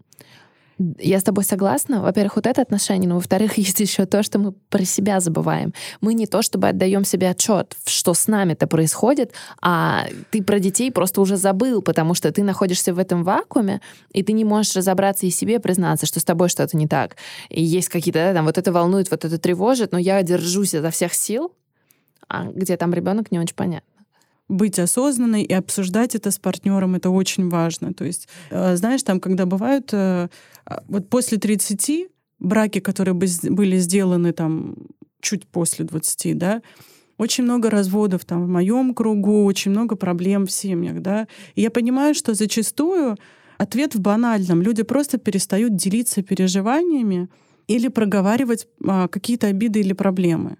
Я 0.97 1.19
с 1.19 1.23
тобой 1.23 1.43
согласна. 1.43 2.01
Во-первых, 2.01 2.37
вот 2.37 2.47
это 2.47 2.61
отношение, 2.61 3.09
но 3.09 3.15
во-вторых, 3.15 3.57
есть 3.57 3.79
еще 3.79 4.05
то, 4.05 4.23
что 4.23 4.39
мы 4.39 4.53
про 4.53 4.85
себя 4.85 5.19
забываем. 5.19 5.73
Мы 5.99 6.13
не 6.13 6.25
то 6.25 6.41
чтобы 6.41 6.69
отдаем 6.69 7.03
себе 7.03 7.29
отчет, 7.29 7.75
что 7.85 8.13
с 8.13 8.27
нами-то 8.27 8.65
происходит, 8.65 9.33
а 9.61 10.05
ты 10.31 10.41
про 10.41 10.59
детей 10.59 10.91
просто 10.91 11.19
уже 11.19 11.35
забыл, 11.35 11.81
потому 11.81 12.13
что 12.13 12.31
ты 12.31 12.43
находишься 12.43 12.93
в 12.93 12.99
этом 12.99 13.23
вакууме, 13.23 13.81
и 14.13 14.23
ты 14.23 14.31
не 14.31 14.45
можешь 14.45 14.75
разобраться 14.75 15.25
и 15.25 15.29
себе 15.29 15.59
признаться, 15.59 16.05
что 16.05 16.19
с 16.19 16.23
тобой 16.23 16.47
что-то 16.47 16.77
не 16.77 16.87
так. 16.87 17.17
И 17.49 17.61
есть 17.61 17.89
какие-то, 17.89 18.19
да, 18.19 18.33
там, 18.33 18.45
вот 18.45 18.57
это 18.57 18.71
волнует, 18.71 19.11
вот 19.11 19.25
это 19.25 19.37
тревожит, 19.37 19.91
но 19.91 19.97
я 19.97 20.23
держусь 20.23 20.73
изо 20.73 20.89
всех 20.91 21.13
сил, 21.13 21.51
а 22.29 22.45
где 22.45 22.77
там 22.77 22.93
ребенок, 22.93 23.31
не 23.31 23.39
очень 23.39 23.55
понятно 23.55 23.99
быть 24.49 24.79
осознанной 24.79 25.43
и 25.43 25.53
обсуждать 25.53 26.15
это 26.15 26.31
с 26.31 26.39
партнером, 26.39 26.95
это 26.95 27.11
очень 27.11 27.49
важно. 27.49 27.93
То 27.93 28.03
есть, 28.03 28.27
э, 28.49 28.75
знаешь, 28.75 29.03
там, 29.03 29.19
когда 29.19 29.45
бывают, 29.45 29.89
э, 29.93 30.27
вот 30.87 31.09
после 31.09 31.37
30 31.37 32.07
браки, 32.39 32.79
которые 32.79 33.13
были 33.13 33.77
сделаны 33.77 34.33
там 34.33 34.75
чуть 35.21 35.47
после 35.47 35.85
20, 35.85 36.37
да, 36.37 36.61
очень 37.17 37.43
много 37.43 37.69
разводов 37.69 38.23
там 38.23 38.45
в 38.45 38.47
моем 38.47 38.93
кругу, 38.93 39.43
очень 39.43 39.71
много 39.71 39.95
проблем 39.95 40.45
в 40.45 40.51
семьях, 40.51 41.01
да. 41.01 41.27
И 41.55 41.61
я 41.61 41.69
понимаю, 41.69 42.15
что 42.15 42.33
зачастую 42.33 43.17
ответ 43.57 43.93
в 43.93 43.99
банальном. 43.99 44.61
Люди 44.61 44.83
просто 44.83 45.17
перестают 45.17 45.75
делиться 45.75 46.23
переживаниями 46.23 47.27
или 47.67 47.89
проговаривать 47.89 48.67
а, 48.87 49.09
какие-то 49.09 49.47
обиды 49.47 49.81
или 49.81 49.93
проблемы. 49.93 50.57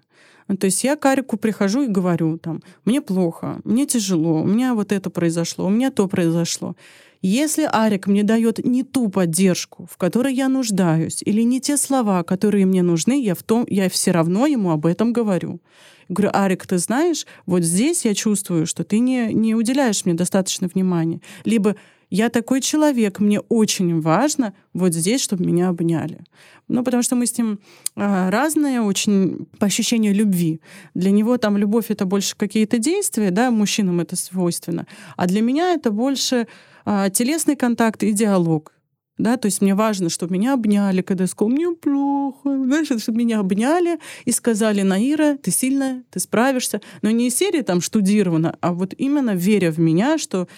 Ну, 0.48 0.56
то 0.56 0.66
есть 0.66 0.84
я 0.84 0.96
к 0.96 1.06
Арику 1.06 1.36
прихожу 1.36 1.82
и 1.82 1.86
говорю, 1.86 2.36
там, 2.36 2.60
мне 2.84 3.00
плохо, 3.00 3.60
мне 3.64 3.86
тяжело, 3.86 4.42
у 4.42 4.46
меня 4.46 4.74
вот 4.74 4.92
это 4.92 5.08
произошло, 5.08 5.64
у 5.66 5.70
меня 5.70 5.90
то 5.90 6.08
произошло. 6.08 6.76
Если 7.22 7.68
Арик 7.70 8.06
мне 8.06 8.22
дает 8.22 8.64
не 8.64 8.82
ту 8.82 9.10
поддержку, 9.10 9.86
в 9.90 9.98
которой 9.98 10.34
я 10.34 10.48
нуждаюсь, 10.48 11.22
или 11.22 11.42
не 11.42 11.60
те 11.60 11.76
слова, 11.76 12.22
которые 12.22 12.64
мне 12.64 12.82
нужны, 12.82 13.22
я, 13.22 13.34
в 13.34 13.42
том, 13.42 13.66
я 13.68 13.90
все 13.90 14.10
равно 14.10 14.46
ему 14.46 14.70
об 14.70 14.86
этом 14.86 15.12
говорю. 15.12 15.60
говорю, 16.08 16.30
Арик, 16.32 16.66
ты 16.66 16.78
знаешь, 16.78 17.26
вот 17.44 17.62
здесь 17.62 18.06
я 18.06 18.14
чувствую, 18.14 18.66
что 18.66 18.84
ты 18.84 19.00
не, 19.00 19.34
не 19.34 19.54
уделяешь 19.54 20.06
мне 20.06 20.14
достаточно 20.14 20.68
внимания. 20.72 21.20
Либо 21.44 21.76
я 22.10 22.28
такой 22.28 22.60
человек, 22.60 23.20
мне 23.20 23.40
очень 23.40 24.00
важно 24.00 24.52
вот 24.72 24.94
здесь, 24.94 25.20
чтобы 25.20 25.44
меня 25.44 25.68
обняли. 25.68 26.24
Ну, 26.66 26.82
потому 26.82 27.02
что 27.04 27.16
мы 27.16 27.26
с 27.26 27.38
ним 27.38 27.60
а, 27.96 28.30
разные 28.30 28.80
очень 28.80 29.46
по 29.58 29.66
ощущению 29.66 30.14
любви. 30.14 30.60
Для 30.94 31.12
него 31.12 31.36
там 31.36 31.56
любовь— 31.56 31.86
это 31.88 32.06
больше 32.06 32.34
какие-то 32.36 32.78
действия, 32.78 33.30
да, 33.30 33.50
мужчинам 33.50 34.00
это 34.00 34.16
свойственно. 34.16 34.86
А 35.16 35.26
для 35.26 35.40
меня 35.40 35.74
это 35.74 35.92
больше 35.92 36.48
а, 36.84 37.10
телесный 37.10 37.56
контакт 37.56 38.02
и 38.02 38.12
диалог. 38.12 38.72
Да, 39.20 39.36
то 39.36 39.46
есть 39.46 39.60
мне 39.60 39.74
важно, 39.74 40.08
чтобы 40.08 40.34
меня 40.34 40.54
обняли, 40.54 41.02
когда 41.02 41.24
я 41.24 41.28
сказала, 41.28 41.52
мне 41.52 41.70
плохо, 41.72 42.40
знаешь, 42.44 42.86
чтобы 43.02 43.18
меня 43.18 43.40
обняли 43.40 43.98
и 44.24 44.32
сказали, 44.32 44.80
Наира, 44.80 45.36
ты 45.36 45.50
сильная, 45.50 46.04
ты 46.10 46.20
справишься. 46.20 46.80
Но 47.02 47.10
не 47.10 47.28
из 47.28 47.36
серии 47.36 47.60
там 47.60 47.82
штудировано, 47.82 48.56
а 48.62 48.72
вот 48.72 48.94
именно 48.96 49.34
веря 49.34 49.72
в 49.72 49.78
меня, 49.78 50.16
что 50.16 50.48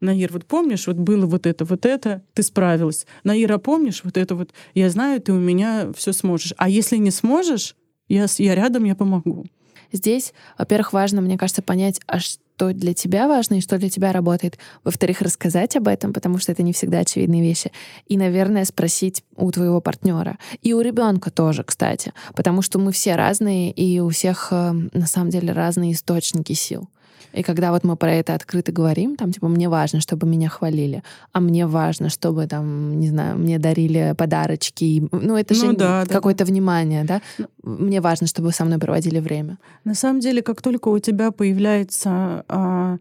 Наир, 0.00 0.32
вот 0.32 0.46
помнишь, 0.46 0.86
вот 0.86 0.96
было 0.96 1.26
вот 1.26 1.46
это, 1.46 1.64
вот 1.64 1.86
это, 1.86 2.22
ты 2.34 2.44
справилась. 2.44 3.04
Наира, 3.24 3.58
помнишь, 3.58 4.02
вот 4.04 4.16
это 4.16 4.36
вот, 4.36 4.52
я 4.74 4.90
знаю, 4.90 5.20
ты 5.20 5.32
у 5.32 5.40
меня 5.40 5.90
все 5.96 6.12
сможешь. 6.12 6.54
А 6.56 6.68
если 6.68 6.96
не 6.96 7.10
сможешь, 7.10 7.74
я, 8.06 8.26
я 8.38 8.54
рядом, 8.54 8.84
я 8.84 8.94
помогу. 8.94 9.46
Здесь, 9.90 10.34
во-первых, 10.58 10.92
важно, 10.92 11.20
мне 11.20 11.36
кажется, 11.38 11.62
понять, 11.62 12.00
а 12.06 12.20
что 12.20 12.43
для 12.58 12.94
тебя 12.94 13.28
важно 13.28 13.54
и 13.54 13.60
что 13.60 13.78
для 13.78 13.90
тебя 13.90 14.12
работает. 14.12 14.58
Во-вторых, 14.84 15.20
рассказать 15.20 15.76
об 15.76 15.88
этом, 15.88 16.12
потому 16.12 16.38
что 16.38 16.52
это 16.52 16.62
не 16.62 16.72
всегда 16.72 17.00
очевидные 17.00 17.42
вещи. 17.42 17.72
И, 18.06 18.16
наверное, 18.16 18.64
спросить 18.64 19.24
у 19.36 19.50
твоего 19.50 19.80
партнера. 19.80 20.38
И 20.62 20.72
у 20.72 20.80
ребенка 20.80 21.30
тоже, 21.30 21.64
кстати. 21.64 22.12
Потому 22.34 22.62
что 22.62 22.78
мы 22.78 22.92
все 22.92 23.16
разные, 23.16 23.72
и 23.72 24.00
у 24.00 24.08
всех 24.08 24.48
э, 24.50 24.72
на 24.92 25.06
самом 25.06 25.30
деле 25.30 25.52
разные 25.52 25.92
источники 25.92 26.52
сил. 26.52 26.88
И 27.34 27.42
когда 27.42 27.72
вот 27.72 27.84
мы 27.84 27.96
про 27.96 28.12
это 28.12 28.34
открыто 28.34 28.72
говорим, 28.72 29.16
там, 29.16 29.32
типа, 29.32 29.48
мне 29.48 29.68
важно, 29.68 30.00
чтобы 30.00 30.26
меня 30.26 30.48
хвалили, 30.48 31.02
а 31.32 31.40
мне 31.40 31.66
важно, 31.66 32.08
чтобы, 32.08 32.46
там, 32.46 32.98
не 33.00 33.08
знаю, 33.08 33.38
мне 33.38 33.58
дарили 33.58 34.14
подарочки. 34.16 35.08
Ну, 35.10 35.36
это 35.36 35.54
ну, 35.54 35.60
же 35.60 35.76
да, 35.76 36.04
какое-то 36.06 36.44
да. 36.44 36.50
внимание, 36.50 37.04
да? 37.04 37.20
Мне 37.62 38.00
важно, 38.00 38.26
чтобы 38.26 38.52
со 38.52 38.64
мной 38.64 38.78
проводили 38.78 39.18
время. 39.18 39.58
На 39.84 39.94
самом 39.94 40.20
деле, 40.20 40.42
как 40.42 40.62
только 40.62 40.88
у 40.88 40.98
тебя 40.98 41.30
появляется 41.30 42.44
а, 42.48 42.98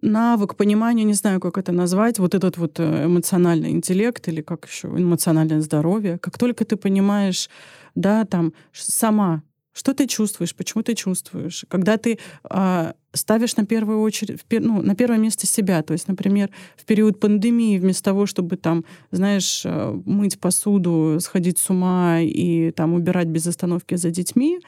навык 0.00 0.54
понимания, 0.54 1.04
не 1.04 1.14
знаю, 1.14 1.40
как 1.40 1.58
это 1.58 1.72
назвать, 1.72 2.18
вот 2.18 2.34
этот 2.34 2.56
вот 2.56 2.78
э, 2.78 3.04
эмоциональный 3.06 3.70
интеллект 3.70 4.26
или 4.28 4.42
как 4.42 4.66
еще 4.66 4.88
эмоциональное 4.88 5.60
здоровье, 5.60 6.18
как 6.18 6.38
только 6.38 6.64
ты 6.64 6.76
понимаешь, 6.76 7.50
да, 7.94 8.24
там 8.24 8.52
сама 8.72 9.42
что 9.72 9.94
ты 9.94 10.06
чувствуешь, 10.06 10.54
почему 10.54 10.82
ты 10.82 10.94
чувствуешь? 10.94 11.64
Когда 11.68 11.96
ты 11.96 12.18
а, 12.42 12.94
ставишь 13.12 13.56
на 13.56 13.66
первую 13.66 14.00
очередь, 14.00 14.40
ну, 14.50 14.82
на 14.82 14.94
первое 14.94 15.18
место 15.18 15.46
себя. 15.46 15.82
То 15.82 15.92
есть, 15.92 16.08
например, 16.08 16.50
в 16.76 16.84
период 16.84 17.20
пандемии 17.20 17.78
вместо 17.78 18.04
того, 18.04 18.26
чтобы 18.26 18.56
там, 18.56 18.84
знаешь, 19.10 19.62
э, 19.64 20.00
мыть 20.04 20.38
посуду, 20.38 21.18
сходить 21.20 21.58
с 21.58 21.70
ума 21.70 22.20
и 22.20 22.70
там 22.70 22.94
убирать 22.94 23.28
без 23.28 23.46
остановки 23.46 23.96
за 23.96 24.10
детьми, 24.10 24.60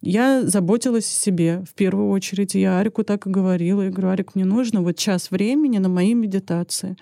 я 0.00 0.42
заботилась 0.46 1.06
о 1.06 1.14
себе 1.14 1.64
в 1.68 1.74
первую 1.74 2.10
очередь. 2.10 2.54
Я 2.54 2.78
Арику 2.78 3.02
так 3.02 3.26
и 3.26 3.30
говорила. 3.30 3.82
Я 3.82 3.90
говорю, 3.90 4.10
Арик, 4.10 4.34
мне 4.36 4.44
нужно 4.44 4.80
вот 4.80 4.96
час 4.96 5.30
времени 5.30 5.78
на 5.78 5.88
мои 5.88 6.14
медитации. 6.14 6.96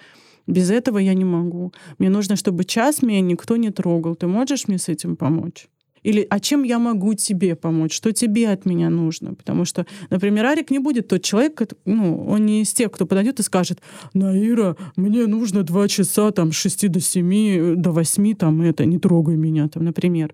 Без 0.47 0.71
этого 0.71 0.99
я 0.99 1.13
не 1.13 1.25
могу. 1.25 1.73
Мне 1.99 2.09
нужно, 2.09 2.37
чтобы 2.37 2.65
час 2.65 3.03
меня 3.03 3.21
никто 3.21 3.57
не 3.57 3.71
трогал. 3.71 4.15
Ты 4.15 4.29
можешь 4.29 4.69
мне 4.69 4.79
с 4.79 4.89
этим 4.89 5.17
помочь? 5.17 5.69
Или 6.07 6.25
а 6.31 6.39
чем 6.39 6.63
я 6.63 6.79
могу 6.79 7.15
тебе 7.15 7.57
помочь? 7.57 7.93
Что 7.93 8.13
тебе 8.13 8.51
от 8.51 8.65
меня 8.65 8.91
нужно? 8.91 9.35
Потому 9.35 9.65
что, 9.65 9.87
например, 10.09 10.47
Арик 10.47 10.71
не 10.71 10.79
будет 10.79 11.09
тот 11.09 11.23
человек, 11.23 11.61
ну, 11.85 12.25
он 12.29 12.47
не 12.47 12.63
из 12.63 12.73
тех, 12.73 12.93
кто 12.93 13.07
подойдет 13.07 13.41
и 13.41 13.43
скажет, 13.43 13.81
Наира, 14.15 14.77
мне 14.95 15.27
нужно 15.27 15.65
два 15.65 15.89
часа, 15.89 16.31
там, 16.31 16.53
с 16.53 16.55
6 16.55 16.93
до 16.93 17.01
7, 17.01 17.75
до 17.75 17.91
8, 17.91 18.35
там, 18.37 18.63
это, 18.63 18.85
не 18.85 19.01
трогай 19.01 19.37
меня, 19.37 19.67
там, 19.67 19.85
например. 19.85 20.33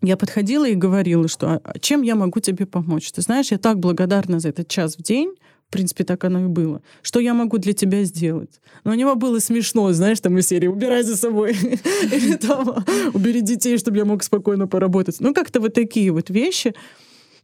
Я 0.00 0.16
подходила 0.16 0.66
и 0.66 0.74
говорила, 0.74 1.28
что 1.28 1.60
а 1.62 1.78
чем 1.78 2.00
я 2.00 2.14
могу 2.14 2.40
тебе 2.40 2.64
помочь? 2.64 3.12
Ты 3.12 3.20
знаешь, 3.20 3.52
я 3.52 3.58
так 3.58 3.78
благодарна 3.78 4.40
за 4.40 4.48
этот 4.48 4.68
час 4.68 4.96
в 4.96 5.02
день, 5.02 5.34
в 5.68 5.72
принципе, 5.72 6.04
так 6.04 6.22
оно 6.24 6.44
и 6.44 6.48
было. 6.48 6.80
Что 7.02 7.18
я 7.18 7.34
могу 7.34 7.58
для 7.58 7.72
тебя 7.72 8.04
сделать? 8.04 8.60
Но 8.84 8.92
у 8.92 8.94
него 8.94 9.16
было 9.16 9.40
смешно, 9.40 9.92
знаешь, 9.92 10.20
там 10.20 10.38
из 10.38 10.46
серии 10.46 10.68
«Убирай 10.68 11.02
за 11.02 11.16
собой» 11.16 11.56
или 12.12 12.36
там 12.36 12.84
«Убери 13.14 13.40
детей, 13.40 13.76
чтобы 13.78 13.96
я 13.96 14.04
мог 14.04 14.22
спокойно 14.22 14.68
поработать». 14.68 15.16
Ну, 15.20 15.34
как-то 15.34 15.60
вот 15.60 15.74
такие 15.74 16.12
вот 16.12 16.30
вещи. 16.30 16.74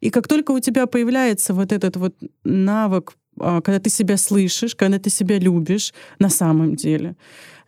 И 0.01 0.11
как 0.11 0.29
только 0.29 0.53
у 0.53 0.61
тебя 0.61 0.87
появляется 0.87 1.53
вот 1.53 1.73
этот 1.73 1.97
вот 1.97 2.15
навык, 2.45 3.15
а, 3.41 3.61
когда 3.61 3.81
ты 3.81 3.91
себя 3.91 4.17
слышишь, 4.17 4.75
когда 4.77 4.99
ты 4.99 5.11
себя 5.11 5.39
любишь 5.39 5.93
на 6.19 6.29
самом 6.29 6.77
деле, 6.77 7.17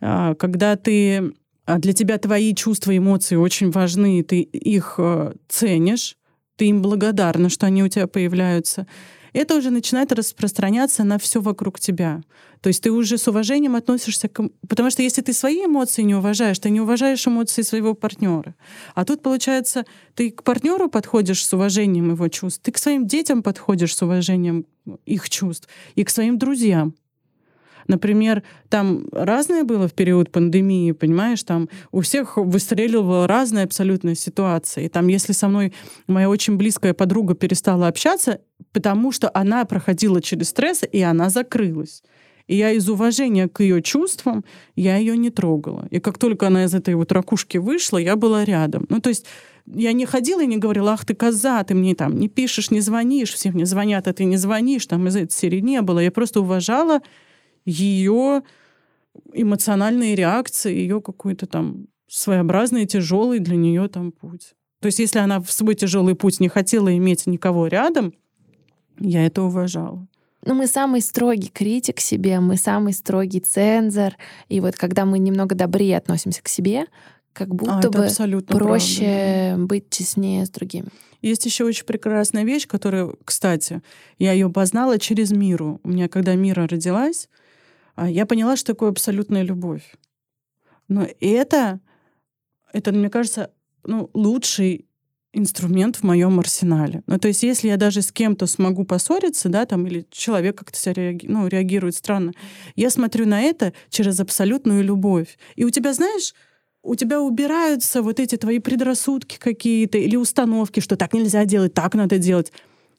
а, 0.00 0.34
когда 0.34 0.76
ты 0.76 1.32
а, 1.66 1.78
для 1.78 1.92
тебя 1.92 2.18
твои 2.18 2.54
чувства, 2.54 2.96
эмоции 2.96 3.36
очень 3.36 3.70
важны, 3.70 4.22
ты 4.22 4.40
их 4.40 5.00
ценишь, 5.48 6.16
ты 6.56 6.66
им 6.66 6.82
благодарна, 6.82 7.48
что 7.48 7.66
они 7.66 7.82
у 7.82 7.88
тебя 7.88 8.06
появляются 8.06 8.86
это 9.34 9.56
уже 9.56 9.70
начинает 9.70 10.12
распространяться 10.12 11.04
на 11.04 11.18
все 11.18 11.40
вокруг 11.40 11.78
тебя. 11.78 12.22
То 12.60 12.68
есть 12.68 12.82
ты 12.82 12.90
уже 12.90 13.18
с 13.18 13.28
уважением 13.28 13.76
относишься 13.76 14.28
к... 14.28 14.48
Потому 14.66 14.90
что 14.90 15.02
если 15.02 15.20
ты 15.20 15.34
свои 15.34 15.66
эмоции 15.66 16.00
не 16.00 16.14
уважаешь, 16.14 16.58
ты 16.58 16.70
не 16.70 16.80
уважаешь 16.80 17.26
эмоции 17.26 17.60
своего 17.60 17.92
партнера. 17.92 18.54
А 18.94 19.04
тут, 19.04 19.22
получается, 19.22 19.84
ты 20.14 20.30
к 20.30 20.42
партнеру 20.42 20.88
подходишь 20.88 21.44
с 21.44 21.52
уважением 21.52 22.12
его 22.12 22.28
чувств, 22.28 22.62
ты 22.62 22.72
к 22.72 22.78
своим 22.78 23.06
детям 23.06 23.42
подходишь 23.42 23.94
с 23.94 24.02
уважением 24.02 24.64
их 25.04 25.28
чувств, 25.28 25.68
и 25.94 26.04
к 26.04 26.10
своим 26.10 26.38
друзьям. 26.38 26.94
Например, 27.86 28.42
там 28.68 29.06
разное 29.12 29.64
было 29.64 29.88
в 29.88 29.92
период 29.92 30.30
пандемии, 30.30 30.92
понимаешь, 30.92 31.42
там 31.42 31.68
у 31.92 32.00
всех 32.00 32.36
выстреливала 32.36 33.26
разная 33.26 33.64
абсолютная 33.64 34.14
ситуация. 34.14 34.84
И 34.84 34.88
там, 34.88 35.08
если 35.08 35.32
со 35.32 35.48
мной 35.48 35.72
моя 36.06 36.28
очень 36.28 36.56
близкая 36.56 36.94
подруга 36.94 37.34
перестала 37.34 37.88
общаться, 37.88 38.40
потому 38.72 39.12
что 39.12 39.30
она 39.34 39.64
проходила 39.64 40.20
через 40.20 40.50
стресс, 40.50 40.82
и 40.90 41.00
она 41.00 41.30
закрылась. 41.30 42.02
И 42.46 42.56
я 42.56 42.72
из 42.72 42.88
уважения 42.90 43.48
к 43.48 43.60
ее 43.60 43.80
чувствам, 43.80 44.44
я 44.76 44.96
ее 44.96 45.16
не 45.16 45.30
трогала. 45.30 45.86
И 45.90 45.98
как 45.98 46.18
только 46.18 46.48
она 46.48 46.64
из 46.64 46.74
этой 46.74 46.94
вот 46.94 47.10
ракушки 47.10 47.56
вышла, 47.56 47.96
я 47.96 48.16
была 48.16 48.44
рядом. 48.44 48.84
Ну, 48.90 49.00
то 49.00 49.08
есть 49.08 49.24
я 49.66 49.92
не 49.92 50.04
ходила 50.04 50.42
и 50.42 50.46
не 50.46 50.58
говорила, 50.58 50.92
ах 50.92 51.06
ты 51.06 51.14
коза, 51.14 51.62
ты 51.64 51.74
мне 51.74 51.94
там 51.94 52.18
не 52.18 52.28
пишешь, 52.28 52.70
не 52.70 52.80
звонишь, 52.80 53.32
все 53.32 53.50
мне 53.50 53.64
звонят, 53.64 54.08
а 54.08 54.12
ты 54.12 54.24
не 54.24 54.36
звонишь, 54.36 54.86
там 54.86 55.08
из 55.08 55.16
этой 55.16 55.32
серии 55.32 55.60
не 55.60 55.80
было. 55.80 56.00
Я 56.00 56.10
просто 56.10 56.40
уважала 56.40 57.00
ее 57.64 58.42
эмоциональные 59.32 60.14
реакции, 60.14 60.74
ее 60.74 61.00
какой-то 61.00 61.46
там 61.46 61.86
своеобразный 62.08 62.86
тяжелый 62.86 63.38
для 63.38 63.56
нее 63.56 63.88
там 63.88 64.12
путь. 64.12 64.54
То 64.80 64.86
есть 64.86 64.98
если 64.98 65.18
она 65.18 65.40
в 65.40 65.50
свой 65.50 65.74
тяжелый 65.74 66.14
путь 66.14 66.40
не 66.40 66.48
хотела 66.48 66.94
иметь 66.96 67.26
никого 67.26 67.66
рядом, 67.66 68.12
я 68.98 69.24
это 69.24 69.42
уважала. 69.42 70.06
Ну, 70.46 70.54
мы 70.54 70.66
самый 70.66 71.00
строгий 71.00 71.48
критик 71.48 72.00
себе, 72.00 72.38
мы 72.38 72.56
самый 72.56 72.92
строгий 72.92 73.40
цензор. 73.40 74.14
И 74.48 74.60
вот 74.60 74.76
когда 74.76 75.06
мы 75.06 75.18
немного 75.18 75.54
добрее 75.54 75.96
относимся 75.96 76.42
к 76.42 76.48
себе, 76.48 76.86
как 77.32 77.48
а, 77.48 77.54
будто 77.54 77.88
а, 77.88 77.90
бы 77.90 78.42
проще 78.42 79.48
правда. 79.50 79.66
быть 79.66 79.90
честнее 79.90 80.44
с 80.44 80.50
другими. 80.50 80.88
Есть 81.22 81.46
еще 81.46 81.64
очень 81.64 81.86
прекрасная 81.86 82.44
вещь, 82.44 82.66
которая, 82.66 83.10
кстати, 83.24 83.80
я 84.18 84.32
ее 84.32 84.50
познала 84.50 84.98
через 84.98 85.32
Миру. 85.32 85.80
У 85.82 85.88
меня, 85.88 86.08
когда 86.08 86.34
Мира 86.34 86.68
родилась, 86.68 87.30
я 87.96 88.26
поняла, 88.26 88.56
что 88.56 88.72
такое 88.72 88.90
абсолютная 88.90 89.42
любовь. 89.42 89.94
Но 90.88 91.06
это, 91.20 91.80
это, 92.72 92.92
мне 92.92 93.08
кажется, 93.08 93.50
ну, 93.84 94.10
лучший 94.14 94.86
инструмент 95.32 95.96
в 95.96 96.02
моем 96.04 96.38
арсенале. 96.38 97.02
Ну, 97.06 97.18
то 97.18 97.28
есть, 97.28 97.42
если 97.42 97.68
я 97.68 97.76
даже 97.76 98.02
с 98.02 98.12
кем-то 98.12 98.46
смогу 98.46 98.84
поссориться, 98.84 99.48
да, 99.48 99.66
там, 99.66 99.86
или 99.86 100.06
человек 100.10 100.58
как-то 100.58 100.78
себя 100.78 100.94
реаги... 100.94 101.26
ну, 101.26 101.46
реагирует 101.46 101.96
странно, 101.96 102.32
я 102.76 102.90
смотрю 102.90 103.26
на 103.26 103.40
это 103.42 103.72
через 103.90 104.20
абсолютную 104.20 104.84
любовь. 104.84 105.38
И 105.56 105.64
у 105.64 105.70
тебя, 105.70 105.92
знаешь, 105.92 106.34
у 106.82 106.94
тебя 106.94 107.20
убираются 107.20 108.02
вот 108.02 108.20
эти 108.20 108.36
твои 108.36 108.58
предрассудки 108.58 109.38
какие-то 109.38 109.98
или 109.98 110.16
установки, 110.16 110.80
что 110.80 110.96
так 110.96 111.14
нельзя 111.14 111.44
делать, 111.44 111.74
так 111.74 111.94
надо 111.94 112.18
делать. 112.18 112.52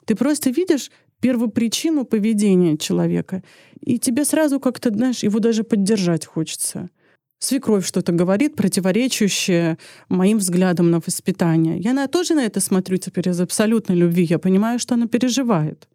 Ты 0.06 0.16
просто 0.16 0.50
видишь 0.50 0.92
первопричину 1.22 2.06
поведения 2.06 2.78
человека, 2.78 3.44
и 3.82 4.00
тебе 4.00 4.26
сразу 4.26 4.60
как-то, 4.60 4.92
знаешь, 4.92 5.24
его 5.24 5.40
даже 5.40 5.64
поддержать 5.64 6.26
хочется 6.26 6.90
свекровь 7.40 7.86
что-то 7.86 8.12
говорит, 8.12 8.56
противоречащее 8.56 9.78
моим 10.10 10.40
взглядам 10.40 10.90
на 10.90 11.00
воспитание. 11.00 11.78
Я 11.78 11.94
на, 11.94 12.08
тоже 12.08 12.34
на 12.34 12.44
это 12.44 12.60
смотрю 12.60 12.98
теперь 12.98 13.30
из 13.30 13.40
абсолютной 13.40 13.96
любви. 13.96 14.24
Я 14.24 14.40
понимаю, 14.40 14.80
что 14.80 14.96
она 14.96 15.08
переживает. 15.08 15.88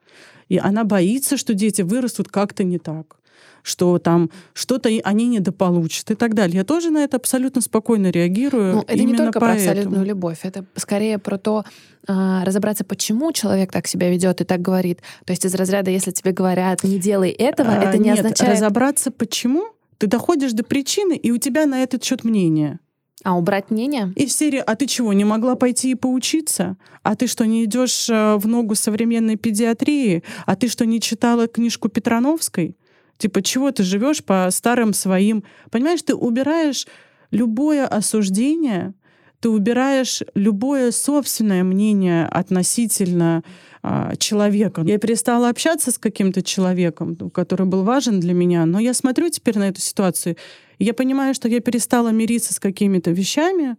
И 0.48 0.58
она 0.58 0.84
боится, 0.84 1.36
что 1.36 1.54
дети 1.54 1.82
вырастут 1.82 2.28
как-то 2.28 2.64
не 2.64 2.78
так 2.78 3.19
что 3.62 3.98
там 3.98 4.30
что-то 4.52 4.90
они 5.04 5.26
недополучат 5.26 6.10
и 6.10 6.14
так 6.14 6.34
далее. 6.34 6.58
Я 6.58 6.64
тоже 6.64 6.90
на 6.90 7.04
это 7.04 7.16
абсолютно 7.16 7.60
спокойно 7.60 8.10
реагирую. 8.10 8.76
Ну, 8.76 8.84
это 8.86 9.02
не 9.02 9.14
только 9.14 9.38
поэтому. 9.38 9.64
про 9.64 9.70
абсолютную 9.70 10.04
любовь, 10.06 10.38
это 10.42 10.64
скорее 10.76 11.18
про 11.18 11.38
то, 11.38 11.64
а, 12.06 12.44
разобраться, 12.44 12.84
почему 12.84 13.32
человек 13.32 13.72
так 13.72 13.86
себя 13.86 14.10
ведет 14.10 14.40
и 14.40 14.44
так 14.44 14.60
говорит. 14.60 15.00
То 15.24 15.32
есть 15.32 15.44
из 15.44 15.54
разряда, 15.54 15.90
если 15.90 16.10
тебе 16.10 16.32
говорят, 16.32 16.82
не 16.84 16.98
делай 16.98 17.30
этого, 17.30 17.72
а, 17.72 17.82
это 17.82 17.98
не 17.98 18.10
нет, 18.10 18.20
означает... 18.20 18.54
разобраться, 18.54 19.10
почему 19.10 19.64
ты 19.98 20.06
доходишь 20.06 20.52
до 20.52 20.64
причины, 20.64 21.16
и 21.16 21.30
у 21.30 21.36
тебя 21.36 21.66
на 21.66 21.82
этот 21.82 22.02
счет 22.02 22.24
мнение. 22.24 22.80
А 23.22 23.36
убрать 23.36 23.70
мнение? 23.70 24.12
И 24.16 24.24
в 24.26 24.32
серии 24.32 24.62
«А 24.66 24.74
ты 24.76 24.86
чего, 24.86 25.12
не 25.12 25.24
могла 25.24 25.54
пойти 25.54 25.90
и 25.90 25.94
поучиться? 25.94 26.76
А 27.02 27.16
ты 27.16 27.26
что, 27.26 27.44
не 27.44 27.64
идешь 27.64 28.08
э, 28.08 28.36
в 28.36 28.46
ногу 28.46 28.74
современной 28.74 29.36
педиатрии? 29.36 30.22
А 30.46 30.56
ты 30.56 30.68
что, 30.68 30.86
не 30.86 31.00
читала 31.00 31.46
книжку 31.46 31.90
Петрановской? 31.90 32.76
Типа, 33.20 33.42
чего 33.42 33.70
ты 33.70 33.82
живешь 33.82 34.24
по 34.24 34.48
старым 34.50 34.94
своим... 34.94 35.44
Понимаешь, 35.70 36.00
ты 36.00 36.14
убираешь 36.14 36.86
любое 37.30 37.86
осуждение, 37.86 38.94
ты 39.40 39.50
убираешь 39.50 40.22
любое 40.34 40.90
собственное 40.90 41.62
мнение 41.62 42.24
относительно 42.24 43.44
а, 43.82 44.16
человека. 44.16 44.80
Я 44.86 44.96
перестала 44.96 45.50
общаться 45.50 45.90
с 45.90 45.98
каким-то 45.98 46.42
человеком, 46.42 47.14
который 47.30 47.66
был 47.66 47.84
важен 47.84 48.20
для 48.20 48.32
меня, 48.32 48.64
но 48.64 48.80
я 48.80 48.94
смотрю 48.94 49.28
теперь 49.28 49.58
на 49.58 49.68
эту 49.68 49.82
ситуацию, 49.82 50.36
и 50.78 50.84
я 50.84 50.94
понимаю, 50.94 51.34
что 51.34 51.46
я 51.46 51.60
перестала 51.60 52.08
мириться 52.08 52.54
с 52.54 52.58
какими-то 52.58 53.10
вещами, 53.10 53.76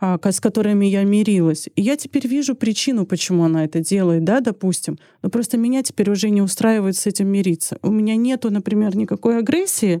с 0.00 0.40
которыми 0.40 0.86
я 0.86 1.04
мирилась. 1.04 1.68
И 1.76 1.82
я 1.82 1.96
теперь 1.96 2.26
вижу 2.26 2.54
причину, 2.54 3.04
почему 3.04 3.44
она 3.44 3.64
это 3.64 3.80
делает, 3.80 4.24
да, 4.24 4.40
допустим. 4.40 4.98
Но 5.22 5.28
просто 5.28 5.58
меня 5.58 5.82
теперь 5.82 6.10
уже 6.10 6.30
не 6.30 6.40
устраивает 6.40 6.96
с 6.96 7.06
этим 7.06 7.28
мириться. 7.28 7.78
У 7.82 7.90
меня 7.90 8.16
нету, 8.16 8.50
например, 8.50 8.96
никакой 8.96 9.38
агрессии 9.38 10.00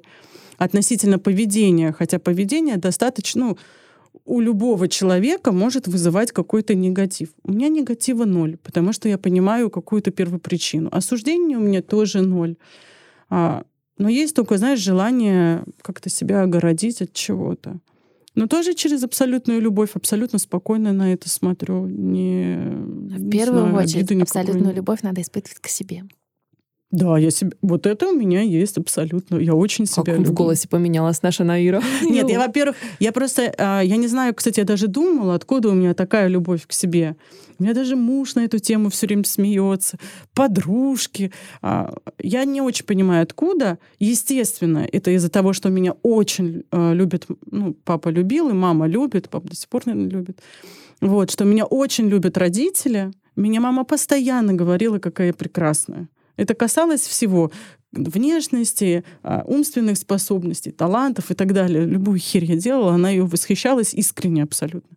относительно 0.56 1.18
поведения, 1.18 1.92
хотя 1.92 2.18
поведение 2.18 2.76
достаточно, 2.76 3.40
ну, 3.40 3.58
у 4.24 4.40
любого 4.40 4.88
человека 4.88 5.52
может 5.52 5.86
вызывать 5.86 6.32
какой-то 6.32 6.74
негатив. 6.74 7.30
У 7.42 7.52
меня 7.52 7.68
негатива 7.68 8.24
ноль, 8.24 8.56
потому 8.62 8.92
что 8.92 9.08
я 9.08 9.18
понимаю 9.18 9.70
какую-то 9.70 10.10
первопричину. 10.10 10.88
Осуждение 10.92 11.58
у 11.58 11.60
меня 11.60 11.82
тоже 11.82 12.22
ноль. 12.22 12.56
А, 13.28 13.64
но 13.98 14.08
есть 14.08 14.34
только, 14.34 14.56
знаешь, 14.56 14.80
желание 14.80 15.64
как-то 15.82 16.08
себя 16.08 16.42
огородить 16.42 17.02
от 17.02 17.12
чего-то. 17.12 17.80
Но 18.34 18.46
тоже 18.46 18.74
через 18.74 19.02
абсолютную 19.02 19.60
любовь, 19.60 19.90
абсолютно 19.94 20.38
спокойно 20.38 20.92
на 20.92 21.12
это 21.12 21.28
смотрю. 21.28 21.86
Не, 21.86 22.56
в 22.56 23.22
не 23.22 23.30
первую 23.30 23.70
знаю, 23.70 23.84
очередь 23.84 24.22
абсолютную 24.22 24.74
любовь 24.74 25.02
надо 25.02 25.20
испытывать 25.20 25.58
к 25.58 25.68
себе. 25.68 26.04
Да, 26.90 27.16
я 27.18 27.30
себе... 27.30 27.52
Вот 27.62 27.86
это 27.86 28.08
у 28.08 28.12
меня 28.12 28.40
есть 28.42 28.76
абсолютно. 28.76 29.36
Я 29.36 29.54
очень 29.54 29.86
себя 29.86 30.02
как 30.02 30.16
люблю. 30.16 30.30
в 30.32 30.34
голосе 30.34 30.68
поменялась 30.68 31.22
наша 31.22 31.44
Наира. 31.44 31.80
Нет, 32.02 32.28
я, 32.28 32.40
во-первых, 32.40 32.76
я 32.98 33.12
просто... 33.12 33.54
а, 33.58 33.80
Я 33.80 33.96
не 33.96 34.08
знаю, 34.08 34.34
кстати, 34.34 34.58
я 34.58 34.66
даже 34.66 34.88
думала, 34.88 35.36
откуда 35.36 35.68
у 35.68 35.72
меня 35.72 35.94
такая 35.94 36.26
любовь 36.26 36.66
к 36.66 36.72
себе. 36.72 37.14
У 37.58 37.62
меня 37.62 37.74
даже 37.74 37.94
муж 37.94 38.34
на 38.34 38.40
эту 38.40 38.58
тему 38.58 38.88
все 38.90 39.06
время 39.06 39.24
смеется. 39.24 39.98
Подружки. 40.34 41.30
А, 41.62 41.94
Я 42.18 42.44
не 42.44 42.60
очень 42.60 42.84
понимаю, 42.84 43.22
откуда. 43.22 43.78
Естественно, 44.00 44.84
это 44.90 45.12
из-за 45.12 45.28
того, 45.28 45.52
что 45.52 45.68
меня 45.68 45.94
очень 46.02 46.64
а, 46.72 46.92
любит... 46.92 47.26
Ну, 47.50 47.74
папа 47.84 48.08
любил, 48.08 48.48
и 48.48 48.52
мама 48.52 48.88
любит. 48.88 49.28
Папа 49.28 49.48
до 49.48 49.54
сих 49.54 49.68
пор, 49.68 49.82
наверное, 49.86 50.10
любит. 50.10 50.40
Вот, 51.00 51.30
что 51.30 51.44
меня 51.44 51.66
очень 51.66 52.08
любят 52.08 52.36
родители. 52.36 53.12
Меня 53.36 53.60
мама 53.60 53.84
постоянно 53.84 54.54
говорила, 54.54 54.98
какая 54.98 55.28
я 55.28 55.32
прекрасная. 55.34 56.08
Это 56.40 56.54
касалось 56.54 57.02
всего 57.02 57.52
внешности, 57.92 59.04
а, 59.22 59.44
умственных 59.46 59.98
способностей, 59.98 60.70
талантов 60.70 61.30
и 61.30 61.34
так 61.34 61.52
далее. 61.52 61.84
Любую 61.84 62.18
херь 62.18 62.44
я 62.46 62.56
делала, 62.56 62.94
она 62.94 63.10
ее 63.10 63.24
восхищалась 63.24 63.92
искренне 63.92 64.44
абсолютно. 64.44 64.96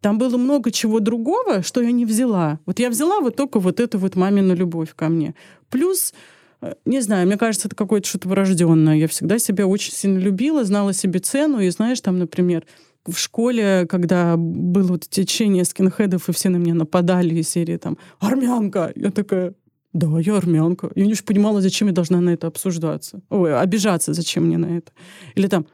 Там 0.00 0.16
было 0.16 0.38
много 0.38 0.70
чего 0.70 1.00
другого, 1.00 1.62
что 1.62 1.82
я 1.82 1.90
не 1.90 2.06
взяла. 2.06 2.58
Вот 2.64 2.78
я 2.78 2.88
взяла 2.88 3.20
вот 3.20 3.36
только 3.36 3.60
вот 3.60 3.80
эту 3.80 3.98
вот 3.98 4.16
мамину 4.16 4.54
любовь 4.54 4.94
ко 4.94 5.08
мне. 5.10 5.34
Плюс 5.68 6.14
э, 6.62 6.72
не 6.86 7.00
знаю, 7.00 7.26
мне 7.26 7.36
кажется, 7.36 7.68
это 7.68 7.76
какое-то 7.76 8.08
что-то 8.08 8.28
врожденное. 8.30 8.96
Я 8.96 9.08
всегда 9.08 9.38
себя 9.38 9.66
очень 9.66 9.92
сильно 9.92 10.18
любила, 10.18 10.64
знала 10.64 10.94
себе 10.94 11.18
цену. 11.18 11.60
И 11.60 11.68
знаешь, 11.68 12.00
там, 12.00 12.18
например, 12.18 12.64
в 13.04 13.18
школе, 13.18 13.86
когда 13.90 14.36
было 14.38 14.88
вот 14.88 15.08
течение 15.10 15.66
скинхедов, 15.66 16.28
и 16.28 16.32
все 16.32 16.48
на 16.48 16.56
меня 16.56 16.74
нападали 16.74 17.34
из 17.34 17.48
серии 17.50 17.76
там 17.76 17.98
«Армянка!» 18.20 18.92
Я 18.94 19.10
такая, 19.10 19.54
да, 19.92 20.06
я 20.20 20.36
армянка. 20.36 20.90
Я 20.94 21.06
не 21.06 21.12
очень 21.12 21.24
понимала, 21.24 21.60
зачем 21.60 21.88
я 21.88 21.94
должна 21.94 22.20
на 22.20 22.30
это 22.30 22.46
обсуждаться. 22.46 23.20
Ой, 23.30 23.58
обижаться, 23.58 24.12
зачем 24.12 24.44
мне 24.46 24.58
на 24.58 24.78
это. 24.78 24.92
Или 25.34 25.46
там 25.46 25.66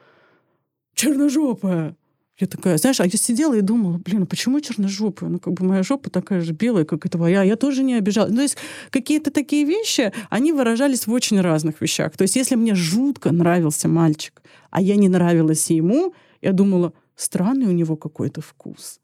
«Черножопая!» 0.95 1.97
Я 2.41 2.49
такая, 2.49 2.79
знаешь, 2.79 2.99
а 2.99 3.05
я 3.05 3.11
сидела 3.11 3.55
и 3.55 3.61
думала, 3.61 3.99
блин, 3.99 4.25
а 4.25 4.27
почему 4.27 4.61
черножопая? 4.61 5.31
Ну, 5.31 5.39
как 5.39 5.53
бы 5.53 5.65
моя 5.65 5.85
жопа 5.85 6.11
такая 6.11 6.41
же 6.41 6.53
белая, 6.53 6.85
как 6.85 7.07
и 7.07 7.09
твоя. 7.09 7.45
Я 7.45 7.55
тоже 7.55 7.85
не 7.85 7.95
обижалась. 7.95 8.31
Ну, 8.31 8.37
то 8.37 8.43
есть 8.43 8.57
какие-то 8.91 9.31
такие 9.31 9.65
вещи, 9.65 10.13
они 10.31 10.51
выражались 10.53 11.07
в 11.07 11.13
очень 11.13 11.41
разных 11.41 11.81
вещах. 11.81 12.17
То 12.17 12.23
есть 12.23 12.35
если 12.35 12.57
мне 12.57 12.75
жутко 12.75 13.31
нравился 13.31 13.87
мальчик, 13.87 14.43
а 14.71 14.81
я 14.81 14.97
не 14.97 15.09
нравилась 15.09 15.71
ему, 15.71 16.13
я 16.43 16.53
думала, 16.53 16.93
странный 17.15 17.67
у 17.67 17.73
него 17.73 17.97
какой-то 17.97 18.41
вкус. 18.41 18.99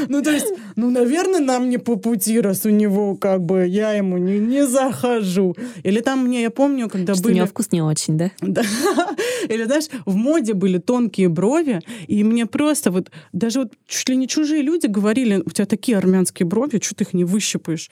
Ну, 0.08 0.22
то 0.22 0.30
есть, 0.30 0.46
ну, 0.76 0.90
наверное, 0.90 1.40
нам 1.40 1.70
не 1.70 1.78
по 1.78 1.96
пути, 1.96 2.38
раз 2.38 2.66
у 2.66 2.70
него 2.70 3.16
как 3.16 3.40
бы 3.40 3.66
я 3.66 3.94
ему 3.94 4.18
не, 4.18 4.38
не 4.38 4.66
захожу. 4.66 5.56
Или 5.82 6.00
там 6.00 6.26
мне, 6.26 6.42
я 6.42 6.50
помню, 6.50 6.90
когда 6.90 7.14
Что 7.14 7.22
у 7.22 7.24
были... 7.24 7.36
него 7.36 7.46
вкус 7.46 7.72
не 7.72 7.80
очень, 7.80 8.18
да? 8.18 8.30
Да. 8.42 8.62
Или, 9.48 9.64
знаешь, 9.64 9.86
в 10.04 10.14
моде 10.14 10.52
были 10.52 10.76
тонкие 10.76 11.30
брови, 11.30 11.80
и 12.06 12.22
мне 12.24 12.44
просто 12.44 12.90
вот, 12.90 13.10
даже 13.32 13.60
вот 13.60 13.72
чуть 13.86 14.08
ли 14.10 14.16
не 14.16 14.28
чужие 14.28 14.60
люди 14.60 14.86
говорили, 14.86 15.42
у 15.44 15.50
тебя 15.50 15.64
такие 15.64 15.96
армянские 15.96 16.46
брови, 16.46 16.78
что 16.82 16.94
ты 16.94 17.04
их 17.04 17.14
не 17.14 17.24
выщипаешь? 17.24 17.90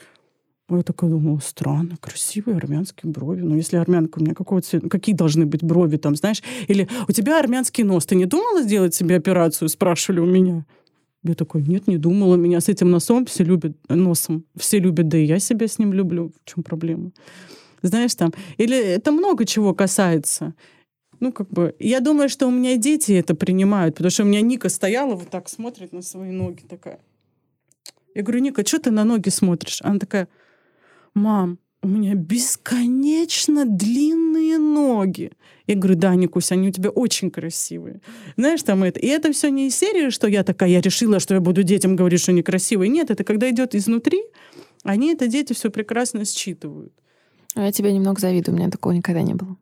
Я 0.68 0.82
такая 0.82 1.11
думала, 1.11 1.41
странно, 1.45 1.97
красивые 2.01 2.57
армянские 2.57 3.12
брови. 3.12 3.41
Ну, 3.43 3.55
если 3.55 3.76
армянка, 3.76 4.18
у 4.18 4.22
меня 4.22 4.35
какого 4.35 4.61
цвета? 4.61 4.89
Какие 4.89 5.14
должны 5.14 5.47
быть 5.47 5.62
брови 5.62 5.97
там, 5.97 6.16
знаешь? 6.16 6.43
Или 6.68 6.89
у 7.07 7.12
тебя 7.12 7.39
армянский 7.39 7.85
нос. 7.85 8.07
Ты 8.07 8.14
не 8.14 8.24
думала 8.24 8.62
сделать 8.62 8.95
себе 8.95 9.16
операцию? 9.16 9.68
Спрашивали 9.68 10.20
у 10.20 10.26
меня. 10.26 10.64
Я 11.25 11.35
такой, 11.35 11.62
нет, 11.62 11.89
не 11.89 11.97
думала. 11.97 12.37
Меня 12.37 12.61
с 12.61 12.68
этим 12.68 12.91
носом 12.91 13.25
все 13.25 13.45
любят, 13.45 13.77
носом 13.89 14.45
все 14.57 14.79
любят, 14.79 15.09
да 15.09 15.16
и 15.16 15.25
я 15.25 15.39
себя 15.39 15.66
с 15.66 15.79
ним 15.79 15.93
люблю. 15.93 16.33
В 16.45 16.49
чем 16.49 16.62
проблема? 16.62 17.12
Знаешь, 17.83 18.14
там... 18.14 18.33
Или 18.59 18.77
это 18.77 19.11
много 19.11 19.47
чего 19.47 19.75
касается. 19.75 20.55
Ну, 21.20 21.33
как 21.33 21.49
бы... 21.49 21.75
Я 21.79 22.01
думаю, 22.01 22.29
что 22.29 22.47
у 22.47 22.51
меня 22.51 22.77
дети 22.77 23.12
это 23.12 23.35
принимают, 23.35 23.95
потому 23.95 24.11
что 24.11 24.25
у 24.25 24.27
меня 24.27 24.43
Ника 24.43 24.68
стояла 24.68 25.14
вот 25.14 25.31
так, 25.31 25.49
смотрит 25.49 25.93
на 25.93 26.03
свои 26.03 26.31
ноги, 26.31 26.62
такая. 26.68 27.01
Я 28.14 28.22
говорю, 28.22 28.41
Ника, 28.41 28.66
что 28.66 28.79
ты 28.79 28.91
на 28.91 29.05
ноги 29.05 29.31
смотришь? 29.31 29.81
Она 29.83 29.99
такая, 29.99 30.29
мам, 31.14 31.59
у 31.83 31.89
меня 31.89 32.14
бесконечно 32.14 33.64
длинные 33.64 34.59
ноги. 34.59 35.33
Я 35.66 35.76
говорю, 35.76 35.96
да, 35.96 36.14
Никусь, 36.14 36.52
они 36.52 36.68
у 36.68 36.72
тебя 36.72 36.90
очень 36.90 37.30
красивые. 37.30 38.00
Знаешь, 38.36 38.62
там 38.62 38.84
это. 38.84 39.00
И 39.00 39.06
это 39.06 39.32
все 39.32 39.50
не 39.50 39.68
из 39.68 39.76
серии, 39.76 40.10
что 40.10 40.26
я 40.26 40.44
такая, 40.44 40.68
я 40.68 40.80
решила, 40.80 41.20
что 41.20 41.34
я 41.34 41.40
буду 41.40 41.62
детям 41.62 41.96
говорить, 41.96 42.20
что 42.20 42.32
они 42.32 42.42
красивые. 42.42 42.90
Нет, 42.90 43.10
это 43.10 43.24
когда 43.24 43.48
идет 43.50 43.74
изнутри, 43.74 44.22
они 44.82 45.12
это 45.12 45.26
дети 45.26 45.54
все 45.54 45.70
прекрасно 45.70 46.24
считывают. 46.26 46.92
А 47.54 47.64
я 47.64 47.72
тебе 47.72 47.92
немного 47.92 48.20
завидую, 48.20 48.54
у 48.54 48.58
меня 48.58 48.70
такого 48.70 48.92
никогда 48.92 49.22
не 49.22 49.34
было. 49.34 49.56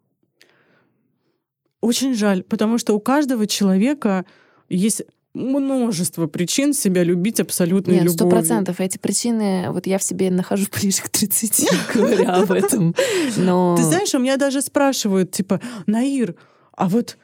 Очень 1.81 2.15
жаль, 2.15 2.43
потому 2.43 2.79
что 2.79 2.95
у 2.95 3.01
каждого 3.01 3.47
человека 3.47 4.25
есть 4.69 5.03
множество 5.35 6.27
причин 6.27 6.75
себя 6.75 7.03
любить 7.03 7.41
абсолютной 7.41 8.01
Нет, 8.01 8.11
сто 8.13 8.29
процентов. 8.29 8.81
Эти 8.81 8.99
причины, 8.99 9.71
вот 9.71 9.87
я 9.87 9.99
в 9.99 10.03
себе 10.03 10.31
нахожу 10.31 10.67
ближе 10.81 11.03
к 11.03 11.09
30, 11.09 11.69
говоря 11.95 12.35
об 12.35 12.53
этом. 12.53 12.95
Но... 13.37 13.77
Ты 13.77 13.85
знаешь, 13.85 14.15
у 14.15 14.19
меня 14.19 14.37
даже 14.37 14.63
спрашивают, 14.63 15.31
типа, 15.31 15.61
Наир, 15.87 16.35
а 16.77 16.89
вот 16.89 17.17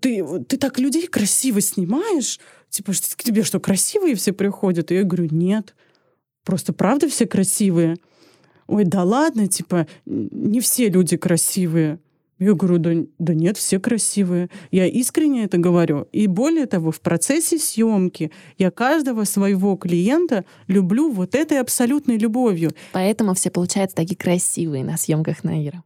ты, 0.00 0.24
ты 0.48 0.56
так 0.56 0.78
людей 0.78 1.06
красиво 1.06 1.60
снимаешь? 1.60 2.40
Типа, 2.68 2.92
к 2.92 3.22
тебе 3.22 3.42
что, 3.42 3.60
красивые 3.60 4.14
все 4.14 4.32
приходят? 4.32 4.90
И 4.90 4.94
я 4.94 5.04
говорю, 5.04 5.28
нет. 5.30 5.74
Просто 6.44 6.72
правда 6.72 7.08
все 7.08 7.26
красивые? 7.26 7.96
Ой, 8.66 8.84
да 8.84 9.02
ладно, 9.02 9.48
типа, 9.48 9.86
не 10.06 10.60
все 10.60 10.88
люди 10.88 11.16
красивые. 11.16 11.98
Я 12.42 12.54
говорю, 12.54 12.78
да, 12.78 12.90
да 13.20 13.34
нет, 13.34 13.56
все 13.56 13.78
красивые. 13.78 14.50
Я 14.72 14.86
искренне 14.86 15.44
это 15.44 15.58
говорю. 15.58 16.08
И 16.10 16.26
более 16.26 16.66
того, 16.66 16.90
в 16.90 17.00
процессе 17.00 17.56
съемки 17.56 18.32
я 18.58 18.72
каждого 18.72 19.22
своего 19.24 19.76
клиента 19.76 20.44
люблю 20.66 21.12
вот 21.12 21.36
этой 21.36 21.60
абсолютной 21.60 22.18
любовью. 22.18 22.72
Поэтому 22.92 23.34
все 23.34 23.50
получаются 23.50 23.96
такие 23.96 24.16
красивые 24.16 24.82
на 24.82 24.96
съемках 24.96 25.44
Наира. 25.44 25.84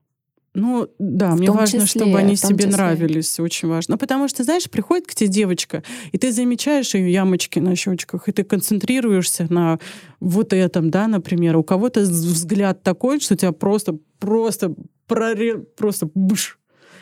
Ну, 0.59 0.89
да, 0.99 1.33
В 1.33 1.39
мне 1.39 1.51
важно, 1.51 1.87
числе, 1.87 2.01
чтобы 2.01 2.19
они 2.19 2.35
себе 2.35 2.65
числе. 2.65 2.71
нравились, 2.71 3.39
очень 3.39 3.69
важно. 3.69 3.93
Ну, 3.95 3.99
потому 3.99 4.27
что, 4.27 4.43
знаешь, 4.43 4.71
приходит 4.71 5.07
к 5.07 5.15
тебе 5.15 5.29
девочка, 5.29 5.83
и 6.13 6.19
ты 6.19 6.33
замечаешь 6.33 6.95
ее 6.95 7.13
ямочки 7.13 7.59
на 7.59 7.77
щечках, 7.77 8.27
и 8.29 8.33
ты 8.33 8.43
концентрируешься 8.43 9.47
на 9.51 9.79
вот 10.19 10.55
этом, 10.55 10.91
да, 10.91 11.09
например. 11.09 11.59
У 11.59 11.63
кого-то 11.63 12.01
взгляд 12.01 12.83
такой, 12.83 13.21
что 13.21 13.37
тебя 13.37 13.53
просто, 13.53 13.99
просто 14.19 14.75
проре... 15.07 15.59
просто 15.59 16.09
бш. 16.15 16.59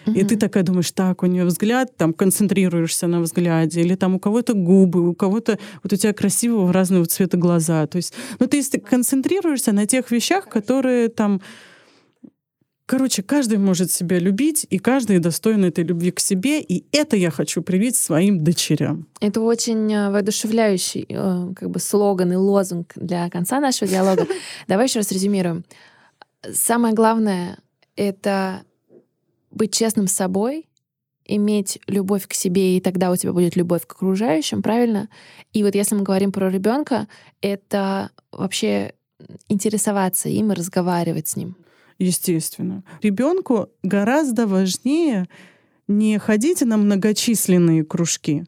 И 0.07 0.25
ты 0.25 0.37
такая 0.37 0.65
думаешь, 0.65 0.91
так, 0.91 1.23
у 1.23 1.27
нее 1.27 1.45
взгляд, 1.45 1.97
там 1.97 2.13
концентрируешься 2.13 3.07
на 3.07 3.21
взгляде, 3.21 3.81
или 3.81 3.95
там 3.95 4.17
у 4.17 4.19
кого-то 4.19 4.55
губы, 4.55 5.09
у 5.09 5.15
кого-то 5.15 5.59
вот 5.83 5.93
у 5.93 5.97
тебя 5.97 6.13
красивого 6.13 6.73
разного 6.73 7.07
цвета 7.07 7.37
глаза. 7.37 7.87
То 7.87 7.97
есть, 7.97 8.13
ну, 8.39 8.47
ты 8.47 8.63
концентрируешься 8.81 9.73
на 9.73 9.87
тех 9.87 10.11
вещах, 10.11 10.49
которые 10.49 11.09
там 11.09 11.41
Короче, 12.87 13.23
каждый 13.23 13.57
может 13.57 13.91
себя 13.91 14.19
любить, 14.19 14.67
и 14.69 14.79
каждый 14.79 15.19
достоин 15.19 15.65
этой 15.65 15.85
любви 15.85 16.11
к 16.11 16.21
себе, 16.21 16.61
и 16.61 16.85
это 16.93 17.17
я 17.17 17.31
хочу 17.31 17.63
привить 17.63 17.97
своим 17.97 18.45
дочерям. 18.45 19.07
Это 19.21 19.41
очень 19.41 19.91
э, 19.91 20.11
воодушевляющий 20.11 21.07
э, 21.09 21.55
как 21.57 21.71
бы 21.71 21.81
слоган 21.81 22.33
и 22.33 22.37
лозунг 22.37 22.93
для 22.95 23.31
конца 23.31 23.59
нашего 23.59 23.91
диалога. 23.91 24.27
Давай 24.69 24.87
еще 24.87 24.99
раз 24.99 25.11
резюмируем. 25.13 25.65
Самое 26.53 26.93
главное— 26.95 27.57
это 27.97 28.65
быть 29.51 29.73
честным 29.73 30.07
с 30.07 30.13
собой, 30.13 30.69
иметь 31.25 31.79
любовь 31.87 32.29
к 32.29 32.35
себе, 32.35 32.77
и 32.77 32.81
тогда 32.83 33.11
у 33.11 33.17
тебя 33.17 33.33
будет 33.33 33.57
любовь 33.57 33.87
к 33.87 33.93
окружающим, 33.93 34.61
правильно? 34.61 35.09
И 35.55 35.63
вот 35.63 35.75
если 35.75 35.95
мы 35.95 36.03
говорим 36.03 36.33
про 36.33 36.51
ребенка, 36.51 37.09
это 37.41 38.11
вообще 38.31 38.93
интересоваться 39.49 40.29
им 40.29 40.53
и 40.53 40.55
разговаривать 40.55 41.29
с 41.29 41.37
ним. 41.37 41.57
Естественно. 41.99 42.83
Ребенку 43.03 43.69
гораздо 43.83 44.47
важнее 44.47 45.29
не 45.89 46.19
ходить 46.19 46.63
на 46.63 46.77
многочисленные 46.77 47.85
кружки, 47.85 48.45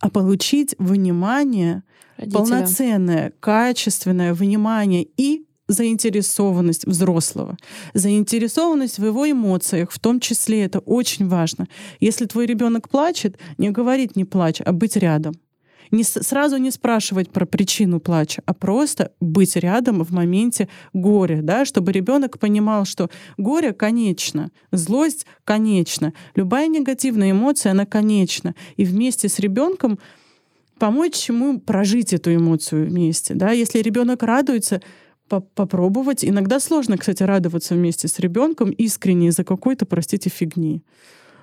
а 0.00 0.10
получить 0.10 0.74
внимание, 0.78 1.84
Родителя. 2.16 2.38
полноценное, 2.38 3.32
качественное 3.40 4.34
внимание 4.34 5.06
и 5.16 5.46
заинтересованность 5.68 6.86
взрослого. 6.86 7.56
Заинтересованность 7.94 8.98
в 8.98 9.04
его 9.06 9.30
эмоциях, 9.30 9.90
в 9.90 9.98
том 9.98 10.20
числе 10.20 10.64
это 10.64 10.80
очень 10.80 11.28
важно. 11.28 11.68
Если 12.00 12.26
твой 12.26 12.46
ребенок 12.46 12.88
плачет, 12.88 13.38
не 13.58 13.70
говорить 13.70 14.16
не 14.16 14.24
плачь, 14.24 14.60
а 14.64 14.72
быть 14.72 14.96
рядом. 14.96 15.34
Не 15.90 16.04
сразу 16.04 16.56
не 16.56 16.70
спрашивать 16.70 17.30
про 17.30 17.46
причину 17.46 18.00
плача, 18.00 18.42
а 18.46 18.54
просто 18.54 19.12
быть 19.20 19.56
рядом 19.56 20.02
в 20.04 20.12
моменте 20.12 20.68
горя, 20.92 21.40
да, 21.42 21.64
чтобы 21.64 21.92
ребенок 21.92 22.38
понимал, 22.38 22.84
что 22.84 23.10
горе 23.36 23.72
конечно, 23.72 24.50
злость 24.70 25.26
конечно, 25.44 26.12
любая 26.34 26.68
негативная 26.68 27.32
эмоция 27.32 27.72
она 27.72 27.86
конечна, 27.86 28.54
и 28.76 28.84
вместе 28.84 29.28
с 29.28 29.38
ребенком 29.38 29.98
помочь 30.78 31.28
ему 31.28 31.60
прожить 31.60 32.12
эту 32.12 32.34
эмоцию 32.34 32.88
вместе, 32.88 33.34
да. 33.34 33.52
Если 33.52 33.80
ребенок 33.80 34.22
радуется, 34.22 34.80
попробовать. 35.40 36.24
Иногда 36.24 36.60
сложно, 36.60 36.98
кстати, 36.98 37.22
радоваться 37.22 37.74
вместе 37.74 38.08
с 38.08 38.18
ребенком 38.18 38.70
искренне 38.70 39.28
из-за 39.28 39.44
какой-то, 39.44 39.86
простите, 39.86 40.28
фигни. 40.28 40.82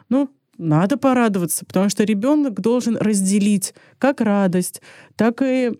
Ну, 0.09 0.29
надо 0.60 0.97
порадоваться, 0.97 1.66
потому 1.66 1.89
что 1.89 2.03
ребенок 2.03 2.60
должен 2.62 2.97
разделить 2.97 3.74
как 3.97 4.22
радость, 4.22 4.82
так 5.16 5.41
и 5.41 5.72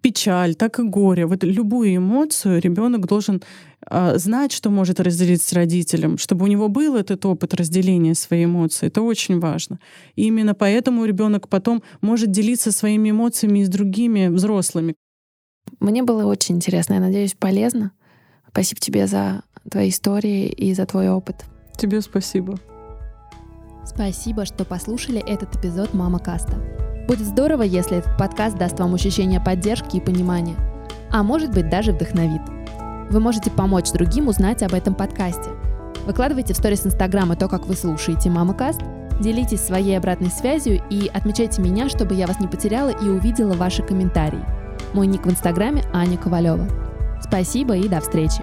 печаль, 0.00 0.54
так 0.54 0.78
и 0.78 0.82
горе. 0.82 1.26
Вот 1.26 1.44
любую 1.44 1.96
эмоцию 1.96 2.60
ребенок 2.60 3.06
должен 3.06 3.42
э, 3.90 4.16
знать, 4.18 4.52
что 4.52 4.70
может 4.70 5.00
разделить 5.00 5.42
с 5.42 5.52
родителем, 5.52 6.16
чтобы 6.16 6.44
у 6.44 6.48
него 6.48 6.68
был 6.68 6.96
этот 6.96 7.26
опыт 7.26 7.54
разделения 7.54 8.14
своей 8.14 8.46
эмоции. 8.46 8.86
Это 8.86 9.02
очень 9.02 9.38
важно. 9.38 9.78
И 10.16 10.26
именно 10.26 10.54
поэтому 10.54 11.04
ребенок 11.04 11.48
потом 11.48 11.82
может 12.00 12.30
делиться 12.30 12.72
своими 12.72 13.10
эмоциями 13.10 13.58
и 13.58 13.64
с 13.64 13.68
другими 13.68 14.28
взрослыми. 14.28 14.94
Мне 15.80 16.02
было 16.02 16.24
очень 16.24 16.56
интересно, 16.56 16.94
я 16.94 17.00
надеюсь, 17.00 17.34
полезно. 17.34 17.92
Спасибо 18.48 18.80
тебе 18.80 19.06
за 19.06 19.42
твои 19.70 19.88
истории 19.88 20.48
и 20.48 20.74
за 20.74 20.86
твой 20.86 21.08
опыт. 21.08 21.44
Тебе 21.76 22.00
спасибо. 22.00 22.58
Спасибо, 23.84 24.44
что 24.44 24.64
послушали 24.64 25.20
этот 25.26 25.56
эпизод 25.56 25.92
Мама 25.92 26.18
Каста. 26.18 26.54
Будет 27.08 27.26
здорово, 27.26 27.62
если 27.62 27.98
этот 27.98 28.16
подкаст 28.16 28.56
даст 28.56 28.78
вам 28.78 28.94
ощущение 28.94 29.40
поддержки 29.40 29.96
и 29.96 30.00
понимания, 30.00 30.54
а 31.10 31.22
может 31.22 31.50
быть 31.50 31.68
даже 31.68 31.92
вдохновит. 31.92 32.42
Вы 33.10 33.20
можете 33.20 33.50
помочь 33.50 33.90
другим 33.90 34.28
узнать 34.28 34.62
об 34.62 34.72
этом 34.72 34.94
подкасте. 34.94 35.50
Выкладывайте 36.06 36.54
в 36.54 36.56
сторис 36.56 36.86
Инстаграма 36.86 37.36
то, 37.36 37.48
как 37.48 37.66
вы 37.66 37.74
слушаете 37.74 38.30
Мама 38.30 38.54
Каст, 38.54 38.80
делитесь 39.20 39.60
своей 39.60 39.98
обратной 39.98 40.30
связью 40.30 40.80
и 40.88 41.10
отмечайте 41.12 41.60
меня, 41.60 41.88
чтобы 41.88 42.14
я 42.14 42.26
вас 42.26 42.38
не 42.40 42.46
потеряла 42.46 42.90
и 42.90 43.08
увидела 43.08 43.54
ваши 43.54 43.82
комментарии. 43.82 44.44
Мой 44.94 45.06
ник 45.06 45.26
в 45.26 45.30
Инстаграме 45.30 45.84
Аня 45.92 46.16
Ковалева. 46.16 46.68
Спасибо 47.20 47.76
и 47.76 47.88
до 47.88 48.00
встречи! 48.00 48.42